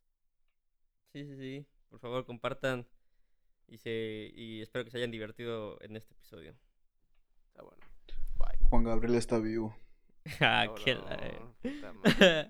Sí, 1.12 1.24
sí, 1.24 1.36
sí. 1.36 1.66
Por 1.88 2.00
favor, 2.00 2.24
compartan. 2.24 2.86
Y, 3.68 3.78
se, 3.78 4.30
y 4.34 4.62
espero 4.62 4.84
que 4.84 4.90
se 4.90 4.98
hayan 4.98 5.10
divertido 5.10 5.78
en 5.82 5.96
este 5.96 6.14
episodio. 6.14 6.54
Está 7.48 7.62
bueno. 7.62 7.82
Bye. 8.38 8.68
Juan 8.68 8.84
Gabriel 8.84 9.16
está 9.16 9.38
vivo. 9.38 9.76
ah, 10.40 10.66
qué 10.84 10.94
la-. 10.94 11.52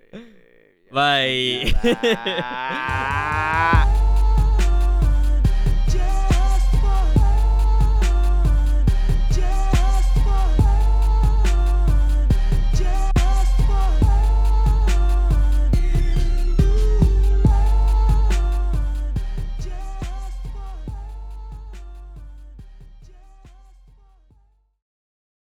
Bye. 0.92 1.74
Bye. 1.82 3.36